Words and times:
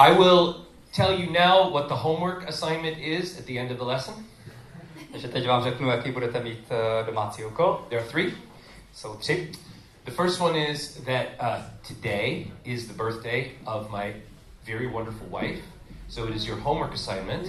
I 0.00 0.12
will 0.12 0.64
tell 0.92 1.12
you 1.12 1.30
now 1.30 1.68
what 1.68 1.88
the 1.88 1.96
homework 1.96 2.48
assignment 2.48 2.96
is 2.98 3.38
at 3.38 3.44
the 3.44 3.58
end 3.58 3.70
of 3.70 3.76
the 3.78 3.84
lesson. 3.84 4.14
Takže 5.12 5.28
teď 5.28 5.48
vám 5.48 5.62
řeknu, 5.62 5.90
jaký 5.90 6.12
budete 6.12 6.40
mít 6.40 6.64
uh, 6.70 7.06
domácí 7.06 7.44
úkol. 7.44 7.84
There 7.88 8.02
are 8.02 8.10
three. 8.10 8.32
Jsou 8.94 9.14
tři. 9.14 9.52
The 10.04 10.10
first 10.10 10.40
one 10.40 10.58
is 10.58 10.94
that 10.94 11.26
uh, 11.40 11.62
today 11.88 12.46
is 12.64 12.86
the 12.86 12.94
birthday 12.94 13.50
of 13.66 13.90
my 13.90 14.14
very 14.66 14.86
wonderful 14.86 15.40
wife. 15.40 15.62
So 16.08 16.30
it 16.30 16.36
is 16.36 16.46
your 16.46 16.58
homework 16.58 16.94
assignment 16.94 17.46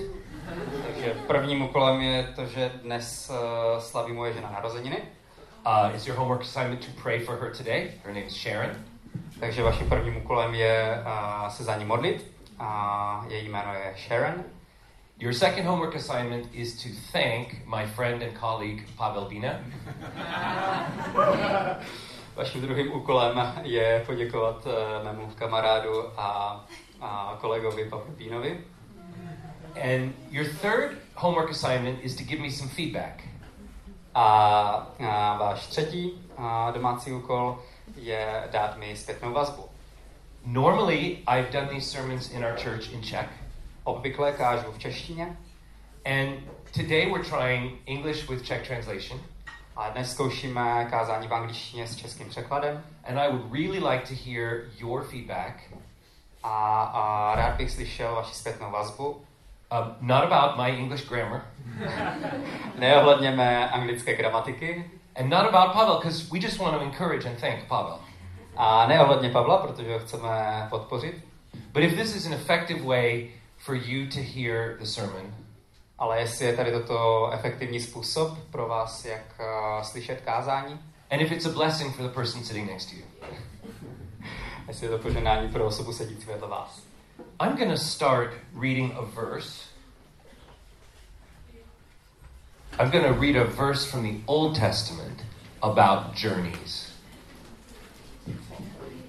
Takže 0.88 1.16
prvním 1.28 1.62
úkolem 1.62 2.02
je 2.02 2.24
to, 2.36 2.46
že 2.46 2.72
dnes 2.84 3.30
uh, 3.30 3.80
slaví 3.80 4.14
moje 4.14 4.34
žena 4.34 4.52
narozeniny. 4.52 4.98
uh, 5.66 5.96
it's 5.96 6.08
your 6.08 6.18
homework 6.18 6.42
assignment 6.42 6.86
to 6.86 7.02
pray 7.04 7.20
for 7.26 7.36
her 7.36 7.52
today. 7.58 7.92
Her 8.04 8.14
name 8.14 8.26
is 8.26 8.34
Sharon. 8.34 8.72
Takže 9.40 9.64
vaším 9.64 9.90
prvním 9.90 10.18
úkolem 10.18 10.56
je 10.56 11.04
uh, 11.06 11.50
se 11.50 11.64
za 11.64 11.76
ní 11.76 11.86
modlit. 11.86 12.31
A 12.62 13.26
její 13.28 13.50
jméno 13.50 13.74
je 13.74 13.94
Sharon. 13.98 14.44
Your 15.18 15.34
second 15.34 15.66
homework 15.66 15.96
assignment 15.96 16.48
is 16.54 16.84
to 16.84 16.90
thank 17.12 17.66
my 17.66 17.86
friend 17.86 18.24
and 18.24 18.40
colleague 18.40 18.84
Pavel 18.98 19.26
Bina. 19.26 19.60
Vaším 22.36 22.62
druhým 22.62 22.94
úkolem 22.94 23.54
je 23.64 24.04
poděkovat 24.06 24.66
uh, 24.66 24.72
mému 25.04 25.32
kamarádu 25.36 26.20
a, 26.20 26.66
a 27.02 27.38
kolegovi 27.42 27.90
Pavlínovi. 27.90 28.60
And 29.76 30.14
your 30.30 30.48
third 30.62 30.98
homework 31.16 31.52
assignment 31.52 32.00
is 32.02 32.16
to 32.16 32.24
give 32.24 32.42
me 32.42 32.52
some 32.52 32.70
feedback. 32.70 33.24
A, 34.14 34.24
a 35.10 35.38
váš 35.38 35.68
třetí 35.68 36.12
a, 36.38 36.72
domácí 36.72 37.12
úkol 37.12 37.60
je 37.96 38.44
dát 38.52 38.78
mi 38.78 38.96
zpětnou 38.96 39.34
vazbu. 39.34 39.71
Normally, 40.46 41.24
I've 41.28 41.52
done 41.52 41.68
these 41.70 41.86
sermons 41.88 42.32
in 42.32 42.44
our 42.44 42.58
church 42.58 42.92
in 42.94 43.02
Czech. 43.02 43.30
Obvykle 43.84 44.32
kážu 44.32 44.72
v 44.72 44.80
češtině 44.80 45.38
And 46.06 46.40
today 46.72 47.06
we're 47.12 47.24
trying 47.30 47.72
English 47.86 48.30
with 48.30 48.44
Czech 48.44 48.68
translation. 48.68 49.20
a 49.76 49.90
dnes 49.90 50.12
zkoušíme 50.12 50.88
kázání 50.90 51.28
v 51.28 51.34
angličtině 51.34 51.88
s 51.88 51.96
českým 51.96 52.30
překladem. 52.30 52.84
And 53.04 53.20
I 53.20 53.28
would 53.32 53.54
really 53.54 53.80
like 53.80 54.08
to 54.08 54.14
hear 54.26 54.62
your 54.80 55.04
feedback, 55.04 55.56
A, 56.44 56.84
a 56.84 57.36
rád 57.36 57.56
bych 57.58 57.72
slyšel 57.72 58.16
vaši 58.16 58.34
zpětnou 58.36 58.72
vazbu. 58.72 59.06
um, 59.72 59.96
not 60.02 60.24
about 60.24 60.58
my 60.58 60.78
English 60.78 61.10
grammar, 61.10 61.42
Ne 62.80 63.02
ohledně 63.02 63.32
mé 63.32 63.70
anglické 63.70 64.16
gramatiky 64.16 64.86
and 65.16 65.30
not 65.30 65.46
about 65.54 65.74
Pavel, 65.74 65.98
because 65.98 66.28
we 66.34 66.40
just 66.40 66.60
want 66.60 66.78
to 66.78 66.82
encourage 66.84 67.26
and 67.30 67.40
thank 67.40 67.68
Pavel. 67.68 68.00
A 68.58 68.88
ne 68.88 69.02
ohledně 69.02 69.30
Pavla, 69.30 69.58
protože 69.58 69.94
ho 69.94 70.00
chceme 70.00 70.68
podpořit. 70.70 71.26
But 71.74 71.84
if 71.84 71.96
this 71.96 72.16
is 72.16 72.26
an 72.26 72.34
effective 72.34 72.82
way 72.84 73.30
for 73.58 73.76
you 73.76 74.10
to 74.10 74.20
hear 74.20 74.78
the 74.80 74.86
sermon, 74.86 75.36
Ale 75.98 76.20
jestli 76.20 76.46
je 76.46 76.56
tady 76.56 76.72
toto 76.72 77.30
efektivní 77.34 77.80
způsob 77.80 78.38
pro 78.52 78.68
vás, 78.68 79.06
jak 79.06 79.40
uh, 79.40 79.84
slyšet 79.84 80.22
kázání, 80.22 80.80
and 81.12 81.22
if 81.22 81.32
it's 81.32 81.46
a 81.46 81.50
blessing 81.50 81.96
for 81.96 82.06
the 82.06 82.14
person 82.14 82.44
sitting 82.44 82.72
next 82.72 82.90
to 82.90 82.96
you, 82.96 83.04
jestli 84.68 84.86
je 84.86 84.90
to 84.90 84.98
poženání 84.98 85.50
pro 85.50 85.66
osobu 85.66 85.94
sedící 85.94 86.26
vedle 86.26 86.48
vás. 86.48 86.84
I'm 87.40 87.56
going 87.56 87.72
to 87.72 87.78
start 87.78 88.34
reading 88.54 88.94
a 88.96 89.02
verse. 89.02 89.72
I'm 92.80 92.90
going 92.90 93.06
to 93.06 93.14
read 93.14 93.36
a 93.36 93.44
verse 93.44 93.86
from 93.86 94.04
the 94.04 94.24
Old 94.26 94.56
Testament 94.60 95.24
about 95.62 96.16
journeys. 96.16 96.91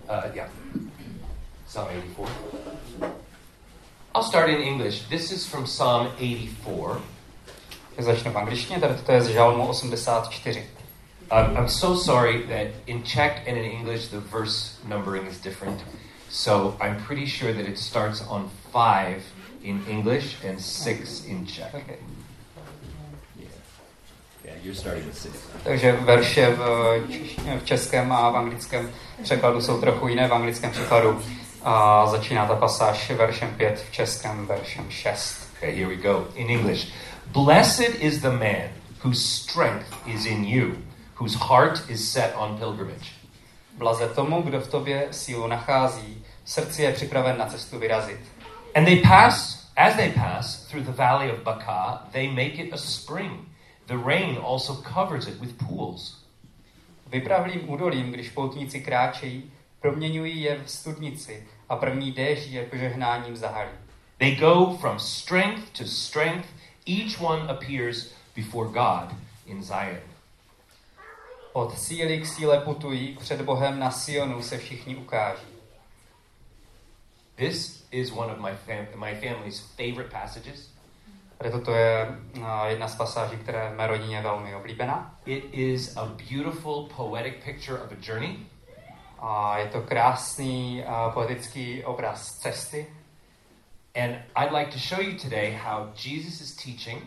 Uh, 0.08 0.28
yeah. 0.34 0.48
Psalm 1.66 1.88
84. 1.90 2.28
I'll 4.14 4.22
start 4.22 4.50
in 4.50 4.60
English. 4.60 5.08
This 5.08 5.32
is 5.32 5.46
from 5.46 5.66
Psalm 5.66 6.08
84. 6.18 7.00
Já 7.96 8.04
začnu 8.04 8.32
v 8.32 8.38
angličtině, 8.38 8.80
tady 8.80 8.94
to 8.94 9.12
je 9.12 9.22
z 9.22 9.28
Žalmu 9.28 9.68
84. 9.68 10.66
Um, 11.30 11.56
I'm 11.56 11.68
so 11.68 11.96
sorry 11.96 12.42
that 12.48 12.66
in 12.86 13.02
Czech 13.02 13.48
and 13.48 13.56
in 13.56 13.64
English 13.64 14.08
the 14.08 14.20
verse 14.20 14.76
numbering 14.84 15.26
is 15.28 15.40
different. 15.40 15.80
So 16.28 16.76
I'm 16.80 16.96
pretty 17.06 17.26
sure 17.26 17.54
that 17.54 17.68
it 17.68 17.78
starts 17.78 18.20
on 18.28 18.50
five 18.72 19.22
in 19.62 19.82
English 19.88 20.44
and 20.44 20.60
six 20.60 21.24
in 21.24 21.46
Czech. 21.46 21.74
Okay. 21.74 21.98
Takže 25.64 25.92
verše 25.92 26.50
v, 26.50 26.60
v 27.58 27.64
českém 27.64 28.12
a 28.12 28.30
v 28.30 28.36
anglickém 28.36 28.90
překladu 29.22 29.60
jsou 29.60 29.80
trochu 29.80 30.08
jiné. 30.08 30.28
V 30.28 30.34
anglickém 30.34 30.70
překladu 30.70 31.20
a 31.62 32.06
začíná 32.06 32.46
ta 32.46 32.54
pasáž 32.54 33.10
veršem 33.10 33.54
5, 33.56 33.84
v 33.88 33.92
českém 33.92 34.46
veršem 34.46 34.90
6. 34.90 35.52
Okay, 35.56 35.76
here 35.76 35.88
we 35.88 35.96
go. 35.96 36.26
In 36.34 36.50
English. 36.50 36.86
Blessed 37.26 37.94
is 38.00 38.20
the 38.20 38.30
man 38.30 38.68
whose 39.04 39.20
strength 39.20 39.86
is 40.06 40.26
in 40.26 40.44
you, 40.44 40.76
whose 41.14 41.38
heart 41.38 41.90
is 41.90 42.12
set 42.12 42.34
on 42.36 42.58
pilgrimage. 42.58 43.10
Blaze 43.78 44.08
tomu, 44.08 44.42
kdo 44.42 44.60
v 44.60 44.68
tobě 44.68 45.08
sílu 45.10 45.46
nachází, 45.46 46.24
v 46.44 46.50
srdci 46.50 46.82
je 46.82 46.92
připraven 46.92 47.38
na 47.38 47.46
cestu 47.46 47.78
vyrazit. 47.78 48.20
And 48.74 48.84
they 48.84 48.96
pass, 48.96 49.66
as 49.76 49.94
they 49.96 50.10
pass 50.10 50.66
through 50.66 50.84
the 50.84 50.92
valley 50.92 51.32
of 51.32 51.38
Baca, 51.38 52.02
they 52.12 52.28
make 52.28 52.62
it 52.62 52.72
a 52.72 52.76
spring. 52.76 53.51
The 53.92 53.98
rain 53.98 54.38
also 54.38 54.74
covers 54.74 55.28
it 55.28 55.38
with 55.38 55.58
pools. 55.58 56.24
Vypravlým 57.06 57.70
údolím, 57.70 58.12
když 58.12 58.30
poutníci 58.30 58.80
kráčejí, 58.80 59.52
proměňují 59.80 60.42
je 60.42 60.62
v 60.64 60.70
studnici 60.70 61.46
a 61.68 61.76
první 61.76 62.12
déšť 62.12 62.48
je 62.48 62.66
požehnáním 62.66 63.36
zahalí. 63.36 63.70
They 64.18 64.36
go 64.36 64.76
from 64.80 64.98
strength 64.98 65.78
to 65.78 65.84
strength. 65.84 66.48
Each 66.86 67.20
one 67.20 67.50
appears 67.50 68.14
before 68.36 68.68
God 68.68 69.18
in 69.46 69.62
Zion. 69.62 70.00
Od 71.52 71.78
síly 71.78 72.20
k 72.20 72.26
síle 72.26 72.60
putují, 72.60 73.16
před 73.20 73.42
Bohem 73.42 73.78
na 73.78 73.90
Sionu 73.90 74.42
se 74.42 74.58
všichni 74.58 74.96
ukáží. 74.96 75.52
This 77.36 77.84
is 77.90 78.12
one 78.12 78.32
of 78.32 78.38
my, 78.38 78.50
fam- 78.66 78.86
my 78.96 79.14
family's 79.14 79.60
favorite 79.60 80.10
passages. 80.10 80.72
Tady 81.42 81.52
toto 81.52 81.74
je 81.74 82.18
a, 82.44 82.66
jedna 82.66 82.88
z 82.88 82.94
pasáží, 82.96 83.36
která 83.36 83.64
je 83.64 83.70
v 83.70 83.76
mé 83.76 83.86
rodině 83.86 84.20
velmi 84.22 84.54
oblíbená. 84.54 85.18
It 85.26 85.44
is 85.52 85.96
a 85.96 86.04
beautiful 86.30 86.88
poetic 86.96 87.34
picture 87.44 87.78
of 87.82 87.92
a 87.92 87.94
journey. 88.02 88.36
A 89.18 89.58
je 89.58 89.66
to 89.66 89.80
krásný 89.82 90.84
a, 90.84 91.10
poetický 91.10 91.84
obraz 91.84 92.38
cesty. 92.38 92.86
And 93.94 94.10
I'd 94.36 94.52
like 94.52 94.70
to 94.72 94.78
show 94.78 95.00
you 95.00 95.18
today 95.18 95.52
how 95.64 95.86
Jesus 96.04 96.40
is 96.40 96.56
teaching 96.56 97.02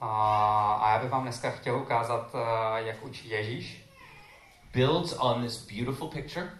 A, 0.00 0.72
a 0.82 0.92
já 0.92 0.98
bych 0.98 1.10
vám 1.10 1.22
dneska 1.22 1.50
chtěl 1.50 1.76
ukázat, 1.78 2.34
a, 2.34 2.78
jak 2.78 3.02
učí 3.02 3.28
Ježíš. 3.28 3.84
builds 4.74 5.14
on 5.18 5.42
this 5.42 5.66
beautiful 5.72 6.08
picture 6.08 6.50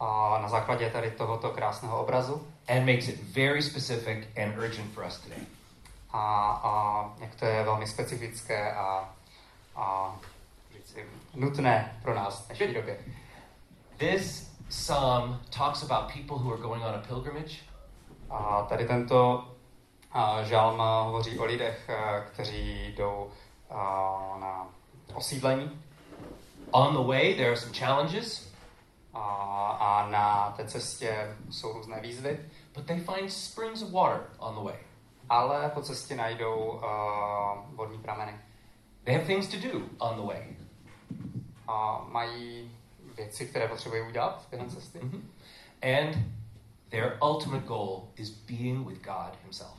A 0.00 0.38
na 0.42 0.48
základě 0.48 0.90
tady 0.90 1.10
tohoto 1.10 1.50
krásného 1.50 2.00
obrazu. 2.02 2.48
and 2.68 2.86
makes 2.86 3.08
it 3.08 3.20
very 3.22 3.62
specific 3.62 4.18
and 4.42 4.58
urgent 4.58 4.94
for 4.94 5.04
us 5.06 5.18
today. 5.18 5.38
A, 6.12 6.50
a 6.64 7.04
jak 7.18 7.34
to 7.34 7.44
je 7.44 7.64
velmi 7.64 7.86
specifické 7.86 8.74
a, 8.74 9.14
a 9.76 10.16
říci, 10.72 11.06
nutné 11.34 11.98
pro 12.02 12.14
nás 12.14 12.44
v 12.44 12.46
dnešní 12.46 12.74
době. 12.74 12.98
This 13.96 14.52
psalm 14.68 15.40
talks 15.56 15.82
about 15.82 16.12
people 16.12 16.36
who 16.36 16.52
are 16.52 16.62
going 16.62 16.84
on 16.84 16.94
a 16.94 16.98
pilgrimage 16.98 17.56
A 18.30 18.62
tady 18.68 18.86
tento 18.86 19.48
a, 20.12 20.42
žalm 20.42 20.78
hovoří 21.04 21.38
o 21.38 21.44
lidech, 21.44 21.90
kteří 22.26 22.94
jdou 22.96 23.30
a, 23.70 24.36
na 24.40 24.66
osídlení 25.14 25.82
On 26.74 26.94
the 26.94 27.02
way, 27.02 27.34
there 27.34 27.48
are 27.48 27.56
some 27.56 27.72
challenges, 27.72 28.52
a, 29.14 29.20
a 29.80 30.10
na 30.10 30.54
té 30.56 30.64
cestě 30.64 31.36
jsou 31.50 31.72
různé 31.72 32.00
výzvy, 32.00 32.38
but 32.74 32.86
they 32.86 33.00
find 33.00 33.32
springs 33.32 33.82
of 33.82 33.90
water 33.90 34.20
on 34.38 34.54
the 34.54 34.60
way. 34.60 34.78
Ale 35.32 35.70
po 35.74 35.82
cestě 35.82 36.16
najdou 36.16 36.80
a, 36.84 37.64
vodní 37.74 37.98
prameny. 37.98 38.32
They 39.04 39.14
have 39.14 39.26
things 39.26 39.48
to 39.48 39.56
do 39.68 39.84
on 39.98 40.16
the 40.16 40.34
way. 40.34 40.56
A 41.68 42.04
mají 42.08 42.70
věci, 43.16 43.46
které 43.46 43.68
potřebují 43.68 44.02
udělat 44.02 44.46
během 44.50 44.70
cesty. 44.70 44.98
Mhm. 45.02 45.30
And 45.82 46.16
their 46.88 47.18
ultimate 47.22 47.66
goal 47.66 48.02
is 48.16 48.30
being 48.30 48.88
with 48.88 49.02
God 49.02 49.38
Himself. 49.42 49.76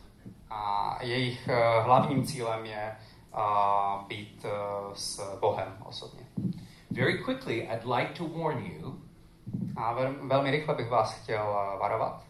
A 0.50 0.98
jejich 1.02 1.48
eh, 1.48 1.82
hlavním 1.82 2.26
cílem 2.26 2.66
je 2.66 2.96
a, 3.34 4.06
být 4.08 4.46
eh, 4.46 4.50
s 4.94 5.38
Bohem 5.40 5.78
osobně. 5.86 6.26
Very 6.92 7.18
quickly, 7.18 7.62
I'd 7.62 7.86
like 7.86 8.14
to 8.14 8.28
warn 8.28 8.66
you 8.66 9.02
A 9.76 9.94
vel, 9.94 10.14
velmi 10.22 10.52
rychle 10.52 10.76
bych 10.76 10.90
vás 10.90 11.14
chtěl 11.14 11.44
varovat, 11.80 12.24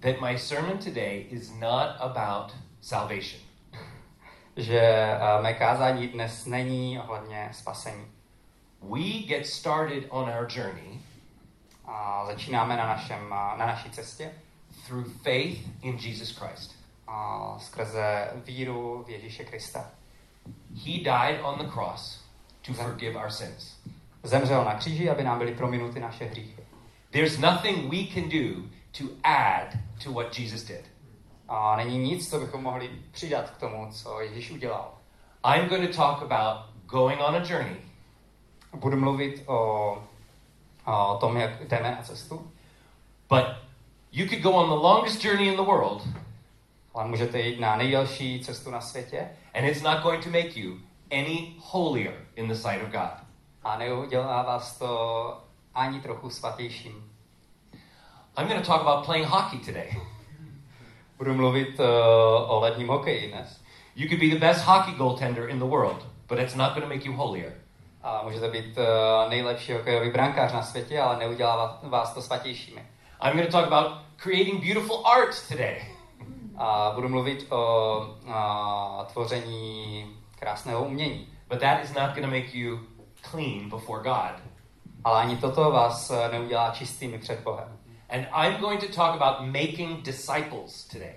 that 0.00 0.20
my 0.20 0.38
sermon 0.38 0.78
today 0.78 1.26
is 1.30 1.52
not 1.60 1.88
about 2.00 2.52
salvation. 2.80 3.42
že 4.56 4.80
eh, 4.80 5.42
mé 5.42 5.54
kázání 5.54 6.08
dnes 6.08 6.46
není 6.46 6.98
ohledně 7.00 7.48
spasení. 7.52 8.04
We 8.82 9.26
get 9.26 9.46
started 9.46 10.04
on 10.08 10.28
our 10.28 10.46
journey 10.48 11.00
A 11.84 12.26
začínáme 12.26 12.76
na, 12.76 12.86
našem, 12.86 13.20
eh, 13.32 13.58
na 13.58 13.66
naší 13.66 13.90
cestě 13.90 14.30
through 14.86 15.06
faith 15.22 15.58
in 15.82 15.96
Jesus 15.96 16.36
Christ. 16.36 16.76
A 17.06 17.54
skrze 17.58 18.30
víru 18.34 19.04
v 19.06 19.10
Ježíše 19.10 19.44
Krista. 19.44 19.90
He 20.86 20.92
died 20.92 21.40
on 21.42 21.58
the 21.58 21.72
cross 21.72 22.24
to 22.66 22.72
forgive 22.72 23.16
our 23.16 23.30
sins. 23.30 23.78
Zemřel 24.22 24.64
na 24.64 24.74
kříži, 24.74 25.10
aby 25.10 25.24
nám 25.24 25.38
byly 25.38 25.54
prominuty 25.54 26.00
naše 26.00 26.24
hříchy. 26.24 26.62
There's 27.10 27.38
nothing 27.38 27.90
we 27.90 28.06
can 28.14 28.28
do 28.28 28.68
to 28.98 29.04
add 29.24 29.76
to 30.04 30.12
what 30.12 30.38
Jesus 30.38 30.62
did. 30.62 30.84
A 31.48 31.76
není 31.76 31.98
nic, 31.98 32.30
co 32.30 32.40
bychom 32.40 32.62
mohli 32.62 32.90
přidat 33.10 33.50
k 33.50 33.56
tomu, 33.56 33.92
co 33.92 34.20
Ježíš 34.20 34.50
udělal. 34.50 34.94
I'm 35.54 35.68
going 35.68 35.90
to 35.90 35.96
talk 35.96 36.22
about 36.22 36.66
going 36.86 37.20
on 37.20 37.36
a 37.36 37.44
journey 37.48 37.76
Budu 38.74 38.96
mluvit 38.96 39.42
o, 39.46 39.56
o 40.86 41.16
tom, 41.20 41.36
jak 41.36 41.68
jdeme 41.68 41.90
na 41.90 42.02
cestu, 42.02 42.52
But 43.28 43.44
you 44.12 44.28
could 44.28 44.42
go 44.42 44.50
on 44.50 44.68
the 44.68 44.86
longest 44.86 45.24
journey 45.24 45.48
in 45.48 45.56
the 45.56 45.62
world, 45.62 46.08
ale 46.94 47.08
můžete 47.08 47.40
jít 47.40 47.60
na 47.60 47.76
nejdelší 47.76 48.44
cestu 48.44 48.70
na 48.70 48.80
světě 48.80 49.30
and 49.54 49.64
it's 49.64 49.82
not 49.82 50.02
going 50.02 50.24
to 50.24 50.30
make 50.30 50.60
you 50.60 50.76
any 51.10 51.54
holier 51.58 52.14
in 52.36 52.48
the 52.48 52.54
sight 52.54 52.82
of 52.82 52.88
God. 52.88 53.28
a 53.64 53.78
neudělá 53.78 54.42
vás 54.42 54.78
to 54.78 55.40
ani 55.74 56.00
trochu 56.00 56.30
svatějším. 56.30 57.12
I'm 58.38 58.48
going 58.48 58.60
to 58.60 58.66
talk 58.66 58.80
about 58.80 59.06
playing 59.06 59.28
hockey 59.28 59.58
today. 59.58 59.90
Budu 61.18 61.34
mluvit 61.34 61.80
uh, 61.80 61.86
o 62.50 62.60
ledním 62.60 62.88
hokeji 62.88 63.32
dnes. 63.32 63.60
You 63.96 64.08
could 64.08 64.20
be 64.20 64.28
the 64.28 64.46
best 64.46 64.64
hockey 64.64 64.92
goaltender 64.92 65.48
in 65.48 65.58
the 65.58 65.64
world, 65.64 66.06
but 66.28 66.38
it's 66.38 66.54
not 66.54 66.74
going 66.74 66.82
to 66.82 66.94
make 66.94 67.04
you 67.08 67.12
holier. 67.16 67.52
A 68.02 68.22
můžete 68.24 68.48
být 68.48 68.78
uh, 68.78 69.30
nejlepší 69.30 69.72
hokejový 69.72 70.10
brankář 70.10 70.52
na 70.52 70.62
světě, 70.62 71.00
ale 71.00 71.18
neudělá 71.18 71.78
vás- 71.82 72.14
to 72.14 72.22
svatějšími. 72.22 72.86
I'm 73.22 73.32
going 73.32 73.46
to 73.46 73.52
talk 73.52 73.66
about 73.66 73.98
creating 74.16 74.64
beautiful 74.64 75.06
art 75.06 75.48
today. 75.48 75.82
A 76.56 76.92
budu 76.94 77.08
mluvit 77.08 77.46
o 77.50 77.98
uh, 78.26 79.04
tvoření 79.12 80.06
krásného 80.38 80.84
umění. 80.84 81.28
But 81.48 81.60
that 81.60 81.84
is 81.84 81.94
not 81.94 82.14
going 82.14 82.24
to 82.24 82.30
make 82.30 82.58
you 82.58 82.78
clean 83.30 83.70
before 83.70 84.02
God. 84.02 84.42
Ale 85.04 85.20
ani 85.20 85.36
toto 85.36 85.70
vás 85.70 86.10
eh, 86.10 86.28
neudělá 86.32 86.70
čistými 86.70 87.18
před 87.18 87.40
Bohem. 87.40 87.78
And 88.08 88.26
I'm 88.32 88.60
going 88.60 88.80
to 88.80 88.86
talk 88.86 89.20
about 89.20 89.46
making 89.46 90.02
disciples 90.02 90.84
today. 90.84 91.14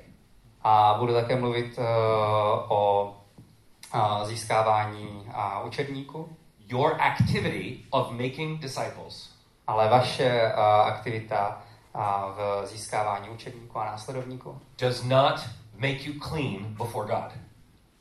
A 0.64 0.96
budu 1.00 1.14
také 1.14 1.36
mluvit 1.36 1.78
uh, 1.78 1.86
o 2.68 3.16
uh, 3.96 4.24
získávání 4.24 5.08
uh, 5.08 5.68
učedníků, 5.68 6.30
Your 6.68 7.02
activity 7.02 7.80
of 7.90 8.12
making 8.12 8.62
disciples 8.62 9.42
ale 9.72 9.90
vaše 9.90 10.54
uh, 10.54 10.60
aktivita 10.64 11.62
uh, 11.96 12.02
v 12.36 12.68
získávání 12.68 13.30
učedníků 13.30 13.80
a 13.80 13.86
následovníků 13.86 14.62
does 14.80 15.04
not 15.04 15.50
make 15.76 16.04
you 16.04 16.14
clean 16.20 16.76
before 16.76 17.08
God. 17.08 17.32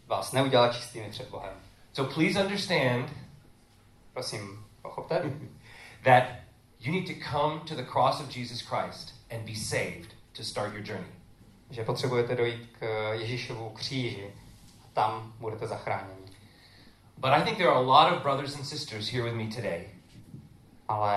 vás 0.06 0.32
neudělá 0.32 0.72
čistými 0.72 1.10
před 1.10 1.28
Bohem. 1.28 1.52
So 1.92 2.14
please 2.14 2.44
understand 2.44 3.10
Prosím, 4.12 4.64
pochopte, 4.82 5.22
that 6.04 6.25
you 6.80 6.92
need 6.92 7.06
to 7.06 7.14
come 7.30 7.60
to 7.60 7.74
the 7.74 7.82
cross 7.84 8.20
of 8.20 8.28
Jesus 8.36 8.62
Christ 8.62 9.14
and 9.30 9.44
be 9.46 9.54
saved 9.54 10.14
to 10.32 10.42
start 10.42 10.72
your 10.72 10.82
journey. 10.82 11.12
že 11.70 11.84
potřebujete 11.84 12.36
dojít 12.36 12.68
k 12.78 13.10
Ježíšovu 13.12 13.70
kříži 13.70 14.26
a 14.84 14.88
tam 14.92 15.32
budete 15.38 15.66
zachráněni. 15.66 16.20
But 17.16 17.30
I 17.30 17.42
think 17.44 17.58
there 17.58 17.68
are 17.70 17.78
a 17.78 17.80
lot 17.80 18.12
of 18.12 18.22
brothers 18.22 18.56
and 18.56 18.64
sisters 18.64 19.08
here 19.12 19.24
with 19.24 19.34
me 19.34 19.46
today 19.54 19.88
Ale 20.88 21.14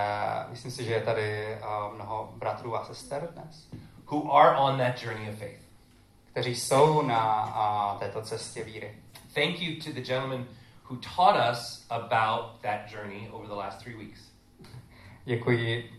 myslím 0.50 0.72
si, 0.72 0.84
že 0.86 0.94
je 0.94 1.02
tady 1.02 1.58
uh, 1.62 1.96
mnoho 1.96 2.34
bratrů 2.38 2.76
a 2.76 2.86
sester 2.86 3.30
dnes, 3.34 3.68
who 4.12 4.32
are 4.34 4.58
on 4.58 4.78
that 4.78 5.04
journey 5.04 5.30
of 5.30 5.40
faith. 5.40 5.62
kteří 6.32 6.56
jsou 6.56 7.02
na 7.02 7.98
této 8.00 8.22
cestě 8.22 8.64
víry. 8.64 8.96
Thank 9.34 9.60
you 9.62 9.84
to 9.84 9.92
the 9.92 10.02
gentleman 10.02 10.46
who 10.90 10.96
taught 10.98 11.52
us 11.52 11.86
about 11.90 12.62
that 12.62 12.92
journey 12.92 13.30
over 13.32 13.48
the 13.48 13.56
last 13.56 13.80
three 13.80 13.96
weeks. 13.96 14.20
Děkuji 15.26 15.92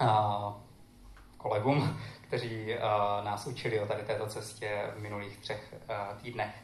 uh, 0.00 0.52
kolegům, 1.36 2.00
kteří 2.20 2.74
uh, 2.74 3.24
nás 3.24 3.46
učili 3.46 3.80
o 3.80 3.86
tady 3.86 4.02
této 4.02 4.26
cestě 4.26 4.92
v 4.96 5.00
minulých 5.00 5.38
třech 5.38 5.74
uh, 5.90 6.18
týdnech. 6.18 6.54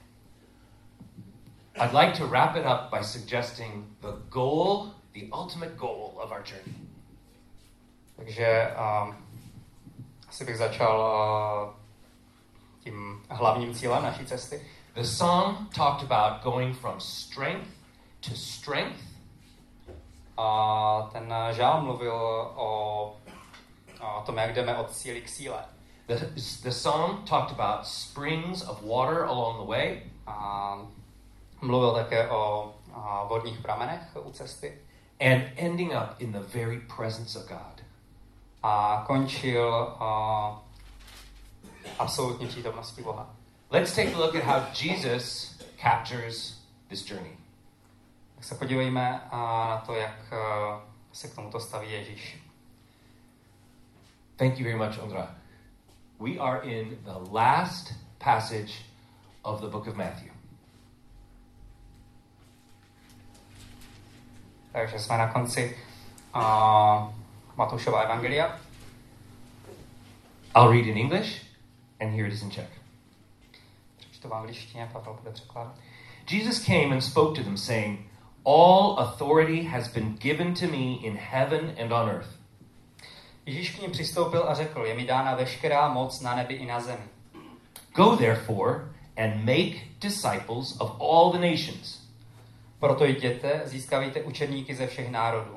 I'd 1.75 1.93
like 1.93 2.19
to 2.19 2.27
wrap 2.27 2.57
it 2.57 2.65
up 2.67 2.99
by 2.99 3.05
suggesting 3.05 3.85
the 4.01 4.29
goal, 4.29 4.87
the 5.13 5.21
ultimate 5.43 5.75
goal 5.77 6.13
of 6.17 6.31
our 6.31 6.43
journey. 6.47 6.75
Takže 8.17 8.75
uh, 8.79 9.15
asi 10.29 10.45
bych 10.45 10.57
začal 10.57 11.01
uh, 11.01 11.75
tím 12.81 13.23
hlavním 13.29 13.75
cílem 13.75 14.03
naší 14.03 14.27
cesty. 14.27 14.67
The 14.95 15.03
song 15.03 15.57
talked 15.75 16.13
about 16.13 16.43
going 16.43 16.77
from 16.77 17.01
strength 17.01 17.71
to 18.21 18.35
strength 18.35 19.06
A 20.37 21.09
ten 21.13 21.33
uh, 21.33 21.57
žál 21.57 21.83
mluvil 21.83 22.13
o, 22.57 23.17
o 24.17 24.23
tom, 24.27 24.37
jak 24.37 24.55
jdeme 24.55 24.77
od 24.77 24.93
síly 24.95 25.21
k 25.21 25.29
síle. 25.29 25.65
The, 26.07 26.15
the 26.63 26.71
psalm 26.71 27.25
talked 27.25 27.53
about 27.61 27.87
springs 27.87 28.63
of 28.69 28.83
water 28.83 29.25
along 29.25 29.57
the 29.57 29.71
way, 29.71 30.03
A 30.27 30.79
mluvil 31.61 31.93
také 31.95 32.29
o 32.29 32.75
a, 32.95 33.25
vodních 33.25 33.59
pramenech 33.59 34.01
u 34.25 34.31
cesty. 34.33 34.79
and 35.21 35.43
ending 35.57 35.93
up 35.93 36.21
in 36.21 36.33
the 36.33 36.41
very 36.41 36.81
presence 36.97 37.39
of 37.39 37.49
God. 37.49 37.83
A 38.63 39.05
končil 39.07 39.97
a, 40.01 40.63
absolutně 41.99 42.47
přítomností 42.47 43.03
Boha. 43.03 43.27
Let's 43.71 43.95
take 43.95 44.15
a 44.15 44.19
look 44.19 44.35
at 44.35 44.43
how 44.45 44.61
Jesus 44.83 45.57
captures 45.83 46.55
this 46.89 47.11
journey. 47.11 47.36
Se 48.47 48.55
podívejme 48.55 49.29
na 49.33 49.83
to, 49.87 49.95
jak 49.95 50.33
a, 50.33 50.81
se 51.13 51.29
k 51.29 51.35
tomuto 51.35 51.61
staví 51.61 51.93
Ježíš. 51.93 52.39
Thank 54.37 54.59
you 54.59 54.65
very 54.65 54.77
much, 54.77 55.03
Ondra. 55.03 55.35
We 56.21 56.31
are 56.39 56.61
in 56.61 56.97
the 57.05 57.31
last 57.33 57.95
passage 58.19 58.73
of 59.43 59.61
the 59.61 59.67
book 59.67 59.87
of 59.87 59.97
Matthew. 59.97 60.33
Takže 64.73 64.99
jsme 64.99 65.19
na 65.19 65.33
konci 65.33 65.79
a, 66.35 67.13
Matoušova 67.57 68.01
evangelia. 68.01 68.61
I'll 70.57 70.73
read 70.73 70.87
in 70.87 70.99
English, 70.99 71.43
and 72.01 72.11
here 72.11 72.29
it 72.29 72.35
is 72.35 72.43
in 72.43 72.51
Czech. 72.51 72.71
Přečtu 73.97 74.29
v 74.29 74.35
angličtině, 74.35 74.89
Pavel 74.93 75.15
bude 75.15 75.31
překládat. 75.31 75.75
Jesus 76.31 76.65
came 76.65 76.95
and 76.95 77.01
spoke 77.01 77.39
to 77.39 77.45
them, 77.45 77.57
saying, 77.57 78.16
All 78.49 78.97
authority 78.99 79.63
has 79.65 79.89
been 79.89 80.17
given 80.21 80.55
to 80.55 80.67
me 80.67 81.01
in 81.03 81.17
heaven 81.17 81.75
and 81.83 81.93
on 81.93 82.09
earth. 82.09 82.29
Ježíš 83.47 83.71
k 83.71 83.83
ním 83.83 83.91
přistoupil 83.91 84.45
a 84.49 84.55
řekl, 84.55 84.85
je 84.87 84.95
mi 84.95 85.05
dána 85.07 85.35
veškerá 85.35 85.89
moc 85.89 86.21
na 86.21 86.35
nebi 86.35 86.55
i 86.55 86.67
na 86.67 86.81
zemi. 86.81 87.05
Go 87.95 88.17
therefore 88.17 88.75
and 89.17 89.45
make 89.45 89.77
disciples 90.01 90.77
of 90.81 91.01
all 91.01 91.33
the 91.33 91.39
nations, 91.51 92.07
Proto 92.79 93.05
jděte, 93.05 93.63
získávejte 93.65 94.23
učedníky 94.23 94.75
ze 94.75 94.87
všech 94.87 95.11
národů. 95.11 95.57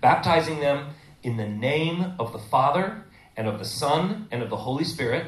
baptizing 0.00 0.60
them 0.60 0.94
in 1.22 1.36
the 1.36 1.48
name 1.48 2.14
of 2.18 2.32
the 2.32 2.38
Father 2.48 3.02
and 3.36 3.48
of 3.48 3.54
the 3.58 3.64
Son 3.78 4.26
and 4.32 4.42
of 4.42 4.48
the 4.48 4.64
Holy 4.64 4.84
Spirit, 4.84 5.26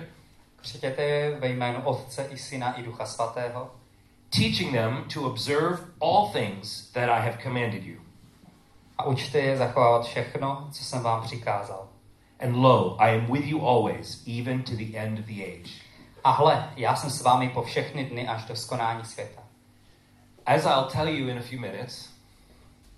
Křtěte 0.57 1.03
je 1.03 1.39
ve 1.41 1.49
jménu 1.49 1.83
Otce 1.85 2.27
i 2.31 2.39
Syna 2.39 2.73
i 2.73 2.83
Ducha 2.83 3.07
Svatého 3.07 3.71
teaching 4.33 4.73
them 4.73 5.05
to 5.15 5.27
observe 5.27 5.79
all 6.01 6.33
things 6.33 6.91
that 6.93 7.09
I 7.09 7.21
have 7.21 7.39
commanded 7.43 7.85
you. 7.85 7.97
a 8.99 9.05
učte 9.05 9.39
je 9.39 9.57
zachovávat 9.57 10.07
všechno, 10.07 10.69
co 10.73 10.85
jsem 10.85 11.03
vám 11.03 11.23
přikázal. 11.23 11.89
And 12.41 12.57
lo, 12.57 12.97
I 13.03 13.19
am 13.19 13.27
with 13.33 13.45
you 13.47 13.67
always, 13.67 14.23
even 14.39 14.63
to 14.63 14.73
the 14.77 14.97
end 14.99 15.19
of 15.19 15.25
the 15.25 15.43
age. 15.45 15.71
A 16.25 16.31
hle, 16.31 16.71
já 16.77 16.97
jsem 16.97 17.11
s 17.11 17.23
vámi 17.23 17.49
po 17.49 17.63
všechny 17.63 18.05
dny 18.05 18.29
až 18.29 18.45
do 18.45 18.57
skonání 18.57 19.05
světa. 19.05 19.43
As 20.47 20.65
I'll 20.65 20.85
tell 20.93 21.09
you 21.09 21.29
in 21.29 21.39
a 21.39 21.43
few 21.43 21.61
minutes, 21.61 22.11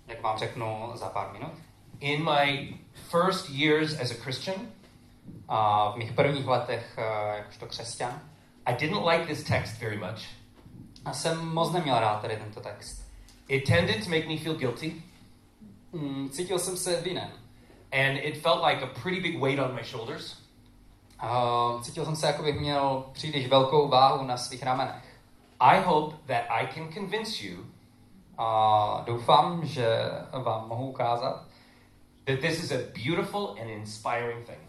Jak 0.07 0.21
vám 0.21 0.37
řeknu 0.37 0.91
za 0.93 1.09
pár 1.09 1.31
minut. 1.33 1.51
in 1.99 2.23
my 2.23 2.73
first 2.93 3.49
years 3.49 3.99
as 4.01 4.11
a 4.11 4.13
Christian, 4.23 4.55
A 5.47 5.91
v 5.91 5.95
mých 5.95 6.11
prvních 6.11 6.47
letech 6.47 6.95
eh, 6.97 7.37
jakožto 7.37 7.65
křesťan 7.65 8.21
I 8.65 8.73
didn't 8.75 9.05
like 9.05 9.25
this 9.25 9.43
text 9.43 9.81
very 9.81 9.97
much. 9.97 10.21
A 11.05 11.13
jsem 11.13 11.47
moc 11.53 11.71
neměl 11.71 11.99
rád 11.99 12.21
tady 12.21 12.37
tento 12.37 12.61
text. 12.61 13.05
It 13.47 13.63
tended 13.67 14.03
to 14.03 14.09
make 14.09 14.27
me 14.27 14.37
feel 14.37 14.55
guilty, 14.55 14.93
Mm, 15.93 16.29
Cítil 16.29 16.59
jsem 16.59 16.77
se 16.77 17.01
vinen. 17.01 17.31
and 17.91 18.17
it 18.17 18.41
felt 18.41 18.63
like 18.63 18.83
a 18.83 18.87
pretty 19.01 19.21
big 19.21 19.39
weight 19.41 19.59
on 19.59 19.75
my 19.75 19.83
shoulders. 19.83 20.37
A 21.19 21.79
Cítil 21.83 22.05
jsem 22.05 22.15
se, 22.15 22.27
jako 22.27 22.43
bych 22.43 22.59
měl 22.59 23.05
příliš 23.13 23.47
velkou 23.47 23.87
váhu 23.87 24.25
na 24.25 24.37
svých 24.37 24.63
ramenech. 24.63 25.03
I 25.59 25.81
hope 25.81 26.15
that 26.27 26.43
I 26.49 26.67
can 26.73 26.93
convince 26.93 27.45
you 27.45 27.65
A 28.37 29.03
doufám, 29.05 29.65
že 29.65 29.87
vám 30.43 30.67
mohu 30.67 30.89
ukázat, 30.89 31.45
that 32.25 32.39
this 32.39 32.63
is 32.63 32.71
a 32.71 32.77
beautiful 33.05 33.55
and 33.61 33.69
inspiring 33.69 34.45
thing. 34.45 34.59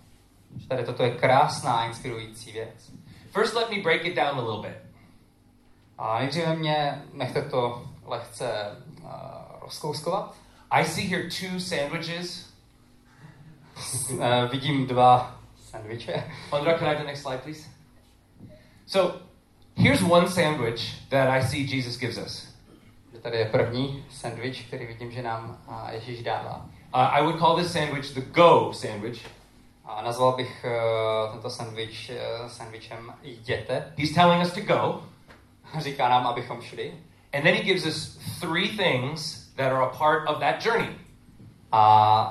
Že 0.57 0.69
tady 0.69 0.85
toto 0.85 1.03
je 1.03 1.11
krásná, 1.11 1.87
inspirující 1.87 2.53
věc. 2.53 2.93
First, 3.31 3.55
let 3.55 3.71
me 3.71 3.83
break 3.83 4.05
it 4.05 4.17
down 4.17 4.39
a 4.39 4.43
little 4.43 4.71
bit. 4.71 4.86
A 5.99 6.19
nejdříve 6.19 6.57
mě 6.57 7.03
nechte 7.13 7.43
to 7.43 7.89
lehce 8.07 8.77
uh, 9.03 9.11
rozkouskovat. 9.61 10.35
I 10.71 10.85
see 10.85 11.09
here 11.09 11.23
two 11.23 11.61
sandwiches. 11.61 12.47
Uh, 14.11 14.51
vidím 14.51 14.87
dva 14.87 15.41
sandviče. 15.71 16.25
Andra, 16.53 16.79
can 16.79 16.89
I 16.89 16.91
have 16.91 17.01
the 17.01 17.07
next 17.07 17.23
slide, 17.23 17.39
please? 17.43 17.69
So, 18.87 19.21
here's 19.77 20.03
one 20.03 20.29
sandwich 20.29 21.09
that 21.09 21.29
I 21.29 21.43
see 21.43 21.77
Jesus 21.77 21.99
gives 21.99 22.19
us. 22.19 22.57
Tady 23.23 23.39
je 23.39 23.45
první 23.45 24.05
sandwich, 24.11 24.67
který 24.67 24.87
vidím, 24.87 25.11
že 25.11 25.23
nám 25.23 25.59
uh, 25.69 25.89
Ježíš 25.91 26.23
dává. 26.23 26.67
Uh, 26.95 27.01
I 27.01 27.23
would 27.23 27.39
call 27.39 27.57
this 27.57 27.73
sandwich 27.73 28.15
the 28.15 28.21
go 28.21 28.73
sandwich. 28.73 29.27
A 29.85 30.03
nazval 30.03 30.33
bych 30.33 30.65
uh, 30.65 31.33
tento 31.33 31.51
sandwich 31.51 32.11
uh, 32.11 32.49
sandwichem 32.49 33.15
jděte. 33.23 33.93
He's 33.99 34.15
telling 34.15 34.43
us 34.47 34.53
to 34.53 34.61
go, 34.61 35.03
Říká 35.79 36.09
nám, 36.09 36.27
abychom 36.27 36.63
šli. 36.63 36.93
and 37.37 37.45
then 37.45 37.55
he 37.55 37.63
gives 37.63 37.87
us 37.87 38.17
three 38.41 38.69
things 38.77 39.51
that 39.57 39.73
are 39.73 39.83
a 39.83 39.91
part 39.91 40.29
of 40.29 40.41
that 40.41 40.61
journey. 40.61 40.89
A, 41.73 41.83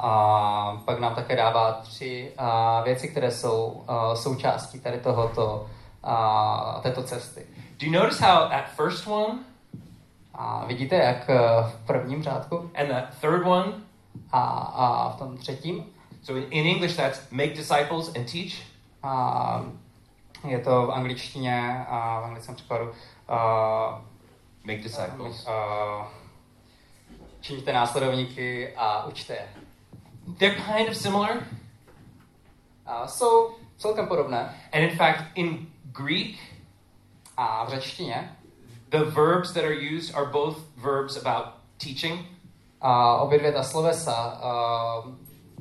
a 0.01 0.82
pak 0.86 1.00
nám 1.00 1.15
také 1.15 1.36
dává 1.36 1.74
tři 1.74 2.32
a, 2.38 2.82
věci, 2.82 3.08
které 3.08 3.32
jsou 3.32 3.84
a, 3.88 4.15
součástí 4.15 4.80
tady 4.80 5.00
tohoto, 5.00 5.68
a, 6.04 6.80
této 6.84 7.04
cesty. 7.04 7.46
Do 7.80 7.86
you 7.86 7.92
notice 7.92 8.25
how 8.25 8.50
that 8.50 8.70
first 8.75 9.08
one 9.08 9.39
A 10.34 10.65
vidíte, 10.65 10.96
jak 10.96 11.30
a, 11.30 11.62
v 11.63 11.75
prvním 11.86 12.24
řádku 12.24 12.72
and 12.75 12.88
that 12.88 13.06
third 13.22 13.46
one, 13.46 13.74
a, 14.32 14.42
a 14.75 15.10
v 15.10 15.15
tom 15.15 15.38
třetím 15.38 15.86
so 16.24 16.42
in, 16.42 16.48
in 16.50 16.68
English 16.68 16.96
that's 16.96 17.32
make 17.32 17.54
disciples 17.54 18.15
and 18.15 18.32
teach, 18.32 18.54
a, 19.04 19.65
je 20.48 20.60
to 20.60 20.88
v 20.88 20.92
angličtině 20.92 21.86
a 21.89 22.20
v 22.20 22.24
anglickém 22.24 22.56
překladu 22.56 22.92
a, 23.29 24.05
make 24.63 24.84
disciples. 24.84 25.48
a, 25.48 26.12
činíte 27.41 27.74
následovníky 27.74 28.74
a 28.75 29.05
učte 29.05 29.34
je. 29.34 29.48
They're 30.38 30.62
kind 30.75 30.89
of 30.89 30.98
similar. 30.98 31.44
A, 32.86 33.08
jsou 33.08 33.55
celkem 33.77 34.08
podobné. 34.08 34.55
And 34.74 34.84
in 34.84 34.98
fact, 34.98 35.24
in 35.36 35.67
Greek, 35.84 36.38
A 37.38 37.65
v 37.65 37.70
řečtině 37.70 38.38
the 38.89 39.03
verbs 39.03 39.51
that 39.51 39.63
are 39.63 39.74
used 39.74 40.15
are 40.15 40.25
both 40.25 40.58
verbs 40.77 41.17
about 41.17 41.46
teaching. 41.77 42.25
A 42.82 43.17
obě 43.17 43.39
dvě 43.39 43.51
ta 43.51 43.63
slovesa 43.63 44.39
uh, 44.44 45.12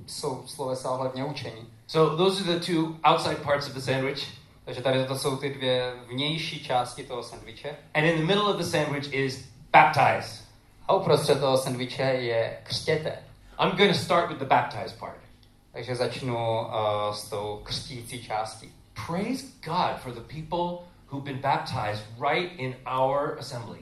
jsou 0.07 0.43
slovesa 0.47 0.91
ohledně 0.91 1.25
učení. 1.25 1.69
So 1.87 2.17
those 2.17 2.43
are 2.43 2.59
the 2.59 2.67
two 2.67 2.97
outside 3.05 3.37
parts 3.37 3.67
of 3.67 3.75
the 3.75 3.81
sandwich. 3.81 4.44
Takže 4.65 4.83
tady 4.83 5.05
to 5.05 5.19
jsou 5.19 5.37
ty 5.37 5.51
dvě 5.51 5.95
vnější 6.07 6.65
části 6.65 7.05
toho 7.05 7.23
sandviče. 7.23 7.77
And 7.95 8.05
in 8.05 8.17
the 8.17 8.27
middle 8.27 8.45
of 8.45 8.57
the 8.57 8.65
sandwich 8.65 9.13
is 9.13 9.49
baptize. 9.73 10.45
A 10.89 10.95
uprostřed 10.95 11.41
toho 11.41 11.59
sandviče 11.59 12.03
je 12.03 12.59
křtěte. 12.63 13.19
I'm 13.61 13.77
going 13.77 13.93
to 13.93 13.99
start 13.99 14.29
with 14.29 14.39
the 14.39 14.45
baptize 14.45 14.97
part. 14.99 15.19
Takže 15.73 15.97
začnu 15.97 16.61
uh, 16.61 17.15
s 17.15 17.29
tou 17.29 17.61
křtící 17.65 18.25
částí. 18.25 18.73
Praise 19.07 19.47
God 19.65 19.99
for 19.99 20.13
the 20.13 20.21
people 20.21 20.87
who've 21.11 21.25
been 21.25 21.41
baptized 21.41 22.05
right 22.31 22.53
in 22.59 22.77
our 22.87 23.37
assembly. 23.39 23.79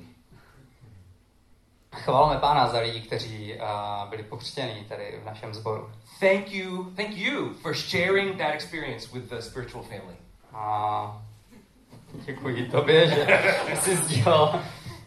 Chválme 1.94 2.38
Pána 2.38 2.68
za 2.68 2.80
lidi, 2.80 3.00
kteří 3.00 3.54
uh, 3.54 4.10
byli 4.10 4.22
pokřtěni 4.22 4.84
tady 4.88 5.20
v 5.22 5.24
našem 5.24 5.54
sboru. 5.54 5.90
Thank 6.20 6.52
you, 6.52 6.84
thank 6.96 7.16
you 7.16 7.54
for 7.54 7.74
sharing 7.74 8.38
that 8.38 8.54
experience 8.54 9.08
with 9.12 9.28
the 9.28 9.40
spiritual 9.40 9.82
family. 9.82 10.21
A 10.54 11.22
děkuji 12.12 12.68
tobě, 12.68 13.08
že 13.08 13.26
jsi 13.80 13.96
sdílel 13.96 14.42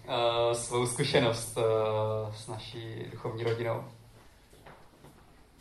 uh, 0.07 0.53
svou 0.53 0.87
zkušenost 0.87 1.57
uh, 1.57 2.33
s 2.33 2.47
naší 2.47 3.05
duchovní 3.11 3.43
rodinou. 3.43 3.83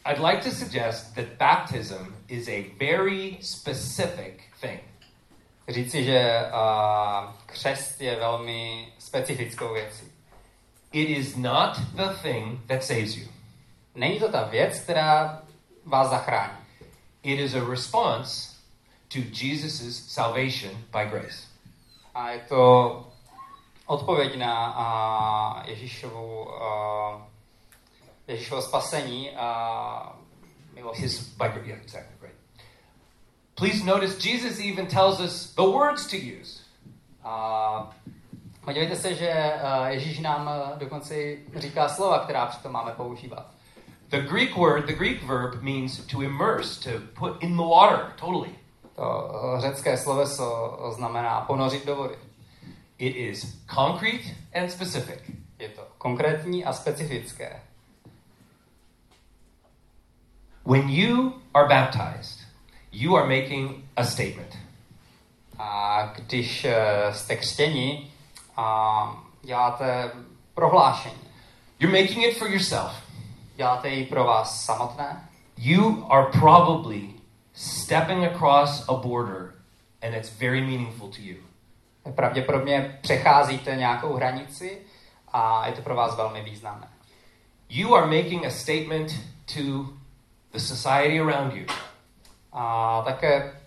I'd 0.07 0.19
like 0.19 0.51
to 0.51 0.57
suggest 0.57 1.15
that 1.15 1.25
baptism 1.39 2.15
is 2.29 2.49
a 2.49 2.75
very 2.81 3.37
specific 3.41 4.35
thing. 4.61 4.81
Říci, 5.69 6.05
že 6.05 6.43
uh, 6.53 7.33
křest 7.47 8.01
je 8.01 8.17
velmi 8.17 8.93
specifickou 8.99 9.73
věcí. 9.73 10.13
It 10.93 11.09
is 11.09 11.37
not 11.37 11.79
the 11.79 12.09
thing 12.23 12.67
that 12.67 12.85
saves 12.85 13.17
you. 13.17 13.29
Není 13.95 14.21
to 14.21 14.33
ta 14.33 14.45
věc, 14.45 14.79
která 14.79 15.43
vás 15.85 16.11
zachrání. 16.11 16.59
It 17.23 17.41
is 17.41 17.55
a 17.55 17.71
response 17.71 18.54
to 19.15 19.21
Jesus' 19.21 19.97
salvation 20.09 20.71
by 20.93 21.07
grace. 21.07 21.47
A 22.15 22.31
je 22.31 22.41
to 22.49 23.07
odpověď 23.87 24.37
na 24.37 24.55
uh, 25.63 25.69
Ježíšovu, 25.69 26.45
uh, 26.45 27.23
Ježíšovo 28.29 28.63
spasení 28.63 29.31
a 29.31 30.17
milost. 30.75 31.01
His 31.01 31.21
by 31.21 31.45
gra- 31.45 31.67
yeah, 31.67 31.81
exactly 31.83 32.17
right. 32.21 32.37
Please 33.55 33.85
notice 33.85 34.29
Jesus 34.29 34.59
even 34.59 34.87
tells 34.87 35.21
us 35.21 35.55
the 35.55 35.63
words 35.63 36.07
to 36.07 36.17
use. 36.17 36.63
A 37.25 37.91
podívejte 38.65 38.97
se, 38.97 39.15
že 39.15 39.53
Ježíš 39.87 40.19
nám 40.19 40.51
dokonce 40.79 41.15
říká 41.57 41.89
slova, 41.89 42.19
která 42.19 42.47
přitom 42.47 42.73
máme 42.73 42.93
používat. 42.93 43.47
The 44.09 44.21
Greek 44.21 44.57
word, 44.57 44.87
the 44.87 44.93
Greek 44.93 45.23
verb 45.23 45.63
means 45.63 45.99
to 46.07 46.23
immerse, 46.23 46.81
to 46.81 47.01
put 47.15 47.43
in 47.43 47.57
the 47.57 47.63
water, 47.63 48.13
totally. 48.17 48.64
To 48.97 49.31
řecké 49.59 49.97
sloveso 49.97 50.79
znamená 50.97 51.41
ponořit 51.41 51.87
do 51.87 51.97
vody. 51.97 52.15
It 52.99 53.17
is 53.17 53.63
concrete 53.75 54.25
and 54.55 54.71
specific. 54.71 55.21
Je 55.59 55.69
to 55.69 55.83
konkrétní 55.99 56.65
a 56.65 56.73
specifické. 56.73 57.63
When 60.67 60.89
you 60.89 61.33
are 61.55 61.69
baptized, 61.69 62.41
you 62.93 63.17
are 63.17 63.41
making 63.41 63.85
a 63.97 64.05
statement. 64.05 64.59
A 65.59 66.03
když 66.17 66.65
eh, 66.65 67.13
jste 67.13 67.37
křtěni, 67.37 68.11
a 68.57 69.17
děláte 69.43 70.11
prohlášení. 70.55 71.15
You're 71.81 72.01
making 72.01 72.25
it 72.25 72.39
for 72.39 72.49
yourself. 72.49 72.93
Děláte 73.57 73.89
ji 73.89 74.07
pro 74.07 74.25
vás 74.25 74.65
samotné. 74.65 75.29
You 75.57 76.07
are 76.13 76.27
probably 76.27 77.09
stepping 77.55 78.25
across 78.25 78.89
a 78.89 78.95
border, 78.95 79.55
and 80.03 80.15
it's 80.15 80.29
very 80.29 80.61
meaningful 80.61 81.09
to 81.09 81.21
you. 81.21 81.37
Pravděpodobně 82.15 82.99
přecházíte 83.03 83.77
nějakou 83.77 84.15
hranici 84.15 84.83
a 85.33 85.67
je 85.67 85.73
to 85.73 85.83
pro 85.83 85.95
vás 85.95 86.17
velmi 86.17 86.43
významné. 86.43 86.89
You 87.69 87.95
are 87.95 88.07
making 88.07 88.47
a 88.47 88.51
statement 88.51 89.13
to 89.55 89.87
the 90.53 90.59
society 90.59 91.21
around 91.21 91.55
you. 91.55 91.67
A 92.53 93.03
také 93.03 93.61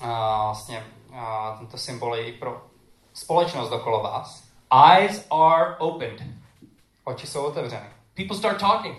a 0.00 0.44
vlastně 0.44 0.84
a 1.12 1.56
tento 1.58 1.78
symbol 1.78 2.16
je 2.16 2.26
i 2.26 2.32
pro 2.32 2.66
společnost 3.12 3.72
okolo 3.72 4.02
vás. 4.02 4.44
Eyes 4.90 5.26
are 5.30 5.76
opened. 5.78 6.22
Oči 7.04 7.26
jsou 7.26 7.44
otevřeny. 7.44 7.86
People 8.14 8.36
start 8.36 8.60
talking, 8.60 8.98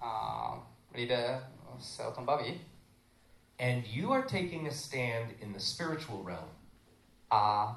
A 0.00 0.58
lidé 0.94 1.48
se 1.78 2.06
o 2.06 2.12
tom 2.12 2.24
baví. 2.24 2.60
And 3.58 3.86
you 3.86 4.12
are 4.12 4.22
taking 4.22 4.66
a 4.68 4.72
stand 4.72 5.30
in 5.40 5.52
the 5.52 5.60
spiritual 5.60 6.24
realm. 6.24 6.48
A, 7.30 7.76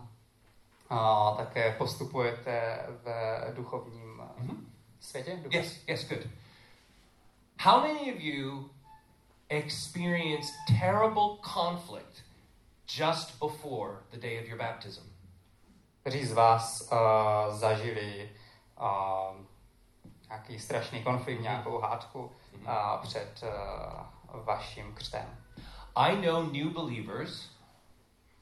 a 0.90 1.32
také 1.38 1.72
postupujete 1.78 2.86
v 3.04 3.10
duchovním 3.56 4.22
Mhm. 4.38 4.74
světě. 5.00 5.36
Duchu- 5.44 5.56
Yes, 5.58 5.88
yes, 5.88 6.08
good. 6.10 6.28
How 7.60 7.82
many 7.82 8.14
of 8.14 8.20
you 8.20 8.70
experience 9.50 10.52
terrible 10.80 11.38
conflict 11.54 12.24
just 12.88 13.40
before 13.40 14.04
the 14.12 14.18
day 14.18 14.40
of 14.40 14.48
your 14.48 14.58
baptism? 14.58 15.04
Kteří 16.02 16.26
z 16.26 16.32
vás 16.34 16.82
uh, 16.92 16.98
zažili 17.56 18.30
uh, 18.82 19.36
nějaký 20.30 20.60
strašný 20.60 21.04
konflikt, 21.04 21.42
nějakou 21.42 21.80
hádku 21.80 22.20
uh, 22.22 22.72
před 23.02 23.44
uh, 23.44 24.44
vaším 24.46 24.94
křtem. 24.94 25.38
I 25.98 26.16
know 26.16 26.44
new 26.44 26.70
believers, 26.70 27.50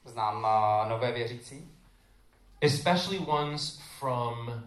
Znám 0.04 0.44
uh, 0.44 0.88
nové 0.88 1.12
věřící, 1.12 1.70
especially 2.60 3.18
ones 3.18 3.80
from 3.98 4.62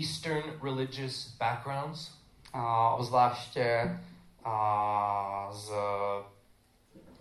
Eastern 0.00 0.42
religious 0.62 1.36
backgrounds, 1.38 2.10
uh, 2.54 2.60
obzvláště 2.94 3.98
uh, 4.46 4.52
z 5.50 5.70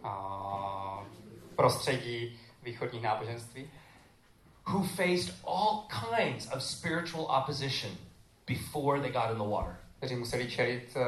uh, 0.03 1.03
prostředí 1.55 2.39
východních 2.63 3.03
náboženství, 3.03 3.69
who 4.67 4.83
faced 4.83 5.35
all 5.47 5.87
kinds 6.15 6.51
of 6.55 6.63
spiritual 6.63 7.25
opposition 7.25 7.91
before 8.47 9.01
they 9.01 9.11
got 9.11 9.31
in 9.31 9.37
the 9.37 9.49
water. 9.49 9.77
kteří 9.97 10.15
museli 10.15 10.51
čelit 10.51 10.95
uh, 10.95 11.03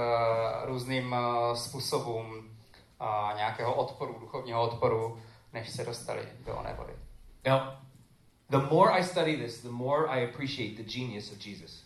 různým 0.65 1.13
uh, 1.13 1.53
způsobům 1.53 2.52
a, 3.03 3.33
nějakého 3.37 3.73
odporu, 3.73 4.17
duchovního 4.19 4.61
odporu, 4.61 5.21
než 5.53 5.69
se 5.69 5.83
dostali 5.83 6.27
do 6.45 6.55
oné 6.55 6.73
vody. 6.73 6.93
Now, 7.45 7.59
the 8.49 8.57
more 8.57 8.91
I 8.91 9.03
study 9.03 9.37
this, 9.37 9.61
the 9.61 9.69
more 9.69 10.07
I 10.07 10.29
appreciate 10.29 10.83
the 10.83 10.89
genius 10.89 11.31
of 11.31 11.45
Jesus. 11.45 11.83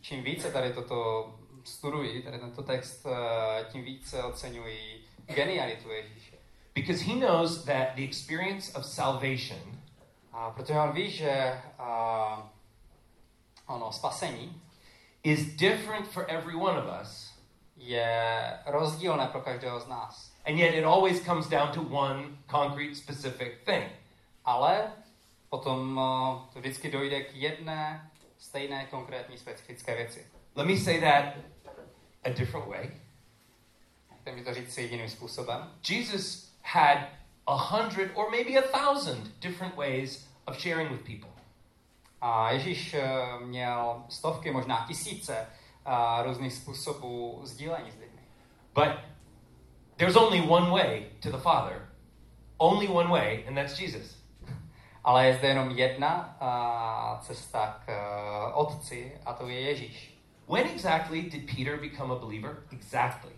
Čím 0.00 0.22
více 0.22 0.52
tady 0.52 0.72
toto 0.72 1.30
studuji, 1.64 2.22
tady 2.22 2.38
tento 2.38 2.62
text, 2.62 3.06
eh, 3.06 3.64
tím 3.72 3.84
více 3.84 4.24
oceňuji 4.24 5.04
genialitu 5.26 5.90
Ježíše. 5.90 6.36
Because 6.74 7.04
he 7.04 7.14
knows 7.14 7.64
that 7.64 7.94
the 7.94 8.04
experience 8.04 8.78
of 8.78 8.86
salvation 8.86 9.78
A 10.32 10.50
protože 10.50 10.74
on 10.74 10.92
ví, 10.92 11.10
že 11.10 11.62
a, 11.78 12.50
ono, 13.66 13.92
spasení 13.92 14.62
is 15.22 15.56
different 15.56 16.08
for 16.08 16.24
every 16.28 16.54
one 16.54 16.78
of 16.78 17.02
us, 17.02 17.34
je 17.76 18.58
rozdílné 18.66 19.26
pro 19.26 19.40
každého 19.40 19.80
z 19.80 19.86
nás. 19.86 20.32
And 20.48 20.58
yet 20.58 20.74
it 20.74 20.84
always 20.84 21.20
comes 21.20 21.46
down 21.46 21.72
to 21.72 21.80
one 21.82 22.38
concrete, 22.48 22.96
specific 22.96 23.66
thing. 23.66 23.84
Ale 24.44 24.92
potom 25.50 26.00
to 26.52 26.60
vždycky 26.60 26.90
dojde 26.90 27.20
k 27.20 27.34
jedné 27.34 28.10
stejné 28.38 28.86
konkrétní 28.90 29.38
specifické 29.38 29.96
věci. 29.96 30.26
Let 30.54 30.66
me 30.66 30.76
say 30.76 31.00
that 31.00 31.34
a 32.24 32.30
different 32.30 32.66
way. 32.66 32.90
Chcete 34.14 34.36
mi 34.36 34.44
to 34.44 34.54
říct 34.54 34.78
jiným 34.78 35.08
způsobem. 35.08 35.72
Jesus 35.90 36.52
had 36.62 36.98
a 37.46 37.56
hundred 37.56 38.10
or 38.14 38.30
maybe 38.30 38.58
a 38.58 38.78
thousand 38.78 39.40
different 39.40 39.76
ways 39.76 40.28
of 40.46 40.60
sharing 40.60 40.90
with 40.90 41.00
people. 41.00 41.30
A 42.20 42.50
Ježíš 42.50 42.94
eh, 42.94 43.10
měl 43.44 44.04
stovky, 44.08 44.50
možná 44.50 44.84
tisíce 44.88 45.46
a, 45.84 46.22
různých 46.22 46.52
způsobů 46.52 47.40
sdílení 47.44 47.90
s 47.90 47.96
lidmi. 47.96 48.20
But 48.74 49.17
there's 49.98 50.16
only 50.16 50.40
one 50.40 50.70
way 50.70 51.06
to 51.20 51.30
the 51.30 51.38
Father, 51.38 51.88
only 52.58 52.88
one 52.88 53.10
way, 53.10 53.44
and 53.46 53.56
that's 53.56 53.76
Jesus. 53.76 54.16
Ale 55.04 55.26
je 55.26 55.34
zde 55.34 55.48
jenom 55.48 55.70
jedna 55.70 56.36
a, 56.40 57.20
cesta 57.22 57.80
k 57.86 57.88
a, 57.88 58.52
Otci 58.54 59.12
a 59.26 59.32
to 59.32 59.48
je 59.48 59.60
Ježíš. 59.60 60.14
When 60.48 60.66
exactly 60.66 61.22
did 61.22 61.46
Peter 61.46 61.76
become 61.76 62.10
a 62.10 62.18
believer? 62.18 62.56
Exactly. 62.72 63.32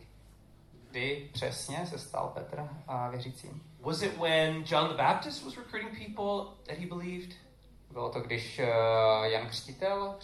Kdy 0.90 1.30
přesně 1.32 1.86
se 1.86 1.98
stal 1.98 2.32
Petr 2.34 2.68
a 2.86 3.08
věřícím? 3.08 3.62
Was 3.80 4.02
it 4.02 4.18
when 4.18 4.64
John 4.66 4.88
the 4.88 4.96
Baptist 4.96 5.44
was 5.44 5.56
recruiting 5.56 5.98
people 6.06 6.56
that 6.66 6.78
he 6.78 6.86
believed? 6.86 7.34
Bylo 7.90 8.10
to, 8.10 8.20
když 8.20 8.58
uh, 8.58 9.24
Jan 9.24 9.46
Křtitel? 9.48 10.16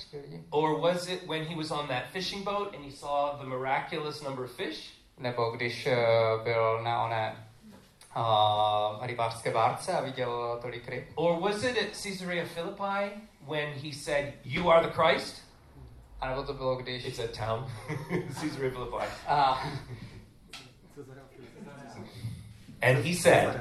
Or 0.51 0.81
was 0.81 1.09
it 1.09 1.27
when 1.29 1.45
he 1.45 1.57
was 1.57 1.71
on 1.71 1.89
that 1.89 2.05
fishing 2.13 2.45
boat 2.45 2.75
and 2.75 2.85
he 2.85 2.91
saw 2.91 3.37
the 3.39 3.45
miraculous 3.45 4.23
number 4.23 4.45
of 4.45 4.51
fish? 4.51 4.93
Nebo 5.19 5.51
když 5.51 5.87
uh, 5.87 5.93
byl 6.45 6.83
na 6.83 7.05
oné 7.05 7.47
uh, 8.17 9.07
rybářské 9.07 9.51
bárce 9.51 9.93
a 9.93 10.01
viděl 10.01 10.59
tolik 10.63 10.89
ryb? 10.89 11.05
Or 11.15 11.41
was 11.41 11.65
it 11.65 11.79
at 11.79 12.03
Caesarea 12.03 12.45
Philippi 12.55 13.21
when 13.49 13.73
he 13.85 13.93
said, 13.93 14.35
You 14.45 14.71
are 14.71 14.87
the 14.87 14.93
Christ? 14.93 15.43
A 16.21 16.29
nebo 16.29 16.43
to 16.43 16.55
bylo, 16.55 16.77
když... 16.77 17.05
It's 17.05 17.19
a 17.19 17.47
town, 17.47 17.67
Caesarea 18.41 18.71
Philippi. 18.71 19.07
A, 19.29 19.63
And 22.83 23.05
he 23.05 23.15
said, 23.15 23.61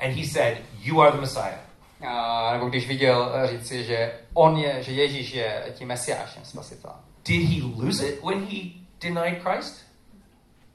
and 0.00 0.12
he 0.14 0.24
said, 0.26 0.58
You 0.80 1.00
are 1.00 1.10
the 1.12 1.20
Messiah. 1.20 1.58
a, 2.06 2.52
nebo 2.52 2.66
když 2.68 2.88
viděl 2.88 3.32
eh, 3.34 3.46
říci, 3.46 3.84
že 3.84 4.12
on 4.34 4.56
je, 4.56 4.82
že 4.82 4.92
Ježíš 4.92 5.32
je 5.32 5.72
tím 5.74 5.88
mesiášem, 5.88 6.44
spasitelem. 6.44 6.96
Did 7.24 7.48
he 7.48 7.62
lose 7.84 8.08
it 8.08 8.22
when 8.24 8.46
he 8.46 8.58
denied 9.00 9.42
Christ? 9.42 9.87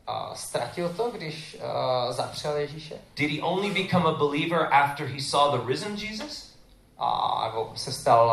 A 0.07 0.35
ztratil 0.35 0.89
to, 0.89 1.11
když 1.11 1.57
uh, 1.59 2.11
zapřel 2.11 2.57
Ježíše? 2.57 2.95
Did 3.15 3.31
he 3.31 3.41
only 3.41 3.83
become 3.83 4.09
a 4.09 4.11
believer 4.11 4.67
after 4.71 5.07
he 5.07 5.21
saw 5.21 5.59
the 5.59 5.67
risen 5.67 5.95
Jesus? 5.95 6.53
A, 6.97 7.41
nebo 7.45 7.71
se 7.75 7.91
stal 7.91 8.31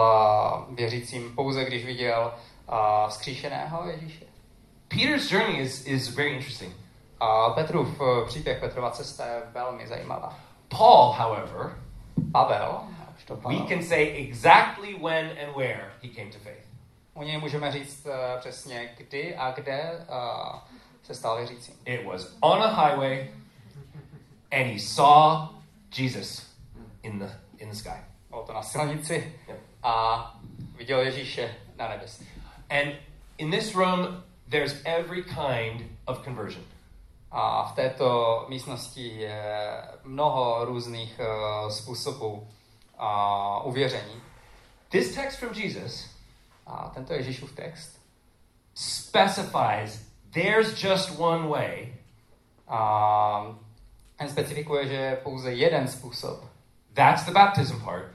uh, 0.68 0.74
věřícím 0.76 1.34
pouze, 1.34 1.64
když 1.64 1.84
viděl 1.84 2.34
uh, 2.68 3.08
vzkříšeného 3.08 3.88
Ježíše? 3.88 4.24
Peter's 4.88 5.32
journey 5.32 5.60
is, 5.60 5.86
is 5.86 6.08
very 6.08 6.30
interesting. 6.30 6.76
A 7.20 7.50
Petrův 7.50 8.00
uh, 8.00 8.26
příběh, 8.26 8.60
Petrova 8.60 8.90
cesta 8.90 9.26
je 9.26 9.42
velmi 9.52 9.86
zajímavá. 9.86 10.38
Paul, 10.68 11.12
however, 11.12 11.78
Pavel, 12.32 12.80
we 13.48 13.68
can 13.68 13.82
say 13.82 14.26
exactly 14.28 14.94
when 14.94 15.26
and 15.26 15.56
where 15.56 15.92
he 16.02 16.08
came 16.08 16.30
to 16.30 16.38
faith. 16.38 16.66
u 17.14 17.22
něj 17.22 17.38
můžeme 17.38 17.72
říct 17.72 18.06
uh, 18.06 18.12
přesně 18.40 18.94
kdy 18.96 19.36
a 19.36 19.50
kde 19.50 20.06
uh, 20.08 20.58
se 21.10 21.14
stal 21.14 21.36
věřícím. 21.36 21.74
It 21.84 22.06
was 22.06 22.36
on 22.40 22.62
a 22.62 22.88
highway, 22.88 23.30
and 24.52 24.72
he 24.72 24.78
saw 24.78 25.48
Jesus 25.98 26.46
in 27.02 27.18
the 27.18 27.26
in 27.58 27.68
the 27.68 27.74
sky. 27.74 27.98
Bylo 28.28 28.42
to 28.42 28.52
na 28.52 28.62
silnici 28.62 29.34
a 29.82 30.34
viděl 30.76 31.00
Ježíše 31.00 31.54
na 31.76 31.88
nebesi. 31.88 32.26
And 32.70 32.94
in 33.38 33.50
this 33.50 33.74
room, 33.74 34.22
there's 34.50 34.74
every 34.84 35.22
kind 35.22 35.90
of 36.04 36.24
conversion. 36.24 36.64
A 37.30 37.64
v 37.64 37.74
této 37.74 38.46
místnosti 38.48 39.08
je 39.08 39.82
mnoho 40.04 40.64
různých 40.64 41.20
uh, 41.20 41.70
způsobů 41.70 42.32
uh, 42.32 43.68
uvěření. 43.68 44.22
This 44.88 45.14
text 45.14 45.38
from 45.38 45.54
Jesus 45.54 46.10
A 46.66 46.90
tento 46.94 47.12
Ježíšův 47.12 47.52
text 47.52 48.00
specifies 48.74 50.09
there's 50.32 50.82
just 50.82 51.18
one 51.18 51.48
way, 51.48 51.94
a 52.68 53.46
specifikuje, 54.28 54.88
že 54.88 54.94
je 54.94 55.16
pouze 55.16 55.52
jeden 55.52 55.88
způsob 55.88 56.44
that's 56.94 57.24
the 57.24 57.32
baptism 57.32 57.80
part. 57.84 58.06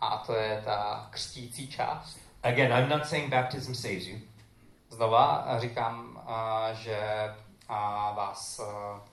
a 0.00 0.16
to 0.26 0.34
je 0.34 0.62
ta 0.64 1.06
křtící 1.10 1.68
část. 1.68 2.18
Again, 2.42 2.72
I'm 2.72 2.88
not 2.88 3.06
saying 3.06 3.30
baptism 3.30 3.74
saves 3.74 4.06
you. 4.06 4.18
Znova 4.90 5.46
říkám, 5.58 6.22
uh, 6.28 6.76
že 6.78 6.98
uh, 7.70 7.76
vás 8.16 8.58
uh, 8.60 8.66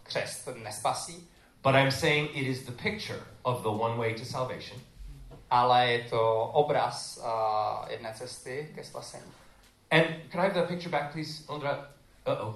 křest 0.04 0.50
nespasí, 0.64 1.28
But 1.64 1.76
I'm 1.76 1.92
saying 1.92 2.30
it 2.34 2.48
is 2.48 2.66
the 2.66 2.72
picture 2.72 3.20
of 3.44 3.62
the 3.62 3.70
one 3.70 3.98
way 3.98 4.14
to 4.14 4.26
salvation. 4.26 4.80
ale 5.52 5.88
je 5.92 6.00
to 6.10 6.44
obraz 6.44 7.24
jedné 7.90 8.14
cesty 8.14 8.72
ke 8.76 8.84
spasení. 8.84 9.32
And 9.92 10.06
can 10.32 10.42
I 10.42 10.44
have 10.44 10.54
that 10.54 10.68
picture 10.68 10.90
back, 10.90 11.12
please, 11.12 11.44
Ondra? 11.48 11.88
Uh 12.26 12.36
oh. 12.40 12.56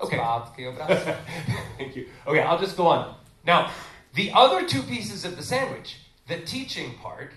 Okay. 0.00 0.18
Obraz. 0.18 1.16
Thank 1.78 1.96
you. 1.96 2.06
Okay, 2.26 2.40
I'll 2.40 2.58
just 2.58 2.76
go 2.76 2.86
on. 2.86 3.14
Now, 3.44 3.70
the 4.14 4.30
other 4.34 4.66
two 4.66 4.82
pieces 4.82 5.24
of 5.24 5.36
the 5.36 5.42
sandwich, 5.42 5.96
the 6.26 6.36
teaching 6.40 6.94
part, 7.02 7.32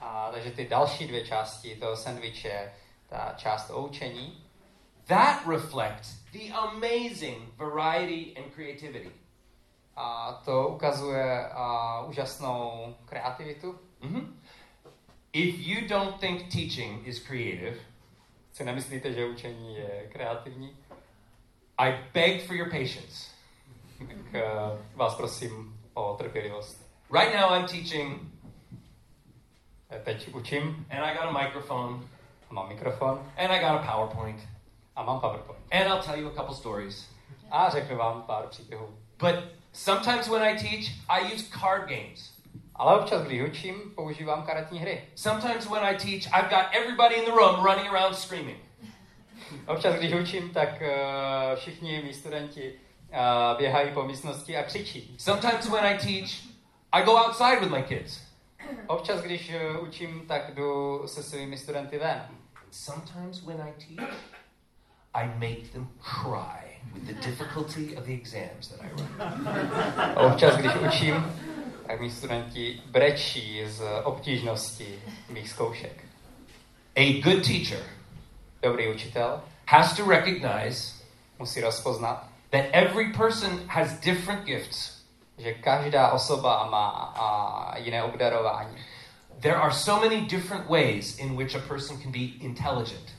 A, 0.00 0.30
takže 0.32 0.50
ty 0.50 0.68
další 0.68 1.06
dvě 1.06 1.26
části 1.26 1.76
toho 1.76 1.96
sandviče, 1.96 2.72
ta 3.08 3.34
část 3.36 3.70
o 3.70 3.86
učení, 3.86 4.44
that 5.06 5.46
reflects 5.46 6.16
the 6.32 6.52
amazing 6.52 7.52
variety 7.56 8.34
and 8.36 8.52
creativity. 8.54 9.10
a 9.96 10.32
to 10.44 10.68
ukazuje 10.68 11.48
a, 11.48 12.02
úžasnou 12.02 12.94
kreativitu. 13.04 13.78
Mhm. 14.00 14.40
If 15.32 15.58
you 15.58 15.88
don't 15.88 16.20
think 16.20 16.48
teaching 16.52 17.06
is 17.06 17.18
creative, 17.26 17.80
Si 18.58 18.64
nemyslíte, 18.64 19.12
že 19.12 19.26
učení 19.26 19.76
je 19.76 20.08
kreativní? 20.12 20.76
I 21.78 21.92
beg 22.14 22.46
for 22.46 22.56
your 22.56 22.70
patience. 22.70 23.30
Tak 23.98 24.08
uh, 24.08 24.78
vás 24.94 25.14
prosím 25.14 25.80
o 25.94 26.14
trpělivost. 26.14 26.90
Right 27.12 27.36
now, 27.36 27.52
I'm 27.52 27.66
teaching, 27.66 28.22
Eh, 29.90 30.00
Teď 30.04 30.34
učím 30.34 30.86
and 30.90 31.04
I 31.04 31.12
got 31.16 31.22
a 31.36 31.42
microphone, 31.44 32.02
a 32.50 32.54
mám 32.54 32.68
mikrofon 32.68 33.32
and 33.36 33.50
I 33.50 33.58
got 33.60 33.70
a 33.70 33.92
PowerPoint, 33.92 34.48
a 34.96 35.02
mám 35.02 35.20
PowerPoint. 35.20 35.62
and 35.72 35.82
I'll 35.82 36.02
tell 36.02 36.18
you 36.20 36.28
a 36.28 36.34
couple 36.34 36.54
stories. 36.54 37.08
A 37.50 37.70
řeknu 37.70 37.96
vám 37.96 38.22
pár 38.22 38.46
příběhů. 38.46 38.98
But 39.18 39.34
sometimes 39.72 40.28
when 40.28 40.42
I 40.42 40.58
teach, 40.58 40.84
I 41.08 41.34
use 41.34 41.44
card 41.60 41.88
games. 41.88 42.27
Ale 42.78 43.00
občas, 43.00 43.22
když 43.22 43.42
učím, 43.42 43.74
používám 43.94 44.42
karetní 44.42 44.78
hry. 44.78 45.04
Sometimes 45.14 45.66
when 45.70 45.84
I 45.84 45.96
teach, 45.96 46.26
I've 46.32 46.48
got 46.48 46.66
everybody 46.72 47.14
in 47.14 47.24
the 47.24 47.30
room 47.30 47.64
running 47.64 47.88
around 47.88 48.16
screaming. 48.16 48.58
Občas, 49.66 49.94
když 49.94 50.12
učím, 50.12 50.50
tak 50.50 50.68
uh, 50.80 51.58
všichni 51.58 52.02
mý 52.04 52.14
studenti 52.14 52.72
uh, 52.72 53.58
běhají 53.58 53.90
po 53.90 54.02
místnosti 54.02 54.56
a 54.56 54.62
křičí. 54.62 55.14
Sometimes 55.18 55.68
when 55.68 55.84
I 55.86 55.98
teach, 55.98 56.30
I 56.92 57.02
go 57.02 57.16
outside 57.16 57.60
with 57.60 57.70
my 57.70 57.82
kids. 57.82 58.20
Občas, 58.86 59.20
když 59.20 59.52
uh, 59.76 59.88
učím, 59.88 60.24
tak 60.28 60.54
jdu 60.54 61.02
se 61.06 61.22
svými 61.22 61.56
studenty 61.56 61.98
ven. 61.98 62.22
Sometimes 62.70 63.44
when 63.46 63.60
I 63.60 63.72
teach, 63.72 64.10
I 65.14 65.26
make 65.26 65.72
them 65.72 65.88
cry 66.00 66.80
with 66.94 67.02
the 67.04 67.26
difficulty 67.26 67.96
of 67.96 68.04
the 68.04 68.12
exams 68.12 68.68
that 68.68 68.80
I 68.80 68.88
run. 68.90 69.08
A 70.16 70.20
občas, 70.20 70.56
když 70.56 70.72
učím, 70.74 71.14
tak 71.88 72.00
mý 72.00 72.10
studenti 72.10 72.82
brečí 72.86 73.64
z 73.66 73.80
obtížnosti 74.04 74.98
mých 75.28 75.48
zkoušek. 75.48 76.04
A 76.96 77.20
good 77.24 77.46
teacher 77.46 77.80
Dobrý 78.62 78.88
učitel 78.88 79.40
has 79.66 79.96
to 79.96 80.04
recognize 80.04 80.98
musí 81.38 81.60
rozpoznat, 81.60 82.28
that 82.50 82.64
every 82.72 83.12
person 83.12 83.60
has 83.66 84.00
different 84.00 84.44
gifts. 84.44 84.98
Že 85.38 85.54
každá 85.54 86.10
osoba 86.10 86.66
má 86.70 86.88
a, 87.16 87.78
jiné 87.78 88.02
obdarování. 88.02 88.76
There 89.40 89.56
are 89.56 89.72
so 89.72 90.08
many 90.08 90.20
different 90.26 90.68
ways 90.68 91.18
in 91.18 91.36
which 91.36 91.54
a 91.54 91.58
person 91.58 92.02
can 92.02 92.12
be 92.12 92.18
intelligent. 92.40 93.14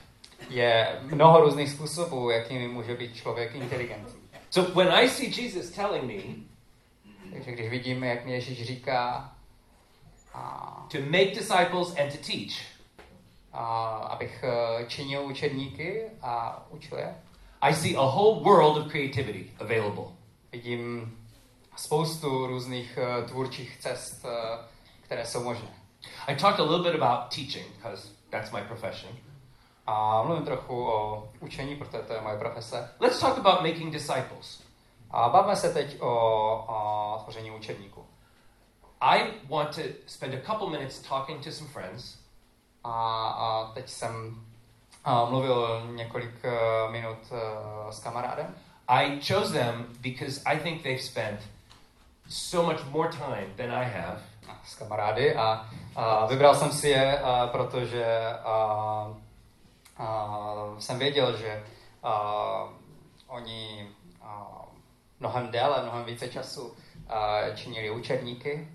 Je 0.50 1.00
mnoho 1.02 1.42
různých 1.42 1.70
způsobů, 1.70 2.30
jakými 2.30 2.68
může 2.68 2.96
být 2.96 3.16
člověk 3.16 3.56
inteligentní. 3.56 4.20
So 4.50 4.84
when 4.84 4.94
I 4.94 5.10
see 5.10 5.42
Jesus 5.42 5.70
telling 5.70 6.04
me 6.04 6.24
Takže 7.34 7.52
když 7.52 7.70
vidíme, 7.70 8.08
jak 8.08 8.26
mě 8.26 8.34
Ježíš 8.34 8.68
říká, 8.68 9.32
a, 10.34 10.88
to 10.92 10.98
make 11.00 11.26
disciples 11.26 11.96
and 11.98 12.12
to 12.12 12.18
teach, 12.18 12.56
a, 13.54 13.86
abych 13.88 14.44
eh, 14.44 14.86
činil 14.88 15.22
učedníky 15.22 16.04
a 16.22 16.66
učil 16.72 16.98
je, 16.98 17.16
I 17.62 17.74
see 17.74 17.96
a 17.96 18.02
whole 18.02 18.44
world 18.44 18.78
of 18.78 18.92
creativity 18.92 19.52
available. 19.60 20.06
vidím 20.52 21.16
spoustu 21.76 22.48
různých 22.48 23.00
uh, 23.02 23.30
tvůrčích 23.30 23.78
cest, 23.78 24.26
uh, 24.26 24.32
které 25.02 25.26
jsou 25.26 25.44
možné. 25.44 25.68
I 26.28 26.36
talked 26.36 26.60
a 26.60 26.64
little 26.64 26.92
bit 26.92 27.02
about 27.02 27.36
teaching 27.36 27.66
because 27.76 28.08
that's 28.30 28.52
my 28.52 28.62
profession. 28.62 29.16
A 29.88 30.24
mluvím 30.24 30.46
trochu 30.46 30.88
o 30.92 31.30
učení, 31.40 31.76
protože 31.76 32.04
to 32.04 32.14
je 32.14 32.22
moje 32.22 32.38
profese. 32.38 32.90
Let's 33.00 33.20
talk 33.20 33.38
about 33.38 33.62
making 33.62 33.94
disciples. 33.94 34.64
A 35.12 35.30
bavme 35.30 35.56
se 35.56 35.74
teď 35.74 36.02
o, 36.02 36.08
o 36.68 37.20
tvoření 37.24 37.52
učedníků. 37.52 38.06
I 39.02 39.34
want 39.50 39.76
to 39.76 39.82
spend 40.06 40.34
a 40.34 40.54
couple 40.54 40.70
minutes 40.70 41.00
talking 41.00 41.44
to 41.44 41.52
some 41.52 41.70
friends 41.70 42.18
A, 42.84 43.30
a 43.30 43.72
teď 43.74 43.90
jsem 43.90 44.44
a, 45.06 45.26
mluvil 45.26 45.82
několik 45.96 46.36
uh, 46.44 46.92
minut 46.92 47.18
uh, 47.32 47.92
s 47.92 48.00
kamarádem. 48.00 48.56
I 48.88 49.20
chose 49.22 49.54
them 49.54 49.86
because 50.02 50.42
I 50.46 50.60
think 50.60 50.84
they've 50.84 51.02
spent 51.02 51.40
so 52.30 52.72
much 52.72 52.86
more 52.92 53.10
time 53.10 53.54
than 53.56 53.72
I 53.72 53.86
have 53.86 54.22
s 54.64 54.76
kamarády 54.76 55.36
a, 55.36 55.70
a 55.96 56.26
vybral 56.26 56.56
jsem 56.56 56.72
si 56.72 56.90
je, 56.90 57.20
a, 57.20 57.48
protože 57.48 58.06
a, 58.44 59.08
a, 59.98 60.46
jsem 60.80 61.00
věděl, 61.00 61.38
že 61.38 61.64
a, 62.04 62.64
oni 63.28 63.88
a, 64.22 64.59
mnohem 65.20 65.48
déle, 65.48 65.84
mnohem 65.84 66.06
více 66.06 66.28
času 66.28 66.76
a, 67.08 67.50
činili 67.56 67.92
učedníky 67.92 68.68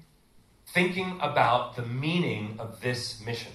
thinking 0.73 1.21
about 1.21 1.77
the 1.77 1.83
meaning 1.83 2.61
of 2.61 2.81
this 2.81 3.21
mission. 3.21 3.53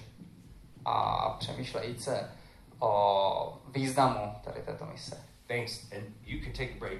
a 0.84 1.30
přemýšlejí 1.38 1.98
se 1.98 2.30
o 2.78 3.58
významu 3.74 4.34
tady 4.44 4.60
této 4.60 4.86
mise. 4.86 5.24
Thanks, 5.46 5.92
and 5.92 6.04
you 6.24 6.38
can 6.44 6.52
take 6.52 6.72
a 6.72 6.78
break. 6.78 6.98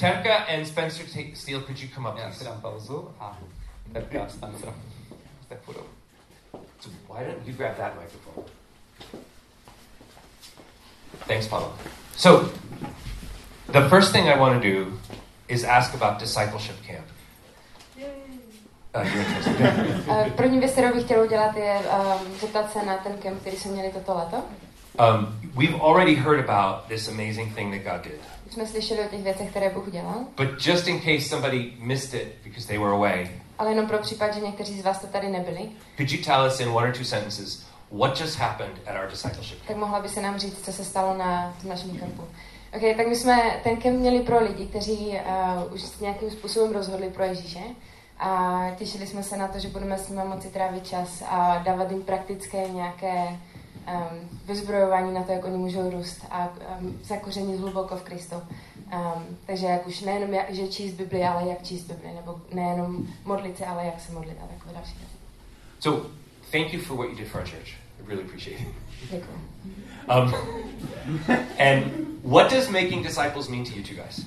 Terka 0.00 0.34
and 0.36 0.66
Spencer 0.66 1.06
take, 1.06 1.36
Steele, 1.36 1.62
could 1.62 1.78
you 1.78 1.88
come 1.94 2.10
up, 2.10 2.18
Já 2.18 2.32
si 2.32 2.44
dám 2.44 2.60
pauzu 2.60 3.14
a 3.20 3.38
Terka 3.92 4.24
a 4.24 4.28
Spencer 4.28 4.74
zde 5.46 5.56
půjdou. 5.64 5.84
So 6.80 7.14
why 7.14 7.26
don't 7.26 7.46
you 7.46 7.54
grab 7.54 7.76
that 7.76 7.94
microphone? 7.94 8.46
Thanks, 11.26 11.46
Pablo. 11.46 11.72
So, 12.16 12.50
the 13.72 13.88
first 13.88 14.12
thing 14.12 14.28
I 14.28 14.38
want 14.38 14.62
to 14.62 14.68
do 14.68 15.00
is 15.50 15.64
ask 15.64 15.94
about 15.94 16.18
discipleship 16.20 16.76
camp. 16.86 17.06
Uh, 18.94 19.06
interested. 19.06 19.60
Uh, 20.08 20.30
První 20.36 20.58
věc, 20.58 20.72
kterou 20.72 20.94
bych 20.94 21.04
chtěla 21.04 21.24
udělat, 21.24 21.56
je 21.56 21.78
um, 21.78 22.38
zeptat 22.40 22.72
se 22.72 22.86
na 22.86 22.96
ten 22.96 23.12
kemp, 23.12 23.40
který 23.40 23.56
jsme 23.56 23.70
měli 23.70 23.90
toto 23.92 24.14
leto. 24.18 24.36
um, 24.98 25.40
we've 25.56 25.80
already 25.80 26.14
heard 26.14 26.48
about 26.50 26.84
this 26.88 27.08
amazing 27.08 27.54
thing 27.54 27.74
that 27.84 27.94
God 27.94 28.04
did. 28.04 28.20
Už 28.46 28.52
jsme 28.54 28.66
slyšeli 28.66 29.00
o 29.00 29.08
těch 29.08 29.22
věcech, 29.22 29.50
které 29.50 29.70
Bůh 29.70 29.90
dělal, 29.90 30.14
But 30.36 30.66
just 30.66 30.86
in 30.88 31.00
case 31.00 31.28
somebody 31.28 31.72
missed 31.78 32.14
it 32.22 32.28
because 32.44 32.66
they 32.68 32.78
were 32.78 32.90
away, 32.92 33.30
ale 33.58 33.70
jenom 33.70 33.86
pro 33.86 33.98
případ, 33.98 34.34
že 34.34 34.40
někteří 34.40 34.80
z 34.80 34.84
vás 34.84 34.98
to 34.98 35.06
tady 35.06 35.28
nebyli, 35.28 35.68
could 35.96 36.10
you 36.12 36.24
tell 36.24 36.46
us 36.46 36.60
in 36.60 36.68
one 36.68 36.88
or 36.88 36.92
two 36.94 37.04
sentences 37.04 37.66
what 37.98 38.20
just 38.20 38.38
happened 38.38 38.80
at 38.86 39.02
our 39.02 39.10
discipleship 39.10 39.58
camp? 39.58 39.68
tak 39.68 39.76
mohla 39.76 40.00
by 40.00 40.08
se 40.08 40.20
nám 40.22 40.38
říct, 40.38 40.64
co 40.64 40.72
se 40.72 40.84
stalo 40.84 41.16
na 41.16 41.54
našem 41.64 41.90
kempu. 41.98 42.24
Ok, 42.76 42.96
tak 42.96 43.06
my 43.08 43.16
jsme 43.16 43.60
ten 43.64 43.76
kemp 43.76 43.98
měli 43.98 44.20
pro 44.20 44.44
lidi, 44.44 44.66
kteří 44.66 45.08
uh, 45.08 45.74
už 45.74 45.82
s 45.82 46.00
nějakým 46.00 46.30
způsobem 46.30 46.72
rozhodli 46.72 47.10
pro 47.10 47.24
Ježíše 47.24 47.60
a 48.18 48.60
těšili 48.78 49.06
jsme 49.06 49.22
se 49.22 49.36
na 49.36 49.48
to, 49.48 49.58
že 49.58 49.68
budeme 49.68 49.98
s 49.98 50.08
nimi 50.08 50.22
moci 50.24 50.48
trávit 50.48 50.86
čas 50.86 51.22
a 51.28 51.58
dávat 51.58 51.90
jim 51.90 52.02
praktické 52.02 52.68
nějaké 52.68 53.28
um, 53.28 54.28
vyzbrojování 54.46 55.14
na 55.14 55.22
to, 55.22 55.32
jak 55.32 55.44
oni 55.44 55.56
můžou 55.56 55.90
růst 55.90 56.26
a 56.30 56.48
um, 56.80 56.98
zakořenit 57.02 57.60
hluboko 57.60 57.96
v 57.96 58.02
Kristu. 58.02 58.36
Um, 58.36 59.38
takže 59.46 59.66
jak 59.66 59.86
už 59.86 60.00
nejenom 60.00 60.34
jak, 60.34 60.54
že 60.54 60.68
číst 60.68 60.94
Bibli, 60.94 61.22
ale 61.22 61.48
jak 61.48 61.62
číst 61.62 61.84
Bibli, 61.84 62.12
nebo 62.12 62.40
nejenom 62.52 63.06
modlit 63.24 63.58
se, 63.58 63.66
ale 63.66 63.84
jak 63.84 64.00
se 64.00 64.12
modlit 64.12 64.36
a 64.44 64.46
takové 64.46 64.74
další 64.74 64.98
věci. 64.98 65.14
So, 65.80 66.10
thank 66.52 66.72
you 66.72 66.80
for 66.80 66.96
what 66.96 67.08
you 67.08 67.16
did 67.16 67.28
for 67.28 67.40
our 67.40 67.48
church. 67.48 67.68
I 68.00 68.08
really 68.08 68.24
appreciate 68.24 68.62
it. 68.62 68.68
Děkuji. 69.10 69.40
Um, 70.10 70.34
and 71.58 71.84
what 72.22 72.50
does 72.50 72.68
making 72.68 73.02
disciples 73.02 73.48
mean 73.48 73.64
to 73.64 73.70
you 73.70 73.82
two 73.82 73.94
guys? 73.94 74.24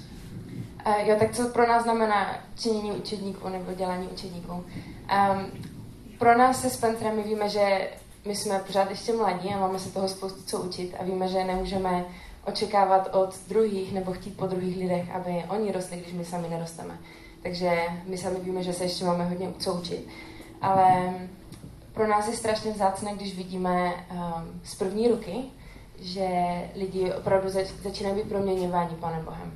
Uh, 0.85 1.07
jo, 1.07 1.15
tak 1.19 1.35
co 1.35 1.49
pro 1.49 1.67
nás 1.67 1.83
znamená 1.83 2.37
činění 2.59 2.91
učedníků 2.91 3.49
nebo 3.49 3.73
dělání 3.73 4.07
učedníků? 4.07 4.51
Um, 4.51 4.65
pro 6.17 6.37
nás 6.37 6.61
se 6.61 6.69
Spencerem 6.69 7.15
my 7.15 7.23
víme, 7.23 7.49
že 7.49 7.89
my 8.25 8.35
jsme 8.35 8.59
pořád 8.59 8.89
ještě 8.89 9.13
mladí 9.13 9.49
a 9.49 9.59
máme 9.59 9.79
se 9.79 9.89
toho 9.89 10.07
spoustu 10.07 10.43
co 10.45 10.61
učit 10.61 10.95
a 10.99 11.03
víme, 11.03 11.27
že 11.27 11.43
nemůžeme 11.43 12.05
očekávat 12.45 13.15
od 13.15 13.35
druhých 13.47 13.93
nebo 13.93 14.13
chtít 14.13 14.37
po 14.37 14.47
druhých 14.47 14.77
lidech, 14.77 15.15
aby 15.15 15.43
oni 15.49 15.71
rostli, 15.71 15.97
když 15.97 16.13
my 16.13 16.25
sami 16.25 16.49
nerosteme. 16.49 16.97
Takže 17.43 17.81
my 18.05 18.17
sami 18.17 18.39
víme, 18.39 18.63
že 18.63 18.73
se 18.73 18.83
ještě 18.83 19.05
máme 19.05 19.25
hodně 19.25 19.53
co 19.59 19.73
učit. 19.73 20.07
Ale 20.61 21.13
pro 21.93 22.07
nás 22.07 22.27
je 22.27 22.33
strašně 22.33 22.71
vzácné, 22.71 23.15
když 23.15 23.37
vidíme 23.37 23.93
um, 23.93 24.61
z 24.63 24.75
první 24.75 25.07
ruky, 25.07 25.35
že 26.03 26.27
lidi 26.75 27.13
opravdu 27.13 27.49
zač- 27.49 27.73
začínají 27.83 28.15
být 28.15 28.29
proměňováni 28.29 28.95
Panem 28.95 29.25
Bohem. 29.25 29.51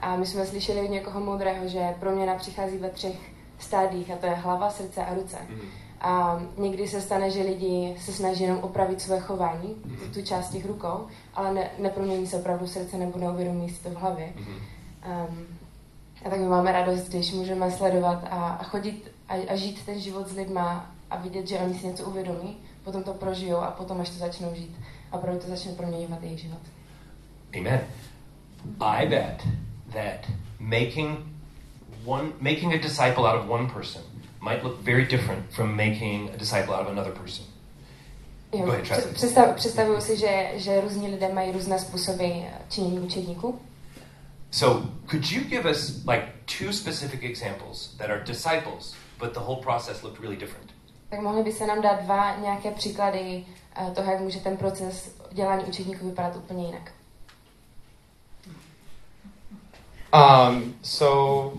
A 0.00 0.16
my 0.16 0.26
jsme 0.26 0.46
slyšeli 0.46 0.80
od 0.80 0.90
někoho 0.90 1.20
moudrého, 1.20 1.68
že 1.68 1.94
proměna 2.00 2.34
přichází 2.34 2.78
ve 2.78 2.90
třech 2.90 3.16
stádích, 3.58 4.10
a 4.10 4.16
to 4.16 4.26
je 4.26 4.32
hlava, 4.34 4.70
srdce 4.70 5.04
a 5.04 5.14
ruce. 5.14 5.36
A 6.00 6.40
někdy 6.56 6.88
se 6.88 7.00
stane, 7.00 7.30
že 7.30 7.42
lidi 7.42 7.96
se 8.00 8.12
snaží 8.12 8.42
jenom 8.42 8.58
opravit 8.58 9.00
své 9.00 9.20
chování, 9.20 9.74
tu, 9.74 10.10
tu 10.14 10.22
část 10.22 10.50
těch 10.50 10.66
rukou, 10.66 11.06
ale 11.34 11.54
ne, 11.54 11.70
nepromění 11.78 12.26
se 12.26 12.36
opravdu 12.36 12.66
srdce 12.66 12.98
nebo 12.98 13.18
neuvědomí 13.18 13.70
si 13.70 13.82
to 13.82 13.90
v 13.90 13.94
hlavě. 13.94 14.32
Um, 15.28 15.46
a 16.24 16.30
tak 16.30 16.40
my 16.40 16.46
máme 16.46 16.72
radost, 16.72 17.08
když 17.08 17.32
můžeme 17.32 17.70
sledovat 17.70 18.24
a, 18.30 18.48
a 18.48 18.62
chodit 18.62 19.12
a, 19.28 19.34
a 19.52 19.56
žít 19.56 19.86
ten 19.86 20.00
život 20.00 20.28
s 20.28 20.36
lidma 20.36 20.90
a 21.10 21.16
vidět, 21.16 21.48
že 21.48 21.58
oni 21.58 21.74
si 21.78 21.86
něco 21.86 22.04
uvědomí, 22.04 22.56
potom 22.84 23.02
to 23.02 23.14
prožijou 23.14 23.56
a 23.56 23.70
potom 23.70 24.00
až 24.00 24.10
to 24.10 24.18
začnou 24.18 24.54
žít. 24.54 24.76
A 25.12 25.16
opravdu 25.16 25.40
to 25.40 25.46
začne 25.48 25.72
proměňovat 25.72 26.22
jejich 26.22 26.40
život. 26.40 26.60
Amen. 27.58 27.80
I 28.80 29.06
bet 29.06 29.42
that 29.92 30.26
making 30.58 31.18
one 32.04 32.28
making 32.40 32.74
a 32.74 32.78
disciple 32.78 33.26
out 33.26 33.40
of 33.44 33.50
one 33.50 33.68
person 33.68 34.02
might 34.40 34.64
look 34.64 34.80
very 34.80 35.04
different 35.04 35.50
from 35.50 35.76
making 35.76 36.30
a 36.34 36.36
disciple 36.36 36.74
out 36.74 36.82
of 36.86 36.88
another 36.92 37.12
person. 37.12 37.46
Jo, 38.52 38.64
Go 38.64 38.70
ahead, 38.72 38.86
Travis. 38.86 39.06
představ, 39.14 39.56
představuju 39.56 40.00
si, 40.00 40.16
že, 40.16 40.50
že 40.54 40.80
různí 40.80 41.08
lidé 41.10 41.34
mají 41.34 41.52
různé 41.52 41.78
způsoby 41.78 42.30
činění 42.68 43.00
učedníků. 43.00 43.60
So, 44.50 44.88
could 45.10 45.30
you 45.32 45.44
give 45.44 45.70
us 45.70 46.04
like 46.06 46.22
two 46.58 46.72
specific 46.72 47.20
examples 47.22 47.94
that 47.98 48.10
are 48.10 48.24
disciples, 48.24 48.94
but 49.18 49.32
the 49.32 49.40
whole 49.40 49.62
process 49.62 50.02
looked 50.02 50.20
really 50.20 50.36
different? 50.36 50.70
Tak 51.10 51.20
mohli 51.20 51.42
by 51.42 51.52
se 51.52 51.66
nám 51.66 51.82
dát 51.82 52.02
dva 52.02 52.36
nějaké 52.36 52.70
příklady 52.70 53.44
toho, 53.94 54.12
jak 54.12 54.20
může 54.20 54.40
ten 54.40 54.56
proces 54.56 55.16
dělání 55.32 55.64
učedníků 55.64 56.06
vypadat 56.06 56.36
úplně 56.36 56.66
jinak. 56.66 56.92
Um, 60.14 60.74
so 60.82 61.58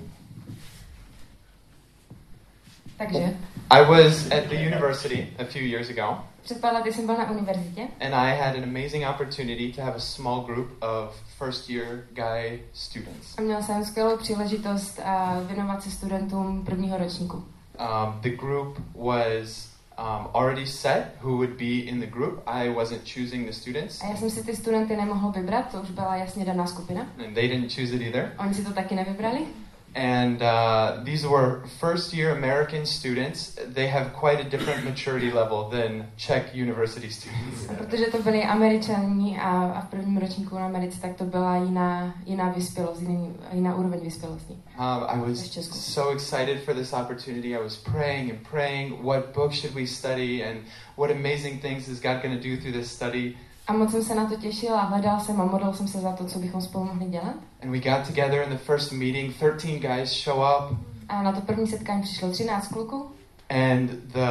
Takže 2.98 3.38
I 3.70 3.86
was 3.86 4.32
at 4.32 4.44
the 4.50 4.56
university 4.56 5.28
a 5.40 5.46
few 5.46 5.64
years 5.64 5.90
ago, 5.90 6.18
před 6.44 6.62
pár 6.62 6.74
lety 6.74 6.94
jsem 6.94 7.06
byl 7.06 7.18
na 7.18 7.32
univerzitě 7.32 7.82
and 8.00 8.14
I 8.14 8.38
had 8.38 8.56
an 8.56 8.64
amazing 8.64 9.06
opportunity 9.10 9.74
to 9.74 9.82
have 9.82 9.96
a 9.96 10.00
small 10.00 10.42
group 10.42 10.84
of 10.84 11.16
first 11.38 11.70
year 11.70 12.04
guy 12.12 12.62
students. 12.74 13.38
a 13.38 13.42
měl 13.42 13.64
jsem 13.64 13.86
skvělou 13.86 14.18
příležitost 14.18 15.00
uh, 15.00 15.48
věnovat 15.48 15.84
se 15.84 15.92
studentům 15.92 16.66
prvního 16.66 16.98
ročníku. 16.98 17.38
Um, 17.38 18.22
the 18.22 18.30
group 18.30 18.78
was 18.96 19.70
um, 20.02 20.28
already 20.34 20.66
set 20.66 21.04
who 21.22 21.38
would 21.38 21.58
be 21.58 21.90
in 21.90 22.00
the 22.00 22.08
group. 22.08 22.42
I 22.48 22.70
wasn't 22.70 23.02
choosing 23.06 23.46
the 23.46 23.54
students, 23.54 24.02
A 24.02 24.08
já 24.08 24.16
jsem 24.16 24.30
si 24.30 24.44
ty 24.44 24.56
studenty 24.56 24.96
nemohl 24.96 25.32
vybrat, 25.32 25.72
to 25.72 25.82
už 25.82 25.92
byla 25.92 26.16
jasně 26.16 26.46
daná 26.46 26.68
skupina. 26.68 27.02
and 27.26 27.34
they 27.34 27.48
didn't 27.48 27.74
choose 27.76 27.96
it 27.96 28.02
either. 28.02 28.34
Oni 28.38 28.54
si 28.54 28.64
to 28.64 28.74
taky 28.74 28.96
nevybrali. 28.96 29.40
And 29.96 30.42
uh, 30.42 31.04
these 31.04 31.28
were 31.28 31.64
first 31.80 32.14
year 32.14 32.32
American 32.32 32.86
students. 32.86 33.60
They 33.68 33.88
have 33.88 34.14
quite 34.14 34.40
a 34.40 34.50
different 34.50 34.86
maturity 34.86 35.32
level 35.32 35.70
than 35.70 36.08
Czech 36.18 36.56
university 36.56 37.10
students. 37.10 37.70
A 37.70 37.74
protože 37.78 38.06
to 38.06 38.24
byli 38.24 38.44
američani 38.44 39.40
a, 39.40 39.50
a 39.50 39.82
v 39.82 39.90
prvním 39.90 40.18
ročníku 40.18 40.56
na 40.56 40.66
Americe, 40.66 41.02
tak 41.02 41.16
to 41.16 41.24
byla 41.24 41.56
jiná, 41.56 42.16
jiná 42.26 42.50
vyspělost, 42.50 43.02
jiný, 43.02 43.36
jiná 43.54 43.76
úroveň 43.76 44.00
vyspělosti. 44.00 44.54
Um, 44.54 45.04
I 45.08 45.20
was 45.20 45.40
so 45.72 46.16
excited 46.16 46.64
for 46.64 46.74
this 46.74 46.94
opportunity. 46.94 47.56
I 47.56 47.64
was 47.64 47.78
praying 47.78 48.32
and 48.32 48.48
praying. 48.50 49.04
What 49.04 49.34
book 49.34 49.54
should 49.54 49.76
we 49.76 49.88
study, 49.88 50.44
and 50.44 50.60
what 50.98 51.12
amazing 51.12 51.62
things 51.62 51.88
is 51.88 52.00
God 52.00 52.22
going 52.24 52.42
to 52.42 52.50
do 52.50 52.62
through 52.62 52.74
this 52.74 52.92
study? 52.92 53.36
A 53.72 53.74
moc 53.74 53.92
jsem 53.92 54.04
se 54.04 54.16
na 54.16 54.26
to 54.26 54.36
těšil 54.36 54.76
a 54.76 54.82
hledal 54.82 55.20
jsem 55.20 55.42
a 55.42 55.46
modlil 55.46 55.74
jsem 55.74 55.88
se 55.88 56.00
za 56.00 56.12
to, 56.12 56.26
co 56.26 56.40
bychom 56.40 56.62
spolu 56.62 56.86
mohli 56.86 57.06
dělat. 57.06 57.36
And 57.64 57.72
we 57.72 57.80
got 57.80 58.08
together 58.08 58.42
in 58.42 58.50
the 58.50 58.58
first 58.58 58.92
meeting. 58.92 59.36
Thirteen 59.40 59.80
guys 59.80 60.24
show 60.24 60.38
up, 60.38 60.78
A 61.10 61.24
na 61.24 61.32
to 61.32 61.42
první 61.42 61.68
setkání 61.68 62.02
přišlo 62.02 62.32
13 62.32 62.68
kluků 62.68 63.12
and 63.50 63.90
the 63.90 64.28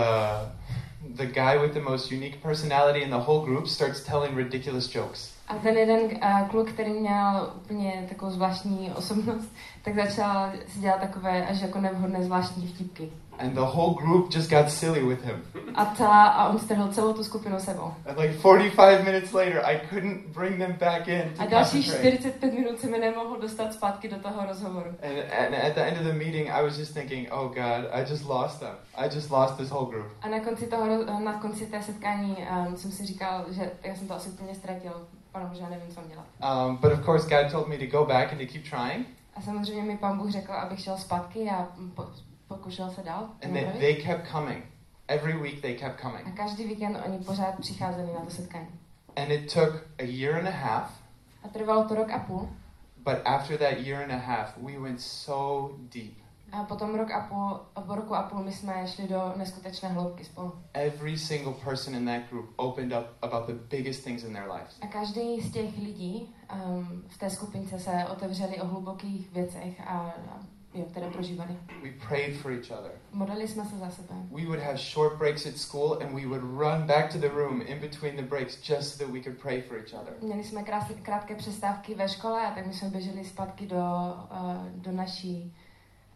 the 1.16 1.26
guy 1.26 1.58
with 1.62 1.74
the 1.74 1.80
most 1.80 2.12
unique 2.12 2.36
personality 2.42 2.98
in 2.98 3.10
the 3.10 3.16
whole 3.16 3.44
group 3.44 3.66
starts 3.66 4.00
telling 4.00 4.36
ridiculous 4.36 4.94
jokes. 4.94 5.30
a 5.48 5.54
ten 5.54 5.76
jeden 5.76 6.00
uh, 6.00 6.48
kluk, 6.48 6.68
který 6.70 6.92
měl 6.92 7.50
úplně 7.56 8.06
takovou 8.08 8.30
zvláštní 8.30 8.92
osobnost, 8.96 9.52
tak 9.82 9.94
začal 9.94 10.50
si 10.68 10.78
dělat 10.80 11.00
takové 11.00 11.46
až 11.46 11.60
jako 11.60 11.80
nevhodné 11.80 12.24
zvláštní 12.24 12.66
vtipky. 12.66 13.08
And 13.40 13.54
the 13.54 13.60
whole 13.60 13.94
group 13.94 14.30
just 14.30 14.50
got 14.50 14.70
silly 14.70 15.02
with 15.02 15.24
him. 15.24 15.42
A, 15.74 15.94
celá, 15.94 16.26
a 16.26 16.48
on 16.48 16.58
strhl 16.58 16.92
celou 16.92 17.12
tu 17.12 17.24
skupinu 17.24 17.60
sebou. 17.60 17.94
And 18.06 18.18
like 18.18 18.34
45 18.34 19.04
minutes 19.04 19.32
later, 19.32 19.62
I 19.64 19.78
couldn't 19.90 20.32
bring 20.32 20.58
them 20.58 20.72
back 20.72 21.08
in 21.08 21.32
A 21.38 21.46
dalších 21.46 21.86
concentrate. 21.86 22.18
45 22.18 22.54
minut 22.54 22.80
se 22.80 22.86
mi 22.86 22.98
nemohl 22.98 23.40
dostat 23.40 23.72
zpátky 23.74 24.08
do 24.08 24.16
toho 24.18 24.46
rozhovoru. 24.46 24.90
And, 25.02 25.18
and 25.38 25.54
at 25.54 25.74
the 25.74 25.80
end 25.80 25.96
of 25.96 26.04
the 26.04 26.12
meeting, 26.12 26.50
I 26.50 26.62
was 26.62 26.76
just 26.76 26.94
thinking, 26.94 27.28
oh 27.32 27.48
God, 27.48 27.88
I 27.92 28.04
just 28.04 28.24
lost 28.28 28.60
them. 28.60 28.74
I 28.94 29.08
just 29.08 29.30
lost 29.30 29.56
this 29.56 29.70
whole 29.70 29.86
group. 29.90 30.06
A 30.22 30.28
na 30.28 30.40
konci, 30.40 30.66
toho, 30.66 30.86
na 31.20 31.32
konci 31.32 31.66
té 31.66 31.82
setkání 31.82 32.36
um, 32.36 32.76
jsem 32.76 32.92
si 32.92 33.06
říkal, 33.06 33.44
že 33.50 33.70
já 33.82 33.94
jsem 33.94 34.08
to 34.08 34.14
asi 34.14 34.30
úplně 34.30 34.54
ztratil. 34.54 34.92
Pane 35.32 35.46
Bože, 35.46 35.62
já 35.62 35.68
nevím, 35.68 35.88
co 35.94 36.00
mám 36.00 36.10
dělat. 36.10 36.26
Um, 36.66 36.76
but 36.76 36.92
of 36.92 37.04
course, 37.04 37.28
God 37.28 37.52
told 37.52 37.68
me 37.68 37.78
to 37.78 37.86
go 37.86 38.04
back 38.04 38.32
and 38.32 38.38
to 38.38 38.46
keep 38.52 38.64
trying. 38.70 39.06
A 39.34 39.40
samozřejmě 39.40 39.82
mi 39.82 39.98
pán 39.98 40.18
Bůh 40.18 40.30
řekl, 40.30 40.52
abych 40.52 40.80
šel 40.80 40.96
zpátky 40.96 41.50
a 41.50 41.68
po, 41.94 42.06
pokušel 42.50 42.90
se 42.90 43.02
dál. 43.02 43.28
And 43.44 43.52
they, 43.52 43.64
they 43.78 43.94
kept 43.94 44.28
coming. 44.32 44.64
Every 45.08 45.36
week 45.42 45.62
they 45.62 45.74
kept 45.74 46.00
A 46.00 46.02
coming. 46.02 46.36
každý 46.36 46.64
víkend 46.64 46.96
oni 47.06 47.18
pořád 47.18 47.58
přicházeli 47.58 48.12
na 48.12 48.20
to 48.20 48.30
setkání. 48.30 48.68
And 49.16 49.30
it 49.30 49.54
took 49.54 49.86
a 49.98 50.02
year 50.02 50.36
and 50.38 50.48
a 50.48 50.50
half. 50.50 51.02
A 51.44 51.48
trvalo 51.48 51.84
to 51.84 51.94
rok 51.94 52.10
a 52.10 52.18
půl. 52.18 52.48
But 52.96 53.18
after 53.24 53.58
that 53.58 53.78
year 53.78 54.02
and 54.02 54.12
a 54.12 54.18
half, 54.18 54.56
we 54.56 54.78
went 54.78 55.00
so 55.00 55.74
deep. 55.78 56.14
A 56.52 56.64
potom 56.64 56.94
rok 56.94 57.10
a 57.10 57.20
půl, 57.20 57.60
a 57.76 57.80
po 57.80 57.94
roku 57.94 58.14
a 58.14 58.22
půl 58.22 58.42
my 58.42 58.52
jsme 58.52 58.86
šli 58.86 59.08
do 59.08 59.32
neskutečné 59.36 59.88
hloubky 59.88 60.24
spolu. 60.24 60.52
Every 60.72 61.18
single 61.18 61.52
person 61.64 61.94
in 61.94 62.06
that 62.06 62.30
group 62.30 62.50
opened 62.56 62.92
up 62.92 63.06
about 63.22 63.46
the 63.46 63.54
biggest 63.76 64.04
things 64.04 64.24
in 64.24 64.32
their 64.32 64.50
lives. 64.52 64.78
A 64.80 64.86
každý 64.86 65.40
z 65.40 65.52
těch 65.52 65.78
lidí 65.78 66.34
um, 66.54 67.02
v 67.08 67.18
té 67.18 67.30
skupince 67.30 67.78
se 67.78 68.06
otevřeli 68.12 68.60
o 68.60 68.66
hlubokých 68.66 69.32
věcech 69.32 69.80
a, 69.86 69.98
a 70.30 70.40
jo, 70.74 70.84
které 70.84 71.10
prožívali. 71.10 71.56
We 71.82 71.90
prayed 72.08 72.36
for 72.36 72.52
each 72.52 72.70
other. 72.70 72.92
Modlili 73.12 73.48
jsme 73.48 73.64
se 73.64 73.76
za 73.76 73.90
sebe. 73.90 74.14
We 74.30 74.44
would 74.44 74.60
have 74.60 74.78
short 74.78 75.18
breaks 75.18 75.46
at 75.46 75.56
school 75.56 75.98
and 76.02 76.14
we 76.14 76.26
would 76.26 76.42
run 76.42 76.82
back 76.86 77.12
to 77.12 77.18
the 77.18 77.28
room 77.28 77.62
in 77.62 77.78
between 77.78 78.16
the 78.16 78.22
breaks 78.22 78.68
just 78.68 78.92
so 78.92 79.04
that 79.04 79.14
we 79.14 79.20
could 79.20 79.38
pray 79.38 79.62
for 79.62 79.76
each 79.76 79.94
other. 79.94 80.14
Měli 80.22 80.44
jsme 80.44 80.62
krásné, 80.62 80.94
krátké 80.94 81.34
přestávky 81.34 81.94
ve 81.94 82.08
škole 82.08 82.46
a 82.46 82.54
tak 82.54 82.66
my 82.66 82.72
jsme 82.72 82.88
běželi 82.88 83.24
zpátky 83.24 83.66
do, 83.66 83.76
uh, 83.76 84.66
do 84.74 84.92
naší 84.92 85.54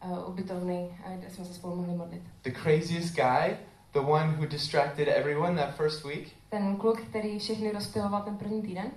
uh, 0.04 0.28
ubytovny, 0.28 0.98
uh, 1.06 1.16
kde 1.16 1.30
jsme 1.30 1.44
se 1.44 1.54
spolu 1.54 1.76
mohli 1.76 1.94
modlit. 1.94 2.22
The 2.42 2.52
craziest 2.62 3.14
guy, 3.14 3.56
the 3.92 4.00
one 4.00 4.36
who 4.36 4.46
distracted 4.46 5.08
everyone 5.08 5.62
that 5.62 5.74
first 5.74 6.04
week, 6.04 6.28
Ten 6.48 6.76
kluk, 6.76 7.00
který 7.00 7.38
všechny 7.38 7.72
rozptiloval 7.72 8.22
ten 8.22 8.36
první 8.36 8.62
týden, 8.62 8.90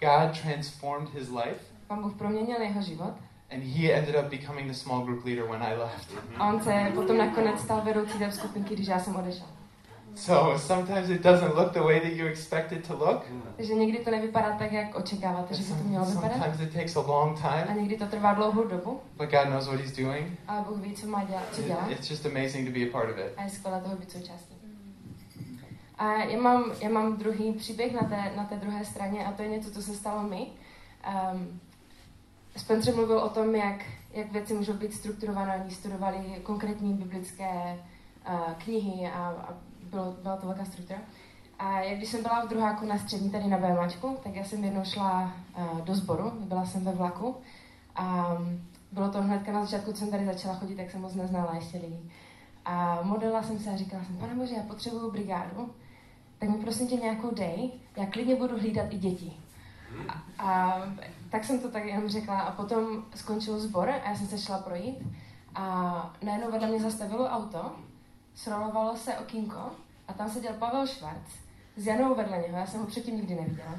God 0.00 0.40
transformed 0.42 1.08
his 1.14 1.28
life 1.28 1.74
pan 1.86 2.02
Bůh 2.02 2.14
proměnil 2.14 2.62
jeho 2.62 2.82
život 2.82 3.14
and 3.54 3.62
he 3.62 3.92
ended 3.92 4.14
up 4.16 4.30
becoming 4.30 4.68
the 4.68 4.74
small 4.74 5.04
group 5.04 5.24
leader 5.24 5.44
when 5.50 5.62
I 5.62 5.76
left. 5.76 6.08
a 6.36 6.48
on 6.48 6.62
se 6.62 6.92
potom 6.94 7.18
nakonec 7.18 7.60
stal 7.60 7.80
vedoucí 7.84 8.18
té 8.18 8.32
skupinky, 8.32 8.74
když 8.74 8.86
já 8.88 8.98
jsem 8.98 9.16
odešel. 9.16 9.46
So 10.16 10.58
sometimes 10.58 11.08
it 11.08 11.22
doesn't 11.22 11.54
look 11.54 11.72
the 11.72 11.80
way 11.80 12.00
that 12.00 12.12
you 12.12 12.26
expect 12.26 12.72
it 12.72 12.86
to 12.88 12.96
look. 12.96 13.22
Takže 13.56 13.74
někdy 13.74 13.98
to 13.98 14.10
nevypadá 14.10 14.56
tak, 14.58 14.72
jak 14.72 14.94
očekáváte, 14.94 15.54
že 15.54 15.62
by 15.62 15.78
to 15.82 15.84
mělo 15.88 16.04
vypadat. 16.04 16.32
Sometimes 16.32 16.60
it 16.60 16.72
takes 16.74 16.96
a 16.96 17.00
long 17.00 17.38
A 17.44 17.64
time, 17.64 17.78
někdy 17.80 17.96
to 17.96 18.06
trvá 18.06 18.34
dlouhou 18.34 18.64
dobu, 18.64 19.00
but 19.16 19.30
God 19.30 19.44
knows 19.46 19.66
what 19.66 19.80
he's 19.80 19.92
doing. 19.96 20.38
ale 20.48 20.64
Bůh 20.68 20.78
ví, 20.78 20.92
co 20.94 21.06
má 21.06 21.24
dělat, 21.24 21.42
co 21.52 21.62
dělá. 21.62 21.86
It's 21.88 22.10
just 22.10 22.26
amazing 22.26 22.68
to 22.68 22.78
be 22.78 22.86
a 22.86 22.92
part 22.92 23.10
of 23.10 23.18
it. 23.18 23.32
A 23.36 23.42
je 23.42 23.50
skvělé 23.50 23.80
toho 23.80 23.96
být 23.96 24.10
součástí. 24.10 24.54
A 25.98 26.12
já 26.12 26.40
mám, 26.40 26.72
já 26.80 26.88
mám 26.88 27.16
druhý 27.16 27.52
příběh 27.52 27.92
na 27.92 28.08
té, 28.08 28.32
na 28.36 28.44
té 28.44 28.56
druhé 28.56 28.84
straně 28.84 29.26
a 29.26 29.32
to 29.32 29.42
je 29.42 29.48
něco, 29.48 29.70
co 29.70 29.82
se 29.82 29.94
stalo 29.94 30.22
mi. 30.22 30.46
Um, 31.32 31.60
Spencer 32.56 32.94
mluvil 32.94 33.18
o 33.18 33.28
tom, 33.28 33.54
jak, 33.54 33.84
jak 34.12 34.32
věci 34.32 34.54
můžou 34.54 34.72
být 34.72 34.94
strukturované. 34.94 35.60
Oni 35.62 35.70
studovali 35.70 36.40
konkrétní 36.42 36.94
biblické 36.94 37.78
uh, 38.28 38.52
knihy 38.52 39.06
a, 39.06 39.18
a 39.18 39.54
bylo, 39.90 40.16
byla 40.22 40.36
to 40.36 40.46
velká 40.46 40.64
struktura. 40.64 40.98
A 41.58 41.80
jak 41.80 41.98
když 41.98 42.08
jsem 42.08 42.22
byla 42.22 42.44
v 42.44 42.48
druháku 42.48 42.86
na 42.86 42.98
střední 42.98 43.30
tady 43.30 43.46
na 43.46 43.58
BMAčku, 43.58 44.16
tak 44.22 44.34
já 44.34 44.44
jsem 44.44 44.64
jednou 44.64 44.84
šla 44.84 45.32
uh, 45.58 45.80
do 45.80 45.94
sboru, 45.94 46.30
byla 46.30 46.66
jsem 46.66 46.84
ve 46.84 46.92
vlaku 46.92 47.36
a 47.96 48.36
bylo 48.92 49.08
to 49.08 49.22
hnedka 49.22 49.52
na 49.52 49.64
začátku, 49.64 49.92
co 49.92 49.98
jsem 49.98 50.10
tady 50.10 50.26
začala 50.26 50.54
chodit, 50.54 50.74
tak 50.74 50.90
jsem 50.90 51.00
moc 51.00 51.14
neznala 51.14 51.54
ještě 51.54 51.78
lidí. 51.78 52.10
A 52.64 53.00
modlila 53.02 53.42
jsem 53.42 53.58
se 53.58 53.70
a 53.70 53.76
říkala 53.76 54.04
jsem, 54.04 54.16
pane 54.16 54.34
Bože, 54.34 54.54
já 54.54 54.62
potřebuju 54.62 55.10
brigádu, 55.10 55.70
tak 56.38 56.48
mi 56.48 56.56
prosím 56.56 56.88
tě 56.88 56.96
nějakou 56.96 57.34
dej, 57.34 57.70
já 57.96 58.06
klidně 58.06 58.36
budu 58.36 58.58
hlídat 58.58 58.86
i 58.90 58.98
děti. 58.98 59.32
A, 60.08 60.22
a 60.38 60.82
tak 61.30 61.44
jsem 61.44 61.58
to 61.58 61.70
tak 61.70 61.84
jenom 61.84 62.08
řekla 62.08 62.40
a 62.40 62.52
potom 62.52 63.04
skončil 63.14 63.58
sbor 63.58 63.90
a 63.90 64.08
já 64.08 64.16
jsem 64.16 64.26
se 64.26 64.38
šla 64.38 64.58
projít 64.58 64.98
a 65.54 66.14
najednou 66.22 66.50
vedle 66.50 66.68
mě 66.68 66.80
zastavilo 66.80 67.24
auto, 67.24 67.72
srolovalo 68.34 68.96
se 68.96 69.18
okýnko 69.18 69.60
a 70.08 70.12
tam 70.12 70.30
seděl 70.30 70.52
Pavel 70.52 70.86
Švarc 70.86 71.44
s 71.76 71.86
Janou 71.86 72.14
vedle 72.14 72.38
něho, 72.38 72.58
já 72.58 72.66
jsem 72.66 72.80
ho 72.80 72.86
předtím 72.86 73.16
nikdy 73.16 73.34
neviděla. 73.34 73.78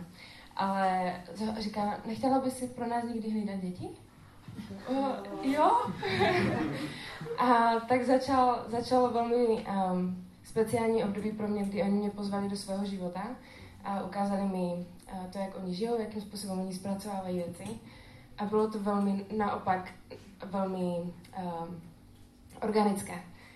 Ale 0.55 1.13
říká, 1.57 1.99
nechtěla 2.05 2.39
bys 2.39 2.57
si 2.57 2.67
pro 2.67 2.87
nás 2.87 3.03
někdy 3.03 3.29
hlídat 3.29 3.59
děti? 3.59 3.89
Uh, 4.89 5.15
jo. 5.41 5.71
a 7.37 7.79
tak 7.79 8.03
začal, 8.03 8.65
začalo 8.67 9.11
velmi 9.11 9.45
um, 9.47 10.25
speciální 10.43 11.03
období 11.03 11.31
pro 11.31 11.47
mě, 11.47 11.63
kdy 11.63 11.83
oni 11.83 11.91
mě 11.91 12.09
pozvali 12.09 12.49
do 12.49 12.55
svého 12.55 12.85
života 12.85 13.27
a 13.83 14.03
ukázali 14.03 14.43
mi 14.43 14.85
to, 15.31 15.37
jak 15.37 15.55
oni 15.63 15.75
žijou, 15.75 16.01
jakým 16.01 16.21
způsobem 16.21 16.59
oni 16.59 16.73
zpracovávají 16.73 17.37
věci. 17.37 17.63
A 18.37 18.45
bylo 18.45 18.71
to 18.71 18.79
velmi 18.79 19.25
naopak 19.37 19.91
velmi 20.51 20.83
um, 20.83 21.81
organické. 22.61 23.13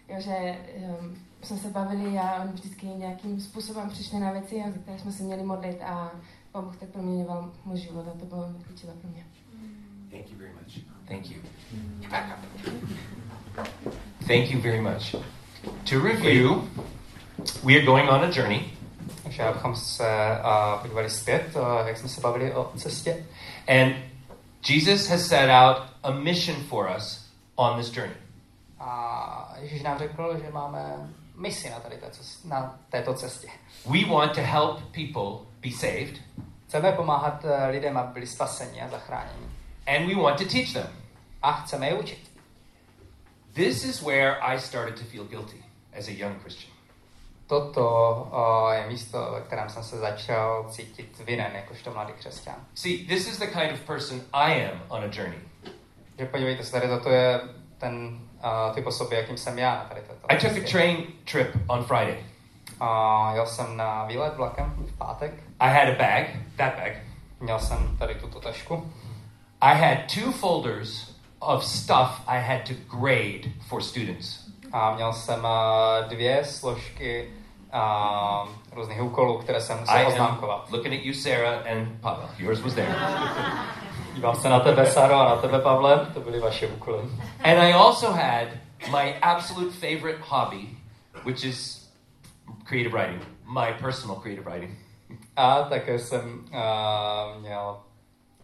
Jo, 0.09 0.15
že 0.19 0.57
um, 0.99 1.17
jsme 1.41 1.57
se 1.57 1.69
bavili 1.69 2.17
a 2.19 2.43
oni 2.43 2.51
vždycky 2.51 2.85
nějakým 2.85 3.41
způsobem 3.41 3.89
přišli 3.89 4.19
na 4.19 4.31
věci, 4.31 4.63
za 4.65 4.77
které 4.81 4.99
jsme 4.99 5.11
se 5.11 5.23
měli 5.23 5.43
modlit 5.43 5.81
a 5.81 6.11
Pán 6.51 6.63
Bůh 6.63 6.77
tak 6.77 6.89
proměňoval 6.89 7.51
můj 7.65 7.77
život 7.77 8.07
a 8.07 8.19
to 8.19 8.25
bylo 8.25 8.41
velmi 8.41 8.63
klíčové 8.63 8.93
pro 8.93 9.09
mě. 9.09 9.25
Thank 10.11 10.31
you 10.31 10.37
very 10.37 10.51
much. 10.53 10.83
Thank 11.07 11.31
you. 11.31 11.37
You 12.01 12.09
back 12.09 12.25
up. 12.37 12.69
Thank 14.27 14.51
you 14.51 14.61
very 14.61 14.81
much. 14.81 15.15
To 15.89 15.99
review, 15.99 16.67
we 17.63 17.75
are 17.75 17.85
going 17.85 18.09
on 18.09 18.23
a 18.23 18.31
journey. 18.31 18.78
Takže 19.23 19.43
abychom 19.43 19.75
se 19.75 20.39
uh, 20.43 20.81
podívali 20.81 21.09
zpět, 21.09 21.55
uh, 21.55 21.87
jak 21.87 21.97
jsme 21.97 22.09
se 22.09 22.21
bavili 22.21 22.53
o 22.53 22.71
cestě. 22.77 23.25
And 23.67 23.95
Jesus 24.69 25.07
has 25.09 25.27
set 25.27 25.49
out 25.49 25.77
a 26.03 26.11
mission 26.11 26.63
for 26.63 26.93
us 26.97 27.25
on 27.55 27.77
this 27.79 27.97
journey. 27.97 28.15
A 28.79 29.53
Ježíš 29.59 29.81
nám 29.81 29.97
řekl, 29.99 30.39
že 30.45 30.51
máme 30.51 31.09
misi 31.35 31.69
na, 31.69 31.79
tady 31.79 31.95
té 31.97 32.11
na 32.45 32.79
této 32.89 33.13
cestě. 33.13 33.47
We 33.85 34.05
want 34.05 34.35
to 34.35 34.41
help 34.41 34.79
people 34.91 35.45
be 35.61 35.71
saved, 35.71 36.19
Chceme 36.69 36.91
pomáhat 36.91 37.45
eh, 37.45 37.69
lidem, 37.69 37.97
aby 37.97 38.13
byli 38.13 38.27
spaseni 38.27 38.81
a 38.81 38.87
zachráněni. 38.87 39.47
and 39.87 40.07
we 40.07 40.15
want 40.15 40.37
to 40.37 40.45
teach 40.45 40.73
them. 40.73 40.87
A 41.41 41.51
chceme 41.51 41.87
je 41.87 41.93
učit. 41.93 42.31
This 43.53 43.83
is 43.83 44.01
where 44.01 44.39
I 44.41 44.59
started 44.59 44.95
to 44.99 45.03
feel 45.03 45.23
guilty 45.23 45.63
as 45.97 46.07
a 46.07 46.11
young 46.11 46.39
Christian. 46.39 46.73
Toto 47.49 48.27
uh, 48.31 48.71
je 48.71 48.87
místo, 48.87 49.31
ve 49.33 49.41
kterém 49.41 49.69
jsem 49.69 49.83
se 49.83 49.97
začal 49.97 50.65
cítit 50.69 51.21
vinen, 51.25 51.51
jakožto 51.55 51.91
mladý 51.91 52.13
křesťan. 52.13 52.55
See, 52.75 53.07
this 53.07 53.27
is 53.27 53.39
the 53.39 53.47
kind 53.47 53.71
of 53.71 53.79
person 53.79 54.21
I 54.33 54.65
am 54.65 54.81
on 54.87 55.03
a 55.03 55.07
journey. 55.11 55.39
Že 56.19 56.25
podívejte 56.25 56.63
se, 56.63 56.71
tady 56.71 56.87
toto 56.87 57.09
je 57.09 57.39
ten 57.77 58.19
uh, 58.43 58.75
typ 58.75 58.87
osoby, 58.87 59.15
jakým 59.15 59.37
jsem 59.37 59.59
já 59.59 59.85
tady 59.89 60.01
této 60.01 60.25
I 60.29 60.37
took 60.37 60.63
a 60.65 60.71
train 60.71 60.97
trip 61.31 61.47
on 61.67 61.83
Friday. 61.83 62.17
A 62.79 63.31
jel 63.33 63.45
jsem 63.45 63.77
na 63.77 64.05
výlet 64.05 64.37
vlakem 64.37 64.73
v 64.77 64.97
pátek. 64.97 65.33
I 65.59 65.69
had 65.69 65.87
a 65.87 65.97
bag, 65.97 66.25
that 66.55 66.75
bag. 66.75 66.93
Měl 67.39 67.59
jsem 67.59 67.97
tady 67.97 68.15
tuto 68.15 68.39
tašku. 68.39 68.93
I 69.61 69.77
had 69.77 69.97
two 70.13 70.31
folders 70.31 71.15
of 71.39 71.65
stuff 71.65 72.21
I 72.27 72.41
had 72.41 72.61
to 72.67 72.97
grade 72.97 73.51
for 73.67 73.81
students. 73.83 74.49
A 74.71 74.95
měl 74.95 75.13
jsem 75.13 75.39
uh, 75.39 76.09
dvě 76.09 76.45
složky 76.45 77.29
uh, 77.73 78.49
různých 78.71 79.01
úkolů, 79.01 79.37
které 79.37 79.61
jsem 79.61 79.79
musel 79.79 79.97
I 79.97 80.05
oznámkovat. 80.05 80.71
looking 80.71 80.93
at 80.95 81.05
you, 81.05 81.13
Sarah, 81.13 81.67
and 81.67 82.01
Pavel. 82.01 82.29
Yours 82.37 82.59
was 82.59 82.73
there. 82.73 82.95
Dívám 84.15 84.35
se 84.35 84.49
na 84.49 84.59
tebe, 84.59 84.85
Saro, 84.85 85.15
a 85.15 85.29
na 85.29 85.35
tebe, 85.35 85.59
Pavle, 85.59 86.07
to 86.13 86.19
byly 86.19 86.39
vaše 86.39 86.67
úkoly. 86.67 86.99
And 87.43 87.59
I 87.59 87.73
also 87.73 88.11
had 88.11 88.47
my 88.91 89.15
absolute 89.21 89.71
favorite 89.71 90.19
hobby, 90.27 90.69
which 91.25 91.43
is 91.43 91.89
creative 92.63 92.93
writing, 92.93 93.23
my 93.45 93.73
personal 93.81 94.15
creative 94.15 94.49
writing. 94.51 94.77
A 95.35 95.61
také 95.63 95.99
jsem 95.99 96.45
uh, 96.53 97.41
měl 97.41 97.77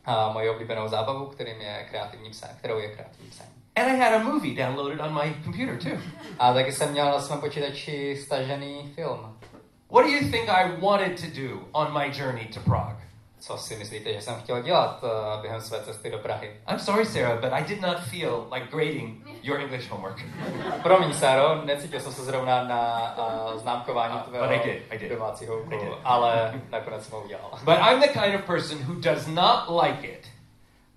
uh, 0.08 0.34
moji 0.34 0.50
oblíbenou 0.50 0.88
zábavu, 0.88 1.26
kterým 1.26 1.62
je 1.62 1.86
kreativní 1.90 2.30
psaní, 2.30 2.54
kterou 2.58 2.80
je 2.80 2.90
kreativní 2.96 3.30
psaní. 3.30 3.50
And 3.76 3.92
I 3.92 3.96
had 3.96 4.14
a 4.14 4.24
movie 4.24 4.56
downloaded 4.56 5.00
on 5.02 5.14
my 5.14 5.36
computer 5.44 5.78
too. 5.78 5.98
A 6.40 6.54
taky 6.54 6.72
jsem 6.72 6.92
měl 6.92 7.06
na 7.06 7.20
svém 7.20 7.40
počítači 7.40 8.18
stažený 8.26 8.92
film. 8.96 9.38
What 9.92 10.06
do 10.06 10.12
you 10.12 10.32
think 10.32 10.50
I 10.50 10.72
wanted 10.82 11.20
to 11.22 11.28
do 11.42 11.60
on 11.72 11.94
my 11.94 12.12
journey 12.20 12.46
to 12.54 12.60
Prague? 12.60 12.98
Co 13.40 13.58
si 13.58 13.76
myslíte, 13.76 14.14
že 14.14 14.22
jsem 14.22 14.36
chtěl 14.36 14.62
dělat 14.62 15.04
uh, 15.04 15.42
během 15.42 15.62
své 15.62 15.80
cesty 15.84 16.12
do 16.12 16.18
Prahy? 16.18 16.52
I'm 16.72 16.80
sorry, 16.80 17.06
Sarah, 17.06 17.40
but 17.40 17.54
I 17.54 17.64
did 17.64 17.82
not 17.82 17.98
feel 18.00 18.48
like 18.54 18.68
grading 18.72 19.28
your 19.44 19.60
English 19.60 19.90
homework. 19.90 20.22
Promiň, 20.84 21.14
Sáro, 21.14 21.62
necítil 21.66 22.00
jsem 22.00 22.12
se 22.14 22.24
zrovna 22.24 22.64
na 22.64 23.16
uh, 23.18 23.60
známkování 23.60 24.14
Uh, 24.16 24.22
tvého 24.22 24.48
but 24.48 24.56
I 24.56 24.70
did, 24.70 24.84
I 24.90 24.98
did. 24.98 25.10
domácího 25.12 25.58
úkolu, 25.62 25.96
ale 26.04 26.54
nakonec 26.72 27.04
jsem 27.04 27.14
ho 27.14 27.24
udělal. 27.24 27.52
But 27.64 27.76
I'm 27.76 28.00
the 28.02 28.08
kind 28.08 28.36
of 28.36 28.42
person 28.46 28.78
who 28.88 28.94
does 29.02 29.28
not 29.28 29.84
like 29.84 30.08
it 30.08 30.15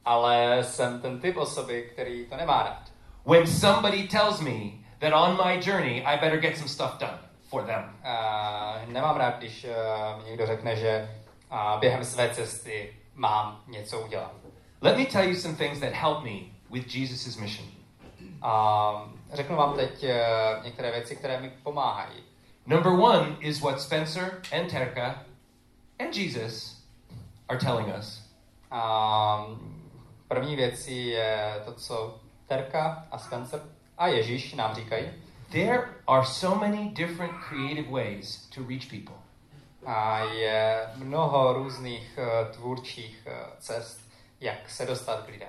Ale 0.04 0.64
jsem 0.64 1.00
ten 1.00 1.20
typ 1.20 1.37
osoby, 1.37 1.90
který 1.92 2.26
to 2.26 2.37
nemá 2.37 2.62
rád. 2.62 2.98
when 3.28 3.46
somebody 3.46 4.08
tells 4.08 4.40
me 4.40 4.80
that 5.00 5.12
on 5.12 5.37
my 5.37 5.56
journey 5.56 6.02
I 6.02 6.16
better 6.16 6.40
get 6.40 6.56
some 6.56 6.66
stuff 6.66 6.98
done 6.98 7.18
for 7.50 7.62
them. 7.62 7.84
Uh, 8.02 8.92
nemám 8.92 9.16
rád, 9.16 9.38
když 9.38 9.64
uh, 9.64 10.22
mi 10.22 10.30
někdo 10.30 10.46
řekne, 10.46 10.76
že 10.76 11.11
uh, 11.52 11.80
během 11.80 12.04
své 12.04 12.30
cesty 12.30 12.96
mám 13.14 13.61
něco 13.66 14.00
udělat. 14.00 14.34
Let 14.80 14.96
me 14.98 15.04
tell 15.04 15.28
you 15.28 15.34
some 15.34 15.54
things 15.54 15.80
that 15.80 15.92
help 15.92 16.24
me 16.24 16.38
with 16.70 16.94
Jesus' 16.94 17.37
mission. 17.37 17.68
A 18.42 19.12
řeknu 19.32 19.56
vám 19.56 19.76
teď 19.76 20.04
uh, 20.04 20.64
některé 20.64 20.90
věci, 20.90 21.16
které 21.16 21.40
mi 21.40 21.50
pomáhají. 21.62 22.22
Number 22.66 22.92
one 22.92 23.37
is 23.40 23.61
what 23.61 23.80
Spencer 23.80 24.42
and 24.52 24.70
Terka 24.70 25.24
and 25.98 26.16
Jesus 26.16 26.82
are 27.48 27.58
telling 27.58 27.88
us. 27.98 28.22
A 28.70 29.46
první 30.28 30.56
věcí 30.56 31.06
je 31.06 31.62
to, 31.64 31.72
co 31.72 32.20
Terka 32.46 33.06
a 33.10 33.18
Spencer 33.18 33.60
a 33.98 34.06
Ježíš 34.06 34.54
nám 34.54 34.74
říkají. 34.74 35.08
There 35.52 35.84
are 36.06 36.26
so 36.26 36.66
many 36.66 36.90
different 36.90 37.32
creative 37.48 37.90
ways 37.90 38.48
to 38.54 38.60
reach 38.68 38.86
people. 38.90 39.16
A 39.86 40.18
je 40.18 40.86
mnoho 40.96 41.52
různých 41.52 42.18
uh, 42.18 42.54
tvůrčích 42.54 43.26
uh, 43.26 43.32
cest, 43.58 44.00
jak 44.40 44.70
se 44.70 44.86
dostat 44.86 45.24
k 45.24 45.28
lidem. 45.28 45.48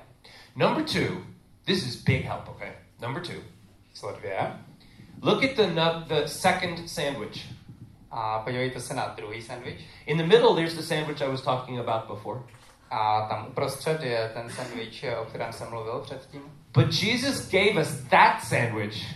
Number 0.55 0.83
two, 0.83 1.23
this 1.65 1.87
is 1.87 2.03
big 2.03 2.25
help, 2.25 2.47
okay? 2.47 2.71
Number 3.01 3.23
two, 3.23 3.41
Číslo 3.91 4.11
dvě. 4.11 4.53
look 5.21 5.43
at 5.43 5.55
the, 5.55 5.65
the 6.07 6.27
second 6.27 6.89
sandwich. 6.89 7.45
A 8.11 8.39
podívejte 8.39 8.79
se 8.79 8.93
na 8.93 9.07
druhý 9.07 9.41
sandwich. 9.41 9.85
In 10.05 10.17
the 10.17 10.23
middle, 10.23 10.55
there's 10.55 10.73
the 10.73 10.81
sandwich 10.81 11.21
I 11.21 11.27
was 11.27 11.41
talking 11.41 11.79
about 11.79 12.07
before. 12.07 12.39
A 12.91 13.21
tam 13.21 13.47
uprostřed 13.47 14.04
je 14.04 14.32
ten 14.34 14.49
sandwich, 14.49 15.06
o 15.21 15.25
kterém 15.25 15.54
jsem 15.54 15.69
mluvil 15.69 15.99
předtím. 15.99 16.41
But 16.73 17.04
Jesus 17.04 17.52
gave 17.52 17.82
us 17.82 18.04
that 18.10 18.43
sandwich 18.43 19.15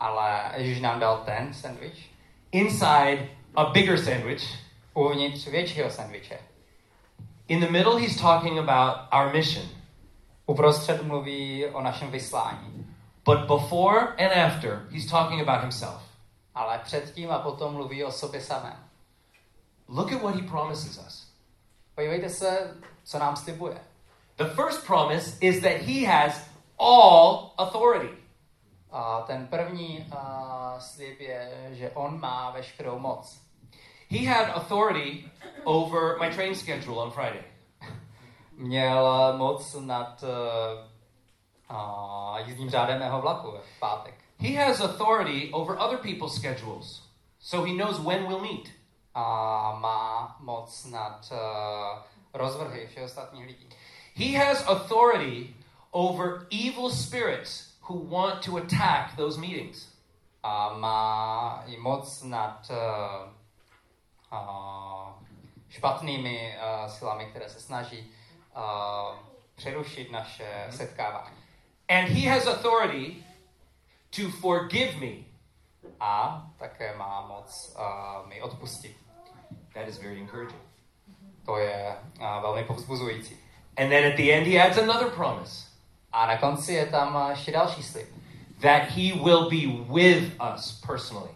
Ale 0.00 0.52
Ježíš 0.56 0.80
nám 0.80 1.00
dal 1.00 1.22
ten 1.24 1.54
sandwich 1.54 2.10
inside 2.52 3.28
a 3.56 3.64
bigger 3.64 3.98
sandwich. 3.98 4.64
uvnitř 4.94 5.46
většího 5.46 5.90
sandwiche. 5.90 6.38
In 7.48 7.60
the 7.60 7.70
middle, 7.70 8.00
he's 8.00 8.16
talking 8.16 8.58
about 8.58 8.96
our 9.12 9.32
mission. 9.32 9.68
Uprostřed 10.46 11.02
mluví 11.02 11.66
o 11.66 11.82
našem 11.82 12.10
vyslání. 12.10 12.86
But 13.24 13.38
before 13.38 14.00
and 14.00 14.32
after, 14.46 14.86
he's 14.90 15.06
talking 15.06 15.48
about 15.48 15.60
himself. 15.60 16.02
Ale 16.54 16.80
předtím 16.84 17.30
a 17.30 17.38
potom 17.38 17.74
mluví 17.74 18.04
o 18.04 18.12
sobě 18.12 18.40
samém. 18.40 18.76
Look 19.88 20.12
at 20.12 20.22
what 20.22 20.34
he 20.34 20.42
promises 20.42 20.98
us. 21.06 21.28
Podívejte 21.94 22.28
se, 22.28 22.74
co 23.04 23.18
nám 23.18 23.36
slibuje. 23.36 23.80
The 24.36 24.44
first 24.44 24.86
promise 24.86 25.38
is 25.40 25.60
that 25.60 25.82
he 25.82 26.06
has 26.06 26.48
all 26.78 27.54
authority. 27.58 28.14
A 28.90 29.20
ten 29.26 29.46
první 29.46 30.06
uh, 30.12 30.78
slib 30.78 31.20
je, 31.20 31.68
že 31.72 31.90
on 31.90 32.20
má 32.20 32.50
veškerou 32.50 32.98
moc. 32.98 33.40
He 34.08 34.28
had 34.28 34.48
authority 34.56 35.30
over 35.64 36.18
my 36.20 36.30
train 36.30 36.54
schedule 36.54 37.02
on 37.02 37.10
Friday. 37.10 37.42
Měl 38.52 39.34
moc 39.36 39.74
nad 39.80 40.22
uh, 40.22 40.28
uh, 41.76 42.38
jízdním 42.46 42.70
řádem 42.70 42.98
mého 42.98 43.20
vlaku 43.20 43.50
v 43.50 43.80
pátek. 43.80 44.14
He 44.38 44.64
has 44.64 44.80
authority 44.80 45.50
over 45.52 45.76
other 45.78 45.98
people's 45.98 46.34
schedules, 46.34 47.02
so 47.38 47.70
he 47.70 47.74
knows 47.74 47.98
when 47.98 48.26
we'll 48.26 48.40
meet. 48.40 48.70
A 49.14 49.78
má 49.80 50.36
moc 50.40 50.84
nad 50.84 51.32
uh, 51.32 52.02
rozvrhy 52.34 52.86
všech 52.86 53.04
ostatních 53.04 53.46
lidí. 53.46 53.68
He 54.14 54.38
has 54.38 54.66
authority 54.66 55.54
over 55.90 56.46
evil 56.50 56.90
spirits 56.90 57.74
who 57.88 57.98
want 58.04 58.44
to 58.44 58.56
attack 58.56 59.16
those 59.16 59.40
meetings. 59.40 59.94
A 60.42 60.74
má 60.78 61.62
i 61.66 61.76
moc 61.76 62.22
nad 62.22 62.70
uh, 62.70 63.28
uh, 64.32 65.12
špatnými 65.68 66.56
uh, 66.56 66.90
silami, 66.90 67.26
které 67.26 67.48
se 67.48 67.60
snaží 67.60 68.10
uh, 68.56 69.16
přerušit 69.54 70.10
naše 70.10 70.66
setkávání. 70.70 71.36
And 71.88 72.08
he 72.08 72.30
has 72.30 72.46
authority 72.46 73.24
to 74.10 74.30
forgive 74.40 74.96
me. 74.96 75.24
A 76.00 76.46
také 76.58 76.96
má 76.96 77.26
moc 77.26 77.76
uh, 77.76 78.28
mi 78.28 78.42
odpustit. 78.42 78.96
That 79.74 79.88
is 79.88 79.98
very 79.98 80.20
encouraging. 80.20 80.73
To 81.46 81.58
je 81.58 81.96
uh, 82.20 82.42
velmi 82.42 82.64
povzbuzující. 82.64 83.36
And 83.76 83.88
then 83.88 84.12
at 84.12 84.16
the 84.16 84.32
end, 84.32 84.46
he 84.46 84.62
adds 84.62 84.78
another 84.78 85.10
promise 85.10 85.66
A 86.12 86.26
na 86.26 86.36
konci 86.36 86.72
je 86.72 86.86
tam 86.86 87.14
uh, 87.16 87.30
ještě 87.30 87.52
další 87.52 87.82
slib, 87.82 88.08
that 88.60 88.82
he 88.82 89.12
will 89.24 89.50
be 89.50 89.84
with 89.94 90.32
us 90.54 90.80
personally. 90.86 91.30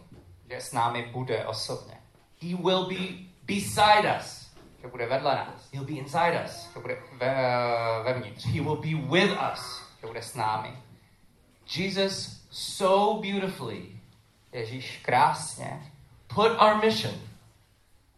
že 0.51 0.57
s 0.61 0.73
námi 0.73 1.03
bude 1.13 1.47
osobně, 1.47 1.95
He 2.43 2.57
will 2.57 2.87
be 2.87 2.97
beside 3.43 4.19
us. 4.21 4.49
že 4.83 4.89
bude 4.89 5.07
vedle 5.07 5.35
nás, 5.35 5.69
He'll 5.73 5.85
be 5.87 5.93
inside 5.93 6.45
us. 6.45 6.69
že 6.75 6.81
bude 6.81 6.97
ve, 7.17 7.35
uh, 7.99 8.05
vevnitř, 8.05 8.47
He 8.47 8.61
will 8.61 8.77
be 8.77 8.95
with 9.19 9.33
us. 9.53 9.83
že 10.01 10.07
bude 10.07 10.23
s 10.23 10.35
námi. 10.35 10.73
Jesus 11.77 12.41
so 12.51 13.21
beautifully 13.23 13.83
Ježíš 14.53 15.01
krásně 15.03 15.93
put 16.35 16.51
our 16.61 16.75
mission 16.85 17.15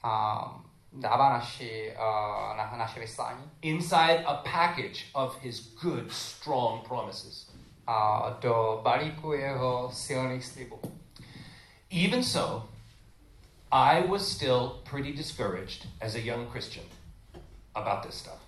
a 0.03 0.61
dává 0.93 1.31
naši, 1.31 1.95
uh, 1.97 2.57
na, 2.57 2.75
naše 2.77 3.01
vyslání 3.01 3.51
inside 3.63 4.25
a 4.25 4.35
package 4.35 5.05
of 5.13 5.43
his 5.43 5.75
good, 5.83 6.13
strong 6.13 6.89
promises. 6.89 7.51
a 7.87 8.31
do 8.41 8.81
balíku 8.83 9.33
jeho 9.33 9.91
silných 9.93 10.45
slibů. 10.45 10.81
Even 12.05 12.25
so, 12.25 12.69
I 13.71 14.07
was 14.09 14.29
still 14.29 14.83
pretty 14.91 15.13
discouraged 15.13 15.87
as 16.01 16.15
a 16.15 16.19
young 16.19 16.51
Christian 16.51 16.87
about 17.75 18.07
this 18.07 18.15
stuff. 18.15 18.41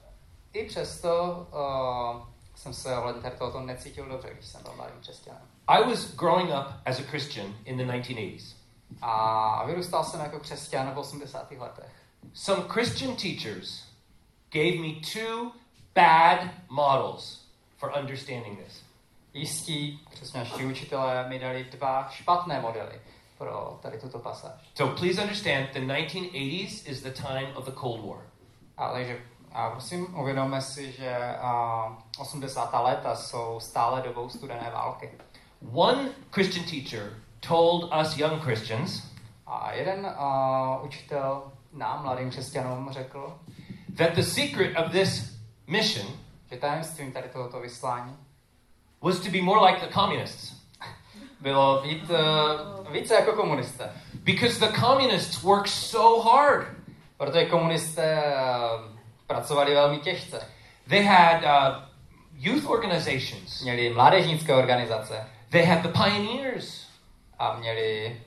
I 0.53 0.65
přesto 0.65 1.47
uh, 1.53 2.29
jsem 2.55 2.75
se 2.75 2.97
ohledně 2.99 3.31
tohoto 3.31 3.61
necítil 3.61 4.09
dobře, 4.09 4.29
když 4.35 4.47
jsem 4.47 4.63
byl 4.63 4.73
mladým 4.77 5.01
křesťanem. 5.01 5.43
I 5.69 5.85
was 5.85 6.15
growing 6.15 6.51
up 6.51 6.75
as 6.87 6.99
a 6.99 7.03
Christian 7.03 7.55
in 7.65 7.77
the 7.77 7.85
1980s. 7.85 8.55
A 9.03 9.65
vyrůstal 9.67 10.05
jsem 10.05 10.21
jako 10.21 10.39
křesťan 10.39 10.95
v 10.95 10.99
80. 10.99 11.51
letech. 11.51 12.02
Some 12.35 12.63
Christian 12.69 13.17
teachers 13.17 13.85
gave 14.51 14.81
me 14.81 15.01
two 15.01 15.53
bad 15.95 16.51
models 16.69 17.43
for 17.77 17.93
understanding 17.93 18.57
this. 18.57 18.83
Jistí 19.35 20.01
křesťanští 20.11 20.65
učitelé 20.65 21.29
mi 21.29 21.39
dali 21.39 21.65
dva 21.65 22.09
špatné 22.11 22.61
modely 22.61 23.01
pro 23.39 23.79
tady 23.83 23.99
tuto 23.99 24.19
pasáž. 24.19 24.53
So 24.75 25.01
please 25.01 25.23
understand 25.23 25.69
the 25.73 25.81
1980s 25.81 26.91
is 26.91 27.03
the 27.03 27.11
time 27.11 27.49
of 27.55 27.65
the 27.65 27.73
Cold 27.81 28.05
War. 28.05 28.19
Ale 28.77 29.05
že, 29.05 29.19
a 29.53 29.71
prosím, 29.71 30.19
uvědomme 30.19 30.61
si, 30.61 30.93
že 30.93 31.37
a, 31.41 31.99
80. 32.19 32.71
léta 32.83 33.17
jsou 33.17 33.61
stále 33.61 34.03
dobou 34.03 34.29
studené 34.29 34.71
války. 34.75 35.11
One 35.73 36.09
Christian 36.31 36.65
teacher 36.65 37.13
told 37.49 37.91
us 38.01 38.17
young 38.17 38.43
Christians 38.43 39.13
A 39.47 39.73
jeden 39.73 40.07
a, 40.07 40.81
učitel 40.83 41.52
nám, 41.73 42.03
mladým 42.03 42.31
křesťanům, 42.31 42.89
řekl, 42.93 43.39
that 43.97 44.15
the 44.15 44.23
secret 44.23 44.79
of 44.79 44.93
this 44.93 45.39
mission 45.67 46.07
že 46.53 46.59
tajemstvím 46.59 47.13
tady 47.13 47.29
tohoto 47.29 47.61
vyslání 47.61 48.17
was 49.03 49.19
to 49.19 49.31
be 49.31 49.41
more 49.43 49.67
like 49.67 49.87
the 49.87 49.93
communists. 49.93 50.63
bylo 51.41 51.83
být 51.83 52.11
uh, 52.11 52.93
více 52.93 53.15
jako 53.15 53.33
komunisté. 53.33 53.93
Because 54.15 54.67
the 54.67 54.81
communists 54.81 55.43
work 55.43 55.69
so 55.69 56.31
hard. 56.31 56.67
Protože 57.17 57.45
komunisté 57.45 58.23
uh, 58.25 58.97
pracovali 59.27 59.75
velmi 59.75 59.99
těžce. 59.99 60.49
They 60.89 61.05
had 61.05 61.43
uh, 61.43 61.83
youth 62.35 62.67
organizations. 62.67 63.63
Měli 63.63 63.91
mládežnické 63.91 64.55
organizace. 64.55 65.27
They 65.49 65.65
had 65.65 65.83
the 65.83 65.89
pioneers. 65.89 66.87
A 67.39 67.57
měli 67.57 68.21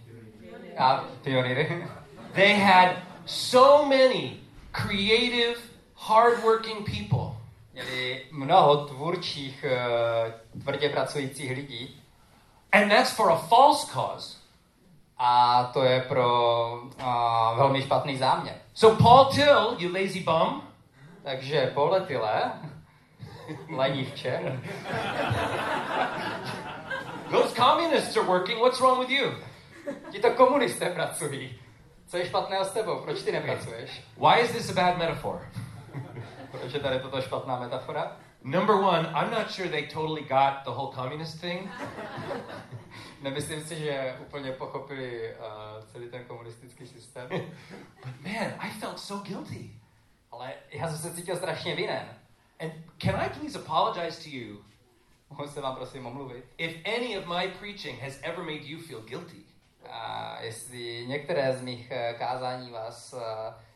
a 0.78 1.04
pionýry. 1.24 1.88
They 2.34 2.54
had 2.54 2.96
so 3.26 3.86
many 3.86 4.40
creative, 4.72 5.60
hardworking 5.96 6.86
people. 6.86 7.38
Měli 7.74 8.22
mnoho 8.32 8.86
tvůrčích, 8.86 9.66
uh, 9.66 10.62
tvrdě 10.62 10.90
pracujících 10.90 11.52
lidí. 11.52 12.02
And 12.72 12.90
that's 12.90 13.12
for 13.12 13.32
a 13.32 13.36
false 13.36 13.88
cause. 13.94 14.38
A 15.18 15.64
to 15.74 15.84
je 15.84 16.02
pro 16.02 16.80
uh, 17.00 17.58
velmi 17.58 17.82
špatný 17.82 18.18
záměr. 18.18 18.56
So 18.74 19.04
Paul 19.04 19.26
Till, 19.26 19.76
you 19.78 19.94
lazy 19.94 20.20
bum, 20.20 20.62
Takže 21.26 21.72
poletile, 21.74 22.52
lenivče, 23.70 24.60
those 27.32 27.56
communists 27.56 28.18
are 28.18 28.28
working. 28.28 28.60
What's 28.60 28.80
wrong 28.80 29.00
with 29.00 29.10
you? 29.10 29.32
ti 30.12 30.20
to 30.20 30.32
komunisté 30.32 30.90
pracují. 30.90 31.60
Co 32.08 32.18
je 32.18 32.26
špatného 32.26 32.66
s 32.66 32.72
tebou? 32.72 33.00
Proč 33.00 33.22
ty 33.22 33.32
nepracuješ? 33.32 34.02
Why 34.18 34.42
is 34.42 34.52
this 34.52 34.70
a 34.70 34.74
bad 34.74 34.98
metaphor? 34.98 35.50
Proč 36.52 36.74
je 36.74 36.80
tady 36.80 37.00
toto 37.00 37.22
špatná 37.22 37.60
metafora? 37.60 38.18
Number 38.44 38.76
one, 38.76 39.08
I'm 39.10 39.32
not 39.32 39.52
sure 39.52 39.70
they 39.70 39.88
totally 39.88 40.22
got 40.22 40.64
the 40.64 40.70
whole 40.72 40.94
communist 40.96 41.42
thing. 41.42 41.70
Nemyslím 43.22 43.64
si, 43.64 43.76
že 43.76 44.16
úplně 44.22 44.52
pochopili 44.52 45.36
uh, 45.36 45.84
celý 45.92 46.10
ten 46.10 46.24
komunistický 46.26 46.88
systém. 46.88 47.30
But 48.06 48.22
man, 48.22 48.54
I 48.60 48.70
felt 48.80 49.00
so 49.00 49.24
guilty. 49.30 49.70
Ale 50.32 50.54
já 50.72 50.88
jsem 50.88 50.98
se 50.98 51.16
cítil 51.16 51.36
strašně 51.36 51.76
vinen. 51.76 52.06
And 52.60 52.72
can 52.98 53.16
I 53.16 53.30
please 53.30 53.60
apologize 53.60 54.24
to 54.24 54.30
you 54.30 54.66
Mohu 55.30 55.48
se 55.48 55.62
vám 55.62 55.76
prosím 55.76 56.06
omluvit? 56.06 56.46
if 56.58 56.76
any 56.86 57.18
of 57.18 57.26
my 57.26 57.48
preaching 57.60 58.02
has 58.02 58.20
ever 58.24 58.44
made 58.44 58.64
you 58.64 58.80
feel 58.80 59.02
guilty? 59.02 59.44
A 59.92 60.38
jestli 60.42 61.06
některé 61.08 61.54
z 61.54 61.62
mých 61.62 61.92
eh, 61.92 62.16
kázání 62.20 62.72
vás 62.72 63.14
uh, 63.14 63.22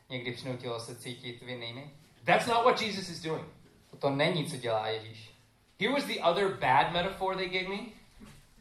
někdy 0.09 0.31
přinutilo 0.31 0.79
se 0.79 0.95
cítit 0.95 1.41
vinnými, 1.41 1.91
That's 2.25 2.45
not 2.47 2.63
what 2.65 2.81
Jesus 2.81 3.09
is 3.09 3.21
doing. 3.21 3.45
to 3.99 4.09
není, 4.09 4.45
co 4.45 4.57
dělá 4.57 4.87
Ježíš. 4.87 5.31
Here 5.79 5.93
was 5.93 6.03
the 6.03 6.19
other 6.23 6.47
bad 6.47 6.91
metaphor 6.91 7.35
they 7.35 7.49
gave 7.49 7.67
me 7.75 7.81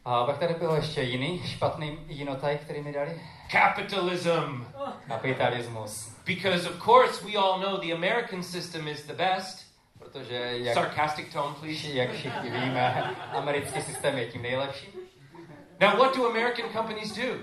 A 0.05 0.23
pak 0.25 0.37
tady 0.37 0.53
byl 0.53 0.75
ještě 0.75 1.01
jiný 1.01 1.41
špatný 1.47 1.99
jinotaj, 2.07 2.57
který 2.57 2.81
mi 2.81 2.93
dali. 2.93 3.21
capitalism. 3.51 4.65
Kapitalismus. 5.07 6.09
Because, 6.25 6.69
of 6.69 6.83
course, 6.83 7.25
we 7.25 7.35
all 7.35 7.59
know 7.59 7.77
the 7.77 7.93
American 7.93 8.43
system 8.43 8.87
is 8.87 9.05
the 9.05 9.13
best. 9.13 9.69
Protože 9.99 10.35
jak, 10.57 10.73
Sarcastic 10.73 11.33
tone, 11.33 11.55
please. 11.59 11.87
jak 11.87 12.11
všichni 12.11 12.49
víme, 12.51 13.15
americký 13.33 13.81
systém 13.81 14.17
je 14.17 14.25
tím 14.25 14.41
nejlepší. 14.41 14.87
Now, 15.79 15.97
what 15.97 16.15
do 16.15 16.27
American 16.27 16.69
companies 16.69 17.11
do? 17.11 17.39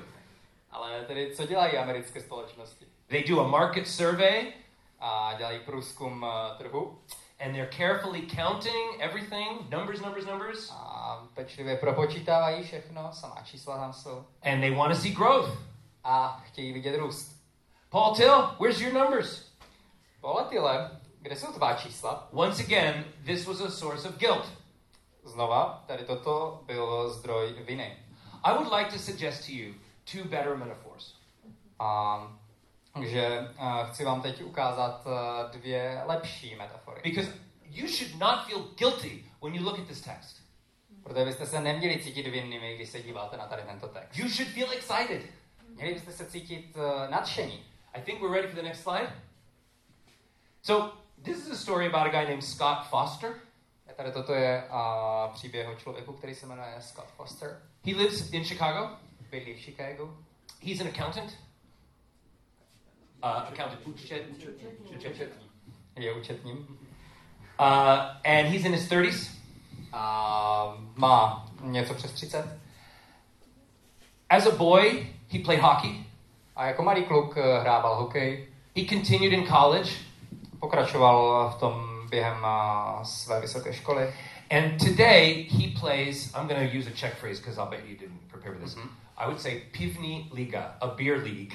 Ale 0.71 1.05
tedy 1.05 1.33
co 1.37 1.47
dělají 1.47 1.77
americké 1.77 2.21
společnosti? 2.21 2.87
They 3.07 3.25
do 3.25 3.41
a 3.41 3.49
market 3.49 3.89
survey 3.89 4.53
A 5.01 5.35
dělají 5.39 5.61
průzkum 5.61 6.23
uh, 6.23 6.59
trhu 6.59 6.99
and 7.41 7.53
they're 7.53 7.71
carefully 7.77 8.23
counting 8.27 9.01
everything 9.01 9.71
numbers, 9.71 10.01
numbers, 10.01 10.27
numbers. 10.27 10.71
a 10.71 11.27
pečlivě 11.35 11.77
propočítávají 11.77 12.65
všechno, 12.65 13.13
samá 13.13 13.43
čísla 13.45 13.77
tam 13.77 13.93
jsou. 13.93 14.25
And 14.43 14.61
they 14.61 14.71
want 14.75 14.95
to 14.95 15.01
see 15.01 15.13
growth. 15.15 15.59
A 16.05 16.43
chtějí 16.47 16.73
vidět 16.73 16.97
růst. 16.97 17.37
Paul 17.91 18.15
Till, 18.15 18.43
where's 18.61 18.81
your 18.81 18.93
numbers? 18.93 19.47
Poletile, 20.21 20.91
kde 21.21 21.37
jsou 21.37 21.53
tvá 21.53 21.75
čísla? 21.75 22.29
Once 22.33 22.63
again, 22.63 23.05
this 23.25 23.47
was 23.47 23.61
a 23.61 23.71
source 23.71 24.09
of 24.09 24.17
guilt. 24.17 24.53
Znova, 25.25 25.85
tady 25.87 26.05
toto 26.05 26.61
byl 26.67 27.11
zdroj 27.11 27.55
viny. 27.61 28.06
I 28.47 28.53
would 28.53 28.69
like 28.69 28.91
to 28.91 28.99
suggest 28.99 29.47
to 29.47 29.53
you 29.53 29.75
two 30.05 30.25
better 30.29 30.57
metaphors. 30.57 31.15
A 31.79 32.21
takže 32.93 33.49
uh, 33.59 33.91
chci 33.91 34.05
vám 34.05 34.23
teď 34.23 34.43
ukázat 34.43 35.07
uh, 35.07 35.51
dvě 35.51 36.03
lepší 36.07 36.57
metafory. 36.57 37.01
Because 37.05 37.33
you 37.65 37.89
should 37.89 38.19
not 38.19 38.47
feel 38.47 38.61
guilty 38.79 39.25
when 39.43 39.55
you 39.55 39.65
look 39.65 39.79
at 39.79 39.87
this 39.87 40.01
text. 40.01 40.37
Protože 41.03 41.25
byste 41.25 41.47
se 41.47 41.61
neměli 41.61 42.03
cítit 42.03 42.27
vinnými, 42.27 42.77
když 42.77 42.89
se 42.89 43.03
díváte 43.03 43.37
na 43.37 43.47
tady 43.47 43.63
tento 43.63 43.89
text. 43.89 44.19
You 44.19 44.29
should 44.29 44.53
feel 44.53 44.73
excited. 44.73 45.23
Měli 45.69 45.95
byste 45.95 46.13
se 46.13 46.27
cítit 46.27 46.77
uh, 46.77 47.11
nadšení. 47.11 47.65
I 47.93 48.03
think 48.03 48.21
we're 48.21 48.35
ready 48.35 48.49
for 48.49 48.57
the 48.57 48.69
next 48.69 48.83
slide. 48.83 49.13
So, 50.63 50.97
this 51.23 51.37
is 51.37 51.51
a 51.51 51.57
story 51.57 51.87
about 51.87 52.07
a 52.07 52.21
guy 52.21 52.25
named 52.25 52.45
Scott 52.45 52.87
Foster. 52.91 53.35
Tady 53.97 54.13
toto 54.13 54.35
je 54.35 54.69
uh, 54.71 55.35
příběh 55.35 55.69
o 55.69 55.75
člověku, 55.75 56.13
který 56.13 56.35
se 56.35 56.47
jmenuje 56.47 56.77
Scott 56.81 57.11
Foster. 57.17 57.63
He 57.87 57.95
lives 57.95 58.31
in 58.33 58.45
Chicago. 58.45 58.91
Bydlí 59.31 59.55
v 59.55 59.61
Chicagu. 59.61 60.11
He's 60.63 60.81
an 60.81 60.87
accountant. 60.89 61.31
Uh, 63.23 63.29
accountant. 63.31 63.87
účet- 63.87 64.23
Účetní. 64.97 65.27
Je 65.97 66.13
účetním. 66.13 66.57
Uh, 66.59 67.67
and 68.25 68.49
he's 68.49 68.65
in 68.65 68.73
his 68.73 68.89
30s. 68.89 69.31
A 69.93 70.77
má 70.97 71.47
něco 71.63 71.95
přes 71.95 72.13
30. 72.13 72.59
As 74.31 74.47
a 74.47 74.51
boy, 74.57 75.09
he 75.33 75.39
played 75.39 75.63
hockey. 75.63 76.05
A 76.57 76.67
jako 76.67 76.83
malý 76.83 77.05
kluk 77.05 77.37
eh, 77.37 77.59
hrával 77.61 77.97
hokej. 77.97 78.49
He 78.77 78.85
continued 78.85 79.33
in 79.33 79.47
college. 79.47 79.91
Pokračoval 80.61 81.51
v 81.57 81.61
tom 81.61 81.83
během 82.11 82.39
uh, 82.45 83.03
své 83.03 83.41
vysoké 83.41 83.73
školy. 83.73 84.15
And 84.51 84.79
today, 84.79 85.43
he 85.43 85.73
plays, 85.73 86.33
I'm 86.35 86.47
going 86.47 86.69
to 86.69 86.73
use 86.75 86.87
a 86.87 86.91
Czech 86.93 87.17
phrase 87.17 87.41
because 87.41 87.59
I'll 87.59 87.71
bet 87.71 87.81
you 87.89 87.97
didn't 87.97 88.29
prepare 88.29 88.53
for 88.53 88.61
this. 88.61 88.75
Mhm. 88.75 88.89
I 89.19 89.27
would 89.27 89.41
say 89.41 89.63
Pivni 89.73 90.29
Liga, 90.33 90.75
a 90.81 90.89
beer 90.89 91.19
league. 91.19 91.55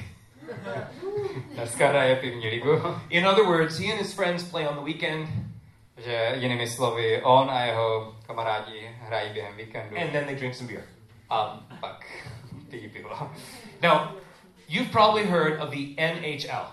Dneska 1.56 1.88
hraje 1.90 2.16
pivní 2.16 2.50
ligu. 2.50 2.82
In 3.10 3.26
other 3.28 3.46
words, 3.48 3.78
he 3.78 3.92
and 3.92 4.00
his 4.02 4.14
friends 4.14 4.44
play 4.44 4.68
on 4.68 4.76
the 4.76 4.82
weekend, 4.82 5.28
Že 6.06 6.36
jinými 6.40 6.68
slovy, 6.68 7.22
on 7.24 7.50
a 7.50 7.66
jeho 7.66 8.16
kamarádi 8.28 8.90
hrají 9.02 9.34
během 9.34 9.56
víkendu. 9.58 9.98
and 9.98 10.12
then 10.12 10.26
they 10.26 10.36
drink 10.36 10.56
some 10.56 10.68
beer. 10.68 10.84
A 11.30 11.60
pak 11.80 12.06
pijí 12.70 12.90
pivo. 12.90 13.10
Now, 13.82 14.12
you've 14.68 14.92
probably 14.92 15.24
heard 15.26 15.60
of 15.62 15.70
the 15.70 15.96
NHL. 15.98 16.66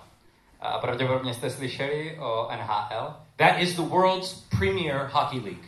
A 0.60 0.78
pravděpodobně 0.78 1.34
jste 1.34 1.50
slyšeli 1.50 2.16
o 2.18 2.48
NHL, 2.56 3.14
That 3.36 3.58
is 3.60 3.74
the 3.76 3.82
world's 3.82 4.32
premier 4.58 5.08
hockey 5.12 5.40
league. 5.40 5.64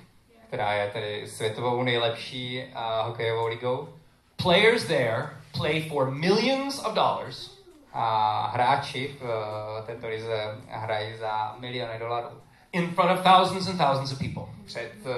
Která 0.51 0.73
je 0.73 0.91
tedy 0.91 1.29
světovou 1.29 1.83
nejlepší 1.83 2.65
uh, 2.65 3.07
hokejovou 3.07 3.47
ligou. 3.47 3.89
Players 4.37 4.85
there 4.85 5.31
play 5.53 5.89
for 5.89 6.11
millions 6.11 6.85
of 6.85 6.95
dollars 6.95 7.51
A 7.93 8.51
hráči 8.53 9.17
v 9.21 9.23
uh, 9.23 9.87
této 9.87 10.09
lize 10.09 10.59
hrají 10.69 11.17
za 11.17 11.57
miliony 11.59 11.99
dolarů 11.99 12.29
in 12.73 12.91
front 12.91 13.11
of 13.11 13.25
thousands 13.25 13.69
and 13.69 13.79
thousands 13.79 14.13
of 14.13 14.19
people. 14.19 14.43
před 14.65 14.93
uh, 15.05 15.13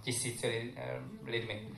tisíci 0.00 0.48
li, 0.48 0.70
uh, 0.70 1.28
lidmi. 1.28 1.68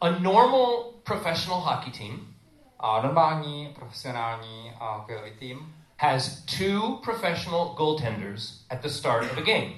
A 0.00 0.10
normal 0.10 0.84
professional 1.02 1.60
hockey 1.60 1.90
team 1.90 2.34
A 2.78 3.02
normální 3.02 3.72
profesionální 3.74 4.72
uh, 4.80 5.00
hokejový 5.00 5.30
tým 5.30 5.74
has 5.98 6.44
two 6.44 6.96
professional 7.04 7.64
goaltenders 7.64 8.66
at 8.70 8.82
the 8.82 8.88
start 8.88 9.32
of 9.32 9.38
a 9.38 9.40
game. 9.40 9.72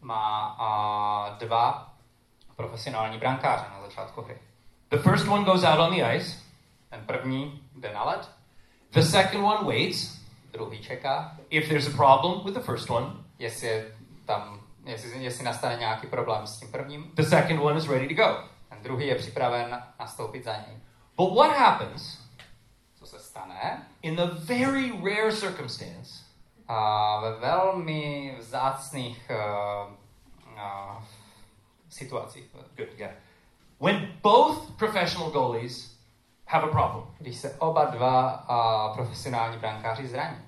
má 0.00 0.56
uh, 0.58 1.38
dva 1.38 1.93
profesionální 2.56 3.18
brankáře 3.18 3.64
na 3.74 3.80
začátku 3.82 4.22
hry. 4.22 4.38
The 4.90 4.96
first 4.98 5.28
one 5.28 5.44
goes 5.44 5.64
out 5.64 5.78
on 5.80 5.94
the 5.96 6.16
ice, 6.16 6.38
Ten 6.90 7.00
první 7.06 7.62
jde 7.76 7.92
na 7.94 8.04
led, 8.04 8.30
the 8.92 9.00
second 9.00 9.44
one 9.44 9.64
waits. 9.66 10.20
druhý 10.52 10.82
čeká, 10.82 11.36
If 11.50 11.68
there's 11.68 11.86
a 11.88 11.96
problem 11.96 12.44
with 12.44 12.54
the 12.54 12.60
first 12.60 12.90
one, 12.90 13.06
jestli 13.38 13.66
je 13.66 13.92
tam, 14.24 14.60
jestli, 14.84 15.24
jestli 15.24 15.44
nastane 15.44 15.76
nějaký 15.76 16.06
problém 16.06 16.46
s 16.46 16.58
tím 16.60 16.72
prvním, 16.72 17.10
the 17.14 17.22
second 17.22 17.60
one 17.60 17.78
is 17.78 17.88
ready 17.88 18.08
to 18.08 18.14
go. 18.14 18.38
ten 18.68 18.78
druhý 18.82 19.06
je 19.06 19.14
připraven 19.14 19.82
nastoupit 20.00 20.44
za 20.44 20.52
něj. 20.52 20.78
But 21.16 21.34
what 21.36 21.56
happens 21.58 22.18
Co 22.98 23.06
se 23.06 23.18
stane? 23.18 23.86
in 24.02 24.16
the 24.16 24.26
very 24.26 24.92
rare 25.04 25.32
circumstance 25.32 26.24
A 26.68 27.20
ve 27.20 27.32
velmi 27.38 28.34
vzácných 28.38 29.30
uh, 29.30 29.92
uh, 30.52 31.02
situacích, 31.94 32.44
Good, 32.76 32.88
yeah. 32.98 33.14
When 33.80 34.12
both 34.22 34.76
professional 34.76 35.30
goalies 35.30 35.90
have 36.46 36.64
a 36.64 36.70
problem. 36.70 37.04
když 37.18 37.36
se 37.36 37.54
oba 37.58 37.84
dva 37.84 38.44
uh, 38.48 38.94
profesionální 38.94 39.58
brankáři 39.58 40.08
zraní. 40.08 40.38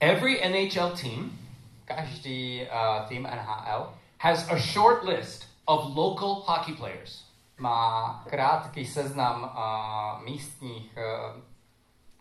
Every 0.00 0.48
NHL 0.48 0.90
team 0.90 1.38
Každý 1.84 2.62
uh, 2.62 3.08
tým 3.08 3.22
NHL 3.22 3.94
has 4.18 4.50
a 4.50 4.56
short 4.56 5.04
list 5.04 5.44
of 5.64 5.96
local 5.96 6.42
hockey 6.46 6.74
players. 6.74 7.24
má 7.58 8.24
krátký 8.28 8.86
seznam 8.86 9.42
uh, 9.42 10.24
místních 10.24 10.96
uh, 10.96 11.36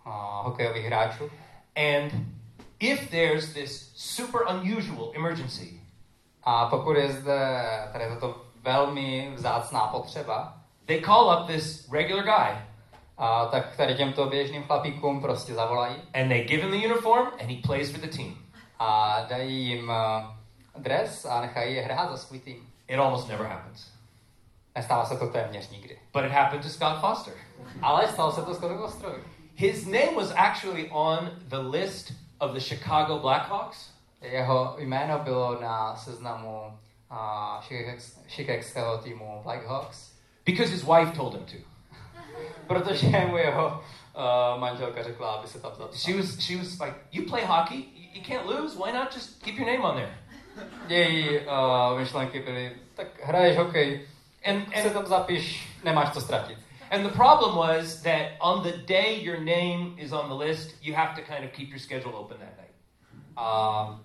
uh, 0.05 0.45
hokejových 0.45 0.85
hráčů. 0.85 1.29
And 1.75 2.11
if 2.79 3.09
there's 3.09 3.53
this 3.53 3.91
super 3.95 4.41
unusual 4.49 5.11
emergency, 5.15 5.85
A 6.45 6.65
pokud 6.65 6.97
je 6.97 7.11
zde 7.11 7.59
tady 7.91 8.05
toto 8.19 8.44
velmi 8.65 9.31
vzácná 9.35 9.87
potřeba, 9.87 10.57
they 10.85 11.01
call 11.01 11.39
up 11.39 11.47
this 11.47 11.89
regular 11.91 12.23
guy 12.23 12.57
a 13.17 13.45
tak 13.45 13.75
tady 13.75 13.95
těmto 13.95 14.25
běžným 14.25 14.63
chlapíkům 14.63 15.21
prostě 15.21 15.53
zavolají 15.53 15.95
and 16.13 16.29
they 16.29 16.43
give 16.43 16.63
him 16.63 16.71
the 16.71 16.87
uniform 16.87 17.27
and 17.27 17.49
he 17.49 17.57
plays 17.67 17.91
for 17.91 17.99
the 17.99 18.17
team. 18.17 18.37
a 18.79 19.19
dají 19.29 19.65
jim 19.65 19.89
uh, 19.89 20.81
dres 20.81 21.25
a 21.25 21.41
nechají 21.41 21.75
je 21.75 21.81
hrát 21.81 22.09
za 22.09 22.17
svůj 22.17 22.39
tým. 22.39 22.67
It 22.87 22.99
almost 22.99 23.29
never 23.29 23.47
happens. 23.47 23.91
Nestává 24.75 25.05
se 25.05 25.17
to 25.17 25.27
téměř 25.27 25.69
nikdy. 25.69 25.99
But 26.13 26.25
it 26.25 26.31
happened 26.31 26.63
to 26.63 26.69
Scott 26.69 26.99
Foster. 27.01 27.33
Ale 27.81 28.07
stalo 28.07 28.31
se 28.31 28.41
to 28.41 28.53
Scottu 28.53 28.77
Kostrovi. 28.77 29.23
His 29.55 29.85
name 29.85 30.15
was 30.15 30.33
actually 30.35 30.89
on 30.91 31.31
the 31.47 31.57
list 31.57 32.11
of 32.39 32.51
the 32.51 32.59
Chicago 32.59 33.19
Blackhawks, 33.19 33.89
Jeho 34.21 34.75
jméno 34.77 35.19
bylo 35.19 35.61
na 35.61 35.95
seznamu 35.95 36.79
Chicags- 37.61 38.17
chicagského 38.27 38.97
týmu 38.97 39.41
Blackhawks, 39.43 40.11
because 40.45 40.71
his 40.71 40.83
wife 40.83 41.11
told 41.15 41.33
him 41.35 41.45
to. 41.45 41.57
protože 42.67 43.25
mu 43.27 43.37
jeho 43.37 43.67
uh, 43.67 44.59
manželka 44.59 45.03
řekla, 45.03 45.31
aby 45.31 45.47
se 45.47 45.59
tam 45.59 45.71
zapsal. 45.75 45.97
She 45.99 46.17
was 46.17 46.39
she 46.39 46.57
was 46.57 46.79
like, 46.79 46.95
"You 47.11 47.29
play 47.29 47.45
hockey? 47.45 47.85
You, 48.13 48.21
can't 48.27 48.45
lose. 48.45 48.75
Why 48.77 48.91
not 48.93 49.13
just 49.13 49.43
keep 49.43 49.57
your 49.57 49.67
name 49.67 49.83
on 49.83 49.95
there?" 49.95 50.17
Její 50.87 51.39
uh, 51.39 51.97
myšlenky 51.99 52.39
byly, 52.39 52.71
tak 52.95 53.07
hraješ 53.23 53.57
hokej, 53.57 54.07
And 54.45 54.67
se 54.73 54.81
and 54.81 54.93
tam 54.93 55.05
zapiš, 55.05 55.67
nemáš 55.83 56.09
co 56.13 56.21
ztratit. 56.21 56.57
and 56.91 57.03
the 57.03 57.13
problem 57.15 57.55
was 57.57 58.01
that 58.01 58.21
on 58.39 58.63
the 58.63 58.71
day 58.71 59.23
your 59.23 59.39
name 59.39 59.95
is 59.97 60.11
on 60.13 60.27
the 60.29 60.45
list, 60.45 60.75
you 60.81 60.95
have 60.95 61.15
to 61.15 61.21
kind 61.33 61.45
of 61.45 61.51
keep 61.51 61.69
your 61.69 61.79
schedule 61.79 62.15
open 62.15 62.37
that 62.37 62.57
night. 62.57 62.73
A 63.37 63.99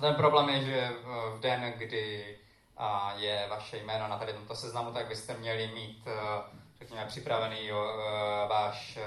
ten 0.00 0.14
problém 0.14 0.48
je, 0.48 0.64
že 0.64 0.90
v 1.36 1.40
den, 1.40 1.72
kdy 1.76 2.36
a, 2.76 3.12
je 3.16 3.46
vaše 3.50 3.78
jméno 3.78 4.08
na 4.08 4.18
tady 4.18 4.32
tomto 4.32 4.54
seznamu, 4.54 4.92
tak 4.92 5.08
byste 5.08 5.36
měli 5.36 5.66
mít, 5.66 6.02
eh, 6.06 6.42
řekněme, 6.78 7.06
připravený 7.06 7.70
eh, 7.70 7.74
váš 8.48 8.98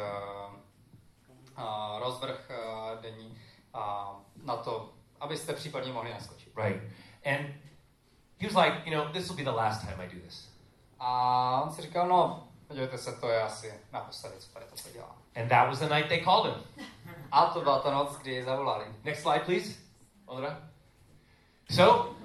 a, 1.56 1.96
rozvrh 2.00 2.52
denní 3.02 3.38
a, 3.74 4.16
na 4.44 4.56
to, 4.56 4.94
abyste 5.20 5.54
případně 5.54 5.94
mohli 5.94 6.14
naskočit. 6.14 6.54
Right. 6.58 6.82
And 7.26 7.56
he 8.40 8.48
was 8.48 8.66
like, 8.66 8.90
you 8.90 8.96
know, 8.96 9.14
this 9.14 9.28
will 9.28 9.38
be 9.38 9.44
the 9.44 9.58
last 9.58 9.82
time 9.82 10.02
I 10.02 10.16
do 10.16 10.22
this. 10.22 10.54
A 11.00 11.62
on 11.62 11.72
si 11.72 11.82
říkal, 11.82 12.08
no, 12.08 12.48
podívejte 12.68 12.98
se, 12.98 13.14
to 13.14 13.30
je 13.30 13.42
asi 13.42 13.74
naposledy, 13.92 14.36
co 14.40 14.54
tady 14.54 14.66
toto 14.66 14.90
dělám. 14.94 15.16
And 15.36 15.50
that 15.50 15.68
was 15.68 15.80
the 15.80 15.90
night 15.96 16.08
they 16.08 16.24
called 16.24 16.54
him. 16.54 16.64
A 17.32 17.46
to 17.46 17.62
byla 17.62 17.80
ta 17.80 17.92
noc, 17.92 18.18
kdy 18.18 18.44
zavolali. 18.44 18.86
Next 19.04 19.22
slide, 19.22 19.40
please. 19.40 19.80
Ondra. 20.26 20.73
So, 21.70 22.16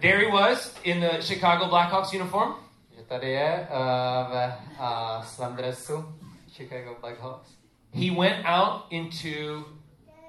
there 0.00 0.18
he 0.20 0.26
was 0.32 0.74
in 0.84 1.00
the 1.00 1.20
Chicago 1.20 1.68
Blackhawks 1.68 2.12
uniform. 2.12 2.54
Že 2.96 3.02
tady 3.02 3.30
je 3.30 3.68
uh, 3.70 4.32
ve 4.32 4.58
uh, 4.80 5.22
svém 5.24 5.56
dresu 5.56 6.04
Chicago 6.52 6.96
Blackhawks. 7.00 7.50
He 7.92 8.10
went 8.10 8.44
out 8.46 8.82
into 8.90 9.64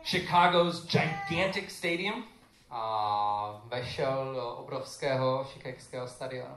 Chicago's 0.04 0.86
gigantic 0.86 1.72
stadium 1.72 2.24
a 2.72 3.62
vešel 3.70 4.34
do 4.34 4.48
obrovského 4.50 5.44
chicagského 5.44 6.08
stadionu. 6.08 6.56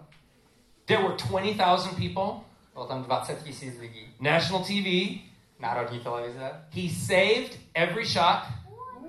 There 0.87 1.03
were 1.03 1.17
20,000 1.17 1.97
people, 1.97 2.41
Bylo 2.75 2.87
tam 2.87 3.03
20 3.05 3.43
tisíc 3.43 3.79
lidí. 3.79 4.15
national 4.21 4.63
TV. 4.65 5.21
Národní 5.59 6.01
televize. 6.01 6.65
He 6.71 6.89
saved 6.89 7.59
every 7.75 8.05
shot. 8.07 8.43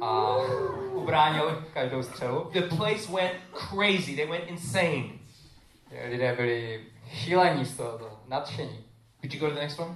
A 0.02 0.36
ubránil 0.94 1.64
každou 1.74 2.04
střelu. 2.04 2.50
The 2.54 2.62
place 2.62 3.12
went 3.12 3.34
crazy. 3.54 4.16
They 4.16 4.26
went 4.26 4.44
insane. 4.48 5.04
Lidé 6.10 6.34
byli 6.36 6.86
šílení 7.14 7.66
z 7.66 7.78
tohoto, 7.78 8.20
nadšení. 8.28 8.84
Could 9.22 9.34
you 9.34 9.40
go 9.40 9.48
to 9.48 9.54
the 9.54 9.62
next 9.62 9.80
one? 9.80 9.96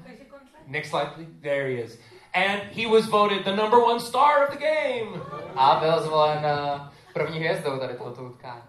Next 0.68 0.90
slide, 0.90 1.12
please. 1.16 1.32
There 1.42 1.70
he 1.70 1.82
is. 1.82 2.00
And 2.34 2.62
he 2.72 2.88
was 2.88 3.06
voted 3.06 3.46
the 3.46 3.56
number 3.56 3.80
one 3.80 4.00
star 4.00 4.44
of 4.44 4.50
the 4.54 4.60
game. 4.60 5.22
A 5.56 5.76
byl 5.80 6.04
zvolen 6.04 6.46
eh, 6.46 6.82
první 7.14 7.40
hvězdou 7.40 7.80
tady 7.80 7.94
tohoto 7.94 8.24
utkání. 8.24 8.62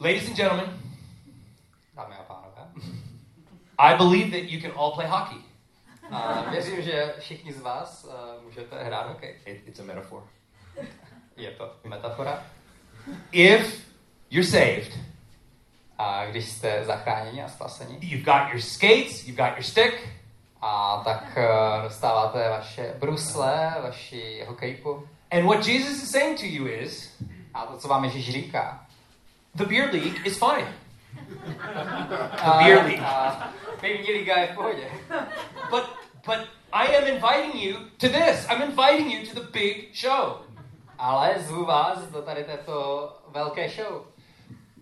Ladies 0.00 0.28
and 0.28 0.36
gentlemen, 0.36 0.80
Dámy 1.94 2.14
a 2.14 2.22
pánové. 2.22 2.68
I 3.78 3.96
believe 3.96 4.30
that 4.30 4.50
you 4.50 4.60
can 4.60 4.72
all 4.76 4.92
play 4.92 5.06
hockey. 5.06 5.43
A 6.14 6.50
věřím, 6.50 6.82
že 6.82 7.14
všichni 7.18 7.52
z 7.52 7.60
vás 7.60 8.04
uh, 8.04 8.42
můžete 8.44 8.84
hrát 8.84 9.08
hokej. 9.08 9.38
It, 9.46 9.68
it's 9.68 9.80
a 9.80 9.82
metaphor. 9.82 10.22
Je 11.36 11.50
to 11.50 11.72
metafora. 11.84 12.42
If 13.32 13.88
you're 14.30 14.48
saved, 14.50 14.98
A 15.98 16.26
když 16.26 16.48
jste 16.48 16.84
zachráněni 16.84 17.42
a 17.42 17.48
spaseni, 17.48 17.98
you've 18.00 18.24
got 18.24 18.48
your 18.52 18.60
skates, 18.60 19.24
you've 19.26 19.42
got 19.42 19.50
your 19.56 19.62
stick, 19.62 20.08
a 20.60 21.00
tak 21.04 21.36
uh, 21.36 21.82
dostáváte 21.82 22.48
vaše 22.50 22.94
brusle, 22.98 23.74
vaši 23.82 24.44
hokejku. 24.48 25.08
and 25.30 25.44
what 25.46 25.66
Jesus 25.66 26.02
is 26.02 26.10
saying 26.10 26.40
to 26.40 26.46
you 26.46 26.66
is 26.66 27.16
A 27.54 27.66
to, 27.66 27.78
co 27.78 27.88
vám 27.88 28.04
Ježíš 28.04 28.32
říká. 28.32 28.86
the 29.54 29.64
beer 29.64 29.90
league 29.92 30.26
is 30.26 30.38
fine. 30.38 30.72
A, 32.42 32.62
beer 32.64 32.84
league. 32.84 33.00
a 33.04 33.48
pivní 33.80 34.12
liga 34.12 34.36
je 34.40 34.46
v 34.46 34.54
pohodě. 34.54 34.88
But 35.70 35.84
but 36.26 36.48
I 36.72 36.86
am 36.86 37.04
inviting 37.06 37.60
you 37.60 37.76
to 37.98 38.08
this. 38.08 38.46
I'm 38.50 38.62
inviting 38.62 39.10
you 39.10 39.26
to 39.26 39.34
the 39.34 39.46
big 39.52 39.94
show. 39.94 40.40
Ale 40.98 41.34
zvu 41.38 41.64
vás 41.64 41.98
do 42.10 42.22
tady 42.22 42.44
této 42.44 43.08
velké 43.28 43.68
show. 43.68 44.06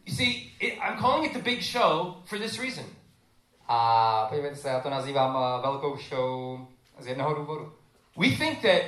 You 0.06 0.14
see, 0.14 0.52
it, 0.60 0.78
I'm 0.80 0.98
calling 0.98 1.24
it 1.24 1.32
the 1.32 1.42
big 1.42 1.62
show 1.62 2.16
for 2.24 2.38
this 2.38 2.58
reason. 2.58 2.84
A 3.68 4.26
podívejte 4.28 4.56
se, 4.56 4.68
já 4.68 4.80
to 4.80 4.90
nazývám 4.90 5.34
uh, 5.34 5.62
velkou 5.62 5.96
show 5.96 6.58
z 6.98 7.06
jednoho 7.06 7.34
důvodu. 7.34 7.72
We 8.16 8.28
think 8.28 8.62
that 8.62 8.82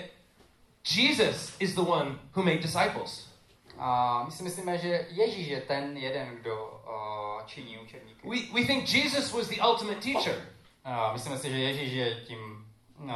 Jesus 0.97 1.57
is 1.61 1.75
the 1.75 1.81
one 1.81 2.19
who 2.37 2.43
made 2.43 2.59
disciples. 2.59 3.29
A 3.79 4.23
my 4.25 4.31
si 4.31 4.43
myslíme, 4.43 4.79
že 4.79 5.07
Ježíš 5.11 5.49
je 5.49 5.61
ten 5.61 5.97
jeden, 5.97 6.29
kdo 6.29 6.83
uh, 6.87 7.47
činí 7.47 7.79
učedníky. 7.79 8.29
We, 8.29 8.61
we 8.61 8.67
think 8.67 8.95
Jesus 8.95 9.33
was 9.33 9.49
the 9.49 9.61
ultimate 9.61 10.01
teacher. 10.01 10.54
A 10.85 11.13
myslíme 11.13 11.39
si, 11.39 11.51
že 11.51 11.59
Ježíš 11.59 11.93
je 11.93 12.15
tím 12.15 12.67
uh, 12.99 13.11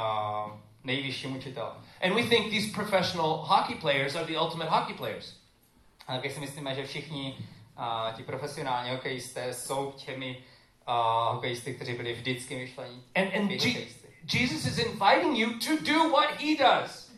nejvyšším 0.85 1.37
učitelem. 1.37 1.75
And 2.03 2.14
we 2.14 2.23
think 2.23 2.51
these 2.51 2.73
professional 2.75 3.37
hockey 3.37 3.75
players 3.75 4.16
are 4.16 4.27
the 4.27 4.39
ultimate 4.39 4.71
hockey 4.71 4.95
players. 4.95 5.35
A 6.07 6.16
taky 6.16 6.31
si 6.31 6.41
myslíme, 6.41 6.75
že 6.75 6.87
všichni 6.87 7.37
uh, 7.79 8.14
ti 8.16 8.23
profesionální 8.23 8.91
hokejisté 8.91 9.55
jsou 9.55 9.93
těmi 9.97 10.37
uh, 10.89 11.35
hokejisty, 11.35 11.75
kteří 11.75 11.93
byli 11.95 12.12
vždycky 12.12 12.57
myšlení. 12.57 13.03
And, 13.14 13.35
and 13.37 13.51
Je-. 13.51 13.87
Jesus 14.33 14.66
is 14.66 14.79
inviting 14.79 15.39
you 15.39 15.49
to 15.59 15.93
do 15.93 16.09
what 16.11 16.41
he 16.41 16.57
does 16.57 17.09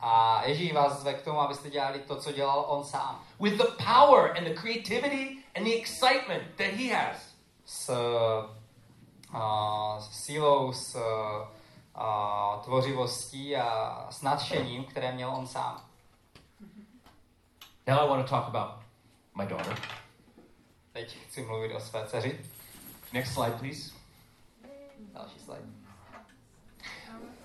A 0.00 0.42
Ježíš 0.46 0.72
vás 0.72 1.00
zve 1.00 1.14
k 1.14 1.22
tomu, 1.22 1.40
abyste 1.40 1.70
dělali 1.70 1.98
to, 1.98 2.16
co 2.16 2.32
dělal 2.32 2.64
on 2.68 2.84
sám. 2.84 3.24
with 3.40 3.56
the 3.56 3.84
power 3.84 4.36
and 4.38 4.44
the 4.44 4.54
creativity 4.54 5.36
and 5.54 5.64
the 5.64 5.74
excitement 5.74 6.42
that 6.56 6.66
he 6.66 6.94
has. 6.94 7.16
S, 7.66 7.90
uh, 9.34 9.98
s 9.98 10.24
sílou, 10.24 10.72
s 10.72 10.94
uh, 10.94 12.62
tvořivostí 12.62 13.56
a 13.56 14.06
s 14.10 14.22
nadšením, 14.22 14.84
které 14.84 15.12
měl 15.12 15.30
on 15.30 15.46
sám. 15.46 15.80
Now 17.86 17.98
I 17.98 18.08
want 18.08 18.26
to 18.26 18.30
talk 18.30 18.48
about 18.48 18.82
my 19.34 19.46
daughter. 19.46 19.78
Teď 20.92 21.18
chci 21.26 21.42
mluvit 21.42 21.74
o 21.74 21.80
své 21.80 22.06
dceři. 22.06 22.40
Next 23.12 23.34
slide, 23.34 23.52
please. 23.58 23.90
Další 25.12 25.38
slide. 25.38 25.62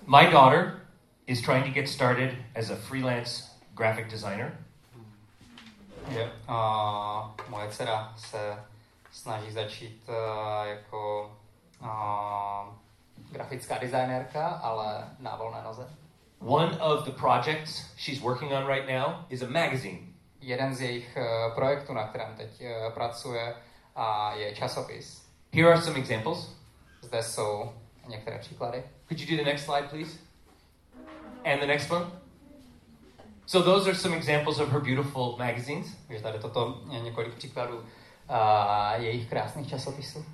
My 0.06 0.30
daughter 0.30 0.86
is 1.26 1.42
trying 1.42 1.64
to 1.64 1.70
get 1.70 1.88
started 1.88 2.38
as 2.54 2.70
a 2.70 2.76
freelance 2.76 3.50
graphic 3.74 4.10
designer. 4.10 4.58
Že, 6.08 6.32
uh, 6.48 7.30
moje 7.48 7.68
dcera 7.70 8.14
se 8.16 8.64
snaží 9.12 9.52
začít 9.52 10.08
uh, 10.08 10.66
jako 10.66 11.32
grafická 13.32 13.78
designérka, 13.78 14.46
ale 14.46 15.04
na 15.18 15.36
volné 15.36 15.62
noze. 15.62 15.88
One 16.40 16.78
of 16.80 17.04
the 17.04 17.10
projects 17.10 17.84
she's 17.96 18.20
working 18.20 18.52
on 18.52 18.66
right 18.66 18.88
now 18.88 19.26
is 19.28 19.42
a 19.42 19.46
magazine. 19.46 19.98
Jeden 20.40 20.74
z 20.74 20.80
jejich 20.80 21.16
uh, 21.16 21.54
projektů, 21.54 21.94
na 21.94 22.06
kterém 22.06 22.34
teď 22.36 22.50
uh, 22.60 22.92
pracuje, 22.92 23.54
uh, 23.96 24.38
je 24.38 24.54
časopis. 24.54 25.28
Here 25.52 25.68
are 25.68 25.82
some 25.82 25.98
examples. 25.98 26.56
Zde 27.02 27.22
jsou 27.22 27.72
některé 28.08 28.38
příklady. 28.38 28.82
Could 29.08 29.20
you 29.20 29.36
do 29.36 29.44
the 29.44 29.50
next 29.50 29.64
slide, 29.64 29.88
please? 29.88 30.18
And 31.44 31.60
the 31.60 31.66
next 31.66 31.90
one? 31.90 32.06
So, 33.46 33.70
those 33.70 33.90
are 33.90 33.98
some 33.98 34.16
examples 34.16 34.58
of 34.58 34.68
her 34.68 34.80
beautiful 34.80 35.36
magazines. 35.38 35.96
Takže 36.06 36.22
tady 36.22 36.38
toto 36.38 36.80
je 36.90 37.00
několik 37.00 37.34
příkladů 37.34 37.76
uh, 37.78 37.84
jejich 38.96 39.28
krásných 39.28 39.68
časopisů. 39.68 40.24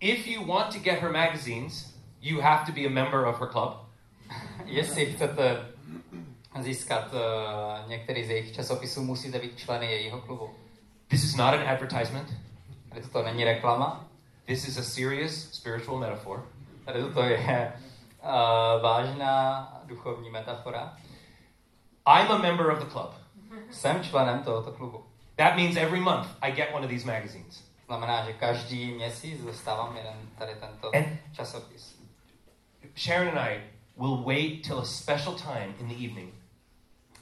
If 0.00 0.26
you 0.26 0.42
want 0.42 0.72
to 0.72 0.78
get 0.78 1.00
her 1.00 1.10
magazines, 1.10 1.92
you 2.20 2.40
have 2.40 2.66
to 2.66 2.72
be 2.72 2.86
a 2.86 2.90
member 2.90 3.26
of 3.26 3.40
her 3.40 3.48
club. 3.48 3.86
Jestli 4.64 5.06
chcete 5.06 5.66
získat 6.60 7.14
uh, 7.14 7.88
některý 7.90 8.24
z 8.24 8.30
jejich 8.30 8.52
časopisů, 8.54 9.04
musíte 9.04 9.38
být 9.38 9.58
členy 9.58 9.86
jejího 9.86 10.20
klubu. 10.20 10.50
This 11.08 11.24
is 11.24 11.36
not 11.36 11.54
an 11.54 11.68
advertisement. 11.68 12.34
Tady 12.88 13.02
toto 13.02 13.22
není 13.22 13.44
reklama, 13.44 14.04
This 14.46 14.68
is 14.68 14.78
a 14.78 14.82
serious 14.82 15.50
spiritual 15.52 15.98
metaphor. 15.98 16.46
tady 16.84 17.02
toto 17.02 17.22
je 17.22 17.72
uh, 18.22 18.82
vážná 18.82 19.72
duchovní 19.84 20.30
metafora. 20.30 20.96
I'm 22.06 22.30
a 22.30 22.38
member 22.38 22.70
of 22.70 22.78
the 22.78 22.90
club. 22.90 23.14
Jsem 23.70 24.04
členem 24.04 24.42
tohoto 24.42 24.72
klubu. 24.72 25.04
That 25.36 25.56
means 25.56 25.76
every 25.76 26.00
month 26.00 26.28
I 26.40 26.52
get 26.52 26.74
one 26.74 26.84
of 26.84 26.90
these 26.90 27.06
magazines. 27.06 27.67
Znamená, 27.88 28.24
že 28.26 28.32
každý 28.32 28.86
měsíc 28.94 29.44
dostávám 29.44 29.96
jeden 29.96 30.28
tady 30.38 30.54
tento 30.54 30.90
And- 30.96 31.18
časopis. 31.32 31.98
Sharon 32.96 33.28
and 33.28 33.38
I 33.38 33.60
will 33.96 34.16
wait 34.24 34.66
till 34.66 34.78
a 34.78 34.84
special 34.84 35.34
time 35.34 35.74
in 35.80 35.88
the 35.88 35.94
evening 35.94 36.34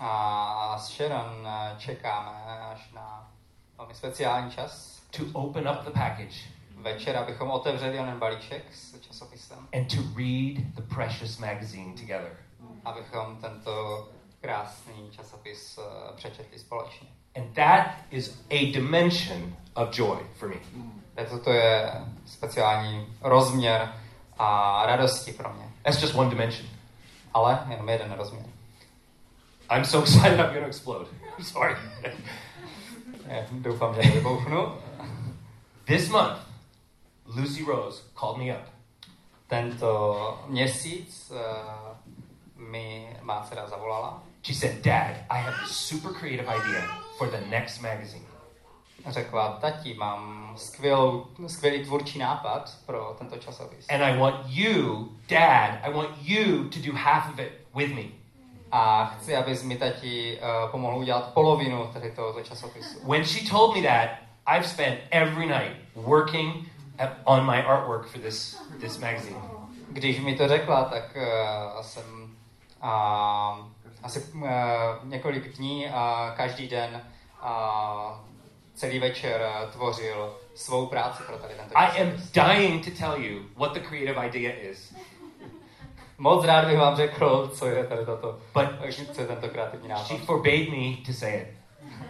A 0.00 0.78
s 0.78 0.88
Sharon 0.96 1.46
eh, 1.48 1.74
čekáme 1.78 2.30
až 2.72 2.90
na 2.94 3.32
velmi 3.78 3.94
speciální 3.94 4.50
čas 4.50 5.02
to 5.16 5.22
open 5.32 5.68
up 5.68 5.84
the 5.84 5.90
package 5.90 6.36
večer, 6.76 7.16
abychom 7.16 7.50
otevřeli 7.50 7.98
onen 7.98 8.18
balíček 8.18 8.74
s 8.74 9.00
časopisem, 9.00 9.68
and 9.74 9.94
to 9.96 10.02
read 10.16 10.56
the 10.74 10.94
precious 10.94 11.38
magazine 11.38 11.92
together. 11.94 12.36
abychom 12.84 13.36
tento 13.36 14.08
krásný 14.40 15.10
časopis 15.10 15.78
eh, 15.78 15.82
přečetli 16.16 16.58
společně. 16.58 17.08
And 17.36 17.54
that 17.54 17.86
is 18.10 18.44
a 18.50 18.72
dimension 18.72 19.56
of 19.77 19.91
joy 19.91 20.18
for 20.35 20.49
me. 20.49 20.57
Toto 21.31 21.53
je 21.53 21.93
speciální 22.27 23.07
rozměr 23.20 23.93
a 24.39 24.83
radosti 24.87 25.33
pro 25.33 25.53
mě. 25.53 25.70
That's 25.83 26.03
just 26.03 26.14
one 26.14 26.31
dimension. 26.31 26.68
Ale 27.35 27.66
jenom 27.68 27.89
jeden 27.89 28.12
rozměr. 28.12 28.47
I'm 29.70 29.85
so 29.85 30.05
excited 30.07 30.41
I'm 30.41 30.47
going 30.47 30.61
to 30.61 30.66
explode. 30.66 31.09
I'm 31.39 31.45
sorry. 31.45 31.77
Doufám, 33.53 33.95
že 33.95 34.01
nevybuchnu. 34.01 34.72
this 35.85 36.09
month, 36.09 36.39
Lucy 37.27 37.64
Rose 37.64 38.03
called 38.20 38.39
me 38.39 38.57
up 38.57 38.77
Tento 39.47 40.45
měsíc 40.47 41.31
uh, 41.31 41.39
mi 42.57 43.16
má 43.22 43.43
dcera 43.43 43.68
zavolala 43.68 44.22
She 44.43 44.55
said, 44.55 44.83
Dad, 44.83 45.27
I 45.29 45.39
have 45.39 45.55
a 45.64 45.66
super 45.66 46.12
creative 46.12 46.49
idea 46.49 47.03
for 47.18 47.29
the 47.29 47.41
next 47.51 47.83
magazine. 47.83 48.27
Řekla, 49.09 49.48
tati, 49.61 49.94
mám 49.94 50.52
skvělou, 50.57 51.26
skvělý 51.46 51.84
tvůrčí 51.84 52.18
nápad 52.18 52.76
pro 52.86 53.16
tento 53.18 53.36
časopis. 53.36 53.86
And 53.88 54.02
I 54.02 54.18
want 54.18 54.36
you, 54.46 55.09
Dad, 55.28 55.70
I 55.82 55.92
want 55.92 56.11
you 56.22 56.68
to 56.68 56.78
do 56.86 56.92
half 56.92 57.32
of 57.32 57.38
it 57.38 57.52
with 57.74 57.94
me. 57.94 58.02
A 58.72 59.07
chci, 59.07 59.36
abys 59.36 59.62
mi 59.62 59.76
tati 59.76 60.38
uh, 60.38 60.70
pomohl 60.70 60.98
udělat 60.98 61.32
polovinu 61.32 61.90
tady 61.92 62.11
tohoto 62.11 62.40
časopisu. 62.40 63.09
When 63.09 63.24
she 63.24 63.50
told 63.50 63.76
me 63.76 63.82
that, 63.82 64.11
I've 64.46 64.68
spent 64.68 64.98
every 65.11 65.46
night 65.46 65.76
working 65.94 66.68
on 67.24 67.46
my 67.46 67.62
artwork 67.62 68.07
for 68.07 68.20
this, 68.20 68.62
this 68.80 68.98
magazine. 68.98 69.36
Když 69.88 70.20
mi 70.20 70.34
to 70.34 70.48
řekla, 70.48 70.84
tak 70.84 71.16
uh, 71.16 71.82
jsem 71.82 72.36
uh, 72.82 73.66
asi 74.02 74.20
uh, 74.34 74.48
několik 75.04 75.57
dní 75.57 75.88
a 75.88 76.34
každý 76.36 76.68
den 76.68 77.02
uh, 77.42 78.16
celý 78.77 78.99
večer 78.99 79.41
uh, 79.41 79.70
tvořil 79.70 80.37
svou 80.55 80.87
práci 80.87 81.22
pro 81.22 81.39
tady 81.39 81.55
tento 81.55 81.79
I 81.79 82.03
am 82.03 82.12
dying 82.35 82.85
to 82.85 82.91
tell 82.99 83.22
you 83.22 83.43
what 83.57 83.72
the 83.72 83.81
creative 83.81 84.27
idea 84.27 84.53
is. 84.70 84.95
Moc 86.18 86.45
rád 86.45 86.64
bych 86.64 86.79
vám 86.79 86.97
řekl, 86.97 87.49
co 87.55 87.66
je 87.66 87.87
tady 87.87 88.07
toto, 88.07 88.41
But 88.55 88.95
co 89.12 89.20
je 89.20 89.27
tento 89.27 89.49
kreativní 89.49 89.89
nápad. 89.89 90.07
she 90.07 90.18
forbade 90.18 90.70
me 90.70 90.97
to 91.07 91.12
say 91.12 91.41
it. 91.41 91.49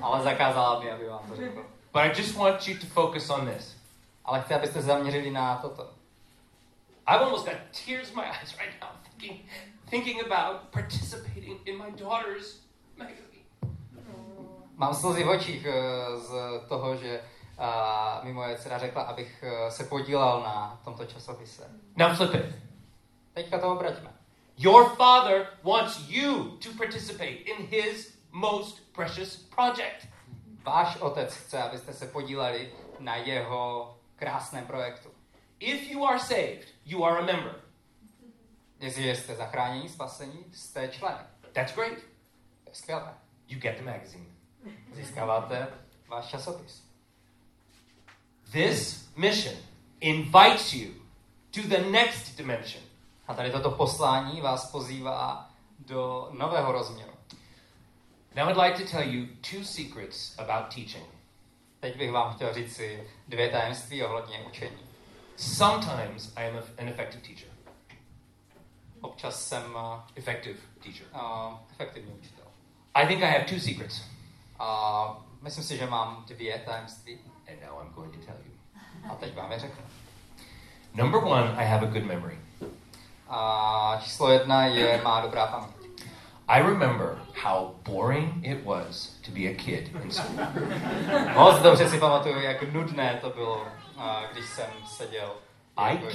Ale 0.02 0.22
zakázala 0.22 0.80
mi, 0.80 0.90
aby 0.90 1.08
vám 1.08 1.28
to 1.28 1.36
řekl. 1.36 1.64
But 1.92 2.02
I 2.02 2.08
just 2.08 2.36
want 2.36 2.68
you 2.68 2.78
to 2.78 2.86
focus 2.86 3.30
on 3.30 3.50
this. 3.54 3.76
Ale 4.24 4.40
chci, 4.42 4.54
abyste 4.54 4.74
se 4.80 4.86
zaměřili 4.86 5.30
na 5.30 5.56
toto. 5.56 5.90
I've 7.08 7.24
almost 7.24 7.44
got 7.44 7.56
tears 7.86 8.10
in 8.10 8.16
my 8.16 8.22
eyes 8.22 8.58
right 8.58 8.80
now 8.80 8.88
thinking, 9.02 9.40
thinking 9.90 10.32
about 10.32 10.60
participating 10.72 11.60
in 11.64 11.78
my 11.78 11.90
daughter's 11.90 12.60
magazine. 12.96 13.25
Mám 14.76 14.94
slzy 14.94 15.24
v 15.24 15.28
očích 15.28 15.66
eh, 15.66 15.72
z 16.16 16.30
toho, 16.68 16.96
že 16.96 17.20
uh, 17.58 18.24
mi 18.24 18.32
moje 18.32 18.58
dcera 18.58 18.78
řekla, 18.78 19.02
abych 19.02 19.42
eh, 19.42 19.70
se 19.70 19.84
podílel 19.84 20.40
na 20.40 20.80
tomto 20.84 21.04
časopise. 21.04 21.70
Now 21.96 22.16
flip 22.16 22.34
it. 22.34 22.54
Teďka 23.34 23.58
to 23.58 23.72
obraťme. 23.72 24.12
Your 24.58 24.84
father 24.96 25.46
wants 25.62 26.08
you 26.08 26.58
to 26.60 26.68
participate 26.78 27.48
in 27.48 27.66
his 27.66 28.18
most 28.32 28.92
precious 28.92 29.36
project. 29.36 30.08
Váš 30.64 30.96
otec 30.96 31.34
chce, 31.34 31.62
abyste 31.62 31.92
se 31.92 32.06
podíleli 32.06 32.72
na 32.98 33.16
jeho 33.16 33.96
krásném 34.16 34.66
projektu. 34.66 35.08
If 35.60 35.90
you 35.90 36.04
are 36.04 36.18
saved, 36.18 36.68
you 36.84 37.04
are 37.04 37.18
a 37.18 37.24
member. 37.24 37.54
Jestliže 38.80 39.16
jste 39.16 39.34
zachráněni, 39.34 39.88
spasení, 39.88 40.44
jste 40.52 40.88
členy. 40.88 41.24
That's 41.52 41.74
great. 41.74 41.98
To 42.64 42.70
je 42.70 42.74
skvělé. 42.74 43.14
You 43.48 43.58
get 43.60 43.76
the 43.78 43.84
magazine. 43.84 44.35
Získáváte 44.92 45.68
váš 46.08 46.26
časopis. 46.26 46.82
This 48.52 49.08
mission 49.16 49.54
invites 50.00 50.72
you 50.72 50.92
to 51.50 51.60
the 51.62 51.90
next 51.90 52.36
dimension. 52.36 52.84
A 53.28 53.34
tady 53.34 53.50
toto 53.50 53.70
poslání 53.70 54.40
vás 54.40 54.70
pozývá 54.70 55.50
do 55.78 56.28
nového 56.32 56.72
rozměru. 56.72 57.12
Now 58.36 58.48
I'd 58.48 58.56
like 58.56 58.84
to 58.84 58.90
tell 58.90 59.14
you 59.14 59.26
two 59.50 59.64
secrets 59.64 60.38
about 60.38 60.74
teaching. 60.74 61.06
Teď 61.80 61.96
bych 61.98 62.12
vám 62.12 62.34
chtěl 62.34 62.54
říct 62.54 62.76
si 62.76 63.08
dvě 63.28 63.48
tajemství 63.48 64.04
ohledně 64.04 64.44
učení. 64.48 64.78
Sometimes 65.36 66.32
I 66.36 66.48
am 66.48 66.56
an 66.56 66.88
effective 66.88 67.22
teacher. 67.26 67.48
Občas 69.00 69.48
jsem 69.48 69.74
uh, 69.74 70.00
Effective 70.14 70.58
teacher. 70.82 71.06
uh, 71.14 71.58
efektivní 71.72 72.12
učitel. 72.12 72.44
I 72.94 73.06
think 73.06 73.22
I 73.22 73.26
have 73.26 73.44
two 73.44 73.60
secrets. 73.60 74.15
A 74.58 75.16
myslím 75.42 75.64
si, 75.64 75.76
že 75.76 75.86
mám 75.86 76.24
dvě 76.28 76.58
tajemství 76.58 77.18
And 77.48 77.70
now 77.70 77.80
I'm 77.82 77.92
going 77.94 78.12
to 78.14 78.26
tell 78.26 78.36
you. 78.46 78.52
a 79.10 79.14
teď 79.14 79.34
vám 79.36 79.52
je 79.52 79.58
řeknu. 79.58 79.84
Number 80.94 81.24
one, 81.24 81.54
I 81.56 81.64
have 81.66 81.86
a 81.86 81.90
good 81.90 82.04
memory. 82.04 82.38
A 83.28 84.00
číslo 84.04 84.30
jedna 84.30 84.66
je 84.66 85.00
má 85.04 85.20
dobrá 85.20 85.46
paměť. 85.46 85.76
I 86.48 86.62
remember 86.62 87.18
how 87.44 87.74
boring 87.82 88.44
it 88.46 88.64
was 88.64 89.06
to 89.24 89.30
be 89.30 89.40
a 89.40 89.54
kid 89.54 89.90
in 90.04 90.10
school. 90.10 90.36
Moc 91.34 91.62
dobře 91.62 91.88
si 91.88 91.98
pamatuju, 91.98 92.40
jak 92.40 92.62
nudné 92.72 93.18
to 93.20 93.30
bylo, 93.30 93.64
když 94.32 94.44
jsem 94.46 94.70
seděl 94.86 95.32
jako 95.78 96.06
I- 96.06 96.10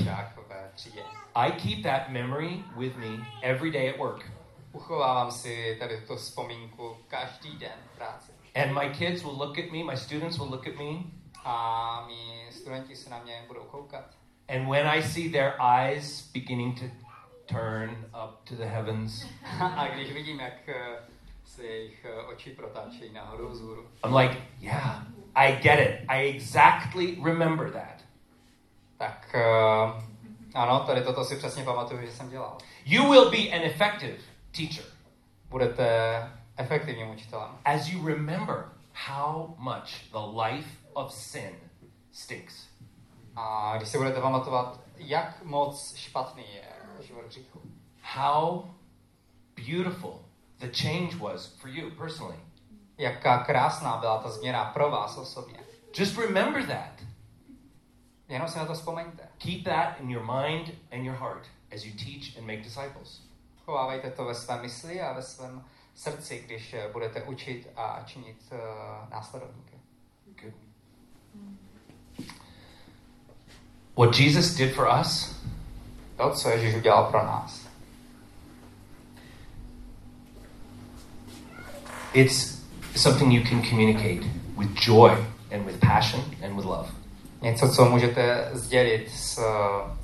třídě. 0.75 1.01
I 1.35 1.51
keep 1.51 1.83
that 1.83 2.09
memory 2.09 2.63
with 2.77 2.95
me 2.97 3.25
every 3.41 3.71
day 3.71 3.89
at 3.89 3.97
work. 3.97 4.31
Uchovávám 4.71 5.31
si 5.31 5.75
tady 5.79 6.01
tu 6.01 6.15
vzpomínku 6.15 6.97
každý 7.07 7.57
den 7.57 7.71
v 7.93 7.97
práci. 7.97 8.30
And 8.55 8.73
my 8.73 8.89
kids 8.89 9.23
will 9.23 9.37
look 9.37 9.57
at 9.57 9.71
me, 9.71 9.83
my 9.83 9.95
students 9.97 10.37
will 10.37 10.49
look 10.49 10.67
at 10.67 10.75
me, 10.77 11.03
A 11.45 12.03
mý 12.07 12.45
studenti 12.51 12.95
se 12.95 13.09
na 13.09 13.19
mě 13.23 13.43
budou 13.47 13.63
koukat. 13.63 14.05
and 14.49 14.67
when 14.69 14.87
I 14.87 15.01
see 15.03 15.29
their 15.29 15.53
eyes 15.61 16.21
beginning 16.33 16.79
to 16.79 16.85
turn 17.45 18.05
up 18.23 18.43
to 18.49 18.55
the 18.55 18.65
heavens, 18.65 19.25
A 19.77 19.87
když 19.87 20.11
vidím, 20.13 20.39
jak 20.39 20.69
eh, 20.69 20.75
se 21.45 21.63
jejich 21.63 22.05
eh, 22.05 22.21
oči 22.21 22.49
protáčejí 22.49 23.13
nahoru 23.13 23.49
vzhůru, 23.49 23.87
I'm 24.05 24.15
like, 24.15 24.37
yeah, 24.59 25.03
I 25.35 25.51
get 25.55 25.79
it. 25.79 26.05
I 26.07 26.27
exactly 26.29 27.17
remember 27.23 27.71
that. 27.71 28.01
tak 28.97 29.35
uh, 29.35 30.01
ano, 30.53 30.79
tady 30.79 31.01
toto 31.01 31.25
si 31.25 31.35
přesně 31.35 31.63
pamatuju, 31.63 32.01
že 32.01 32.11
jsem 32.11 32.29
dělal. 32.29 32.57
You 32.85 33.09
will 33.11 33.31
be 33.31 33.37
an 33.37 33.61
effective 33.63 34.17
teacher 34.51 34.83
Budete 35.49 35.85
efektivním 36.57 37.09
učitelem. 37.09 37.49
as 37.65 37.87
you 37.89 38.07
remember 38.07 38.65
how 38.93 39.55
much 39.57 40.11
the 40.11 40.41
life 40.43 40.69
of 40.93 41.13
sin 41.13 41.55
stinks. 42.11 42.67
A 43.35 43.77
když 43.77 43.89
si 43.89 43.97
budete 43.97 44.21
pamatovat, 44.21 44.79
jak 44.97 45.43
moc 45.43 45.95
špatný 45.95 46.43
je 46.53 46.63
život 47.01 47.25
hříchu. 47.25 47.61
How 48.01 48.63
beautiful 49.55 50.19
the 50.59 50.67
change 50.71 51.15
was 51.17 51.45
for 51.45 51.69
you 51.69 51.91
personally. 51.91 52.39
Jaká 52.97 53.43
krásná 53.43 53.97
byla 53.97 54.17
ta 54.23 54.29
změna 54.29 54.65
pro 54.65 54.91
vás 54.91 55.17
osobně. 55.17 55.59
Just 55.97 56.17
remember 56.17 56.67
that. 56.67 57.07
Jenom 58.27 58.47
si 58.47 58.59
na 58.59 58.65
to 58.65 58.73
vzpomeňte. 58.73 59.27
Keep 59.37 59.63
that 59.63 59.99
in 59.99 60.09
your 60.09 60.23
mind 60.23 60.71
and 60.91 61.05
your 61.05 61.15
heart 61.15 61.47
as 61.75 61.85
you 61.85 61.93
teach 61.93 62.37
and 62.37 62.47
make 62.47 62.61
disciples. 62.61 63.21
Chovávejte 63.65 64.11
to 64.11 64.25
ve 64.25 64.35
své 64.35 64.61
mysli 64.61 65.01
a 65.01 65.13
ve 65.13 65.21
svém 65.21 65.65
srdci, 65.95 66.43
když 66.45 66.73
eh, 66.73 66.89
budete 66.91 67.21
učit 67.21 67.69
a 67.75 68.03
činit 68.05 68.37
uh, 68.51 68.57
následovníky. 69.09 69.75
Good. 70.41 70.53
What 73.97 74.19
Jesus 74.19 74.55
did 74.55 74.75
for 74.75 74.87
us 75.01 75.41
To, 76.21 76.29
co 76.29 76.49
Ježíš 76.49 76.75
udělal 76.75 77.03
pro 77.03 77.25
nás. 77.25 77.67
It's 82.13 82.57
something 82.95 83.33
you 83.33 83.43
can 83.49 83.63
communicate 83.69 84.27
with 84.57 84.69
joy 84.87 85.11
and 85.51 85.65
with 85.65 85.79
passion 85.79 86.21
and 86.43 86.55
with 86.55 86.65
love. 86.65 86.89
Něco, 87.41 87.69
co 87.69 87.85
můžete 87.85 88.49
sdělit 88.53 89.11
s 89.11 89.37
eh, 89.37 89.97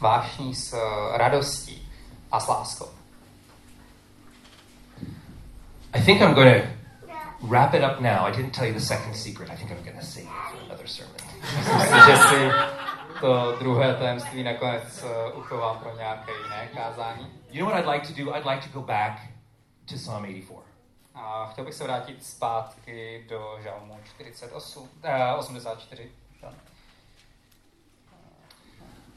vášní, 0.00 0.54
s 0.54 0.72
eh, 0.72 1.18
radostí 1.18 1.88
a 2.30 2.40
s 2.40 2.48
láskou. 2.48 2.97
I 5.94 6.00
think 6.00 6.20
I'm 6.20 6.34
going 6.34 6.60
to 6.60 6.68
wrap 7.42 7.74
it 7.74 7.82
up 7.82 8.00
now. 8.00 8.26
I 8.26 8.30
didn't 8.30 8.52
tell 8.52 8.66
you 8.66 8.74
the 8.74 8.80
second 8.80 9.14
secret. 9.14 9.50
I 9.50 9.56
think 9.56 9.70
I'm 9.70 9.82
going 9.82 9.96
to 9.98 10.04
save 10.04 10.24
it 10.24 10.50
for 10.50 10.64
another 10.66 10.86
sermon. 10.86 11.14
Myslím, 11.56 12.00
že 12.06 12.16
si 12.16 12.50
to 13.20 13.56
druhé 13.60 13.94
tajemství 13.94 14.42
nakonec 14.42 15.04
eh, 15.04 15.32
uchovám 15.32 15.78
pro 15.78 15.96
nějaké 15.96 16.32
jiné 16.32 16.68
kázání. 16.74 17.26
You 17.50 17.64
know 17.64 17.72
what 17.72 17.84
I'd 17.84 17.92
like 17.92 18.06
to 18.06 18.24
do? 18.24 18.34
I'd 18.34 18.46
like 18.46 18.68
to 18.68 18.80
go 18.80 18.86
back 18.86 19.20
to 19.88 19.94
Psalm 19.94 20.24
84. 20.24 20.60
A 21.14 21.46
chtěl 21.52 21.64
bych 21.64 21.74
se 21.74 21.84
vrátit 21.84 22.26
zpátky 22.26 23.24
do 23.28 23.58
žalmu 23.62 23.98
48, 24.04 24.88
eh, 25.02 25.34
84. 25.34 26.10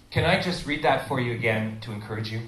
Can 0.10 0.26
I 0.26 0.42
just 0.46 0.68
read 0.68 0.82
that 0.82 1.08
for 1.08 1.20
you 1.20 1.34
again 1.36 1.80
to 1.80 1.92
encourage 1.92 2.36
you? 2.36 2.42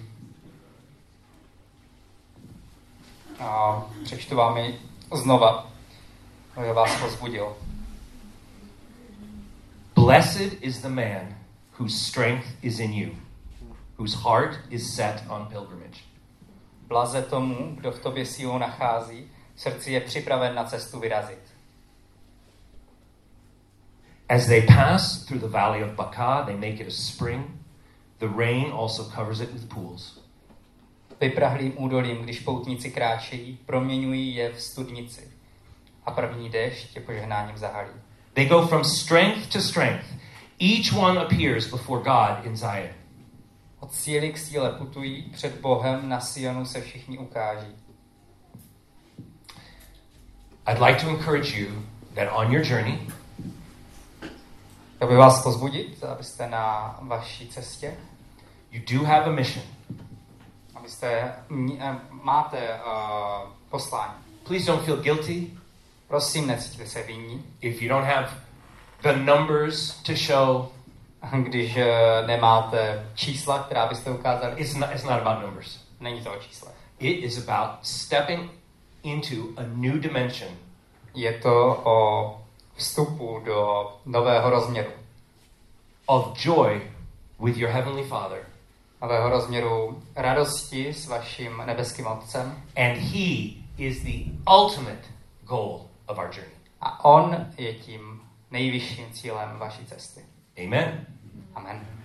A 3.44 3.84
přečtu 4.04 4.36
vám 4.36 4.58
ji 4.58 4.80
znova, 5.14 5.72
aby 6.56 6.74
vás 6.74 7.02
pozbudil. 7.02 7.56
Blessed 9.96 10.54
is 10.62 10.82
the 10.82 10.90
man 10.90 11.36
whose 11.80 11.98
strength 11.98 12.48
is 12.62 12.80
in 12.80 12.94
you, 12.94 13.12
whose 13.98 14.18
heart 14.18 14.60
is 14.70 14.96
set 14.96 15.24
on 15.30 15.46
pilgrimage. 15.46 16.00
Blaze 16.88 17.22
tomu, 17.22 17.76
kdo 17.76 17.92
v 17.92 18.00
tobě 18.00 18.26
sílu 18.26 18.58
nachází, 18.58 19.32
srdci 19.56 19.92
je 19.92 20.02
připraven 20.02 20.56
na 20.56 20.64
cestu 20.64 21.00
vyrazit. 21.00 21.54
As 24.30 24.46
they 24.46 24.62
pass 24.62 25.26
through 25.26 25.42
the 25.42 25.48
valley 25.48 25.84
of 25.84 25.92
Baca, 25.92 26.44
they 26.46 26.56
make 26.56 26.84
it 26.84 26.88
a 26.88 26.92
spring. 26.92 27.46
The 28.20 28.28
rain 28.28 28.72
also 28.72 29.04
covers 29.04 29.40
it 29.40 29.54
with 29.54 29.70
pools. 29.70 30.23
Vyprahlým 31.24 31.74
údolím, 31.76 32.18
když 32.18 32.40
poutníci 32.40 32.92
kráčejí, 32.92 33.60
proměňují 33.66 34.36
je 34.36 34.54
v 34.54 34.62
studnici. 34.62 35.32
A 36.06 36.12
první 36.12 36.50
déšť 36.50 36.96
je 36.96 37.02
požehnáním 37.02 37.58
zahalí. 37.58 37.90
They 38.34 38.46
go 38.46 38.68
from 38.68 38.84
strength 38.84 39.54
to 39.54 39.62
strength. 39.62 40.06
Each 40.60 40.98
one 40.98 41.22
appears 41.22 41.72
before 41.72 42.04
God 42.04 42.46
in 42.46 42.58
Zion. 42.58 42.90
Od 43.80 43.94
síly 43.94 44.34
k 44.34 44.38
síle 44.38 44.72
putují, 44.72 45.22
před 45.34 45.60
Bohem 45.60 46.10
na 46.10 46.20
Sionu 46.20 46.66
se 46.66 46.82
všichni 46.82 47.18
ukáží. 47.18 47.76
I'd 50.68 50.82
like 50.82 51.06
to 51.06 51.10
encourage 51.10 51.60
you 51.60 51.84
that 52.16 52.30
on 52.36 52.54
your 52.54 52.66
journey, 52.66 53.00
Chtěl 54.96 55.08
bych 55.08 55.18
vás 55.18 55.44
pozbudit, 55.44 56.04
abyste 56.04 56.50
na 56.50 56.98
vaší 57.02 57.48
cestě, 57.48 57.98
you 58.72 58.82
do 59.00 59.06
have 59.06 59.26
a 59.26 59.30
mission. 59.30 59.66
Abyste 60.88 61.34
m- 61.50 61.78
eh, 61.80 61.96
máte 62.12 62.80
uh, 62.86 63.50
poslání. 63.70 64.14
Please 64.44 64.66
don't 64.66 64.86
feel 64.86 64.98
guilty 64.98 65.48
Prosím, 66.08 66.48
necítíte 66.48 66.86
se 66.86 67.04
vinní, 67.04 67.46
if 67.62 67.82
you 67.82 67.90
don't 67.90 68.06
have 68.08 68.30
the 69.02 69.14
numbers 69.16 69.92
to 70.04 70.14
show. 70.16 70.70
když 71.44 71.76
uh, 71.78 71.84
nemáte 72.28 73.10
čísla, 73.16 73.60
která 73.64 73.86
byste 73.88 74.12
ukázali. 74.12 74.54
It's 74.62 74.76
not, 74.76 74.90
it's 74.92 75.04
not 75.04 75.14
about 75.22 75.42
numbers. 75.44 75.80
Není 76.00 76.22
to 76.22 76.32
o 76.34 76.40
číslech. 76.40 76.74
It 77.00 77.24
is 77.24 77.48
about 77.48 77.70
stepping 77.82 78.52
into 79.04 79.36
a 79.58 79.64
new 79.74 80.00
dimension 80.00 80.52
Je 81.16 81.34
to 81.34 81.82
o 81.84 82.42
vstupu 82.76 83.42
do 83.46 83.88
nového 84.06 84.50
rozměru. 84.50 84.92
of 86.06 86.38
joy 86.46 86.82
with 87.40 87.58
your 87.58 87.72
Heavenly 87.72 88.04
Father. 88.04 88.40
Nového 89.04 89.30
rozměru 89.30 90.04
radosti 90.16 90.94
s 90.94 91.08
vaším 91.08 91.64
nebeským 91.66 92.08
Otcem. 92.08 92.64
And 92.76 92.98
He 92.98 93.54
is 93.78 94.04
the 94.04 94.32
ultimate 94.52 95.04
goal 95.44 95.90
of 96.06 96.18
our 96.18 96.26
journey. 96.26 96.56
A 96.82 97.06
On 97.06 97.48
je 97.58 97.74
tím 97.74 98.22
nejvyšším 98.52 99.06
cílem 99.14 99.58
vaší 99.58 99.86
cesty. 99.86 100.22
Amen. 100.66 101.06
Amen. 101.56 102.03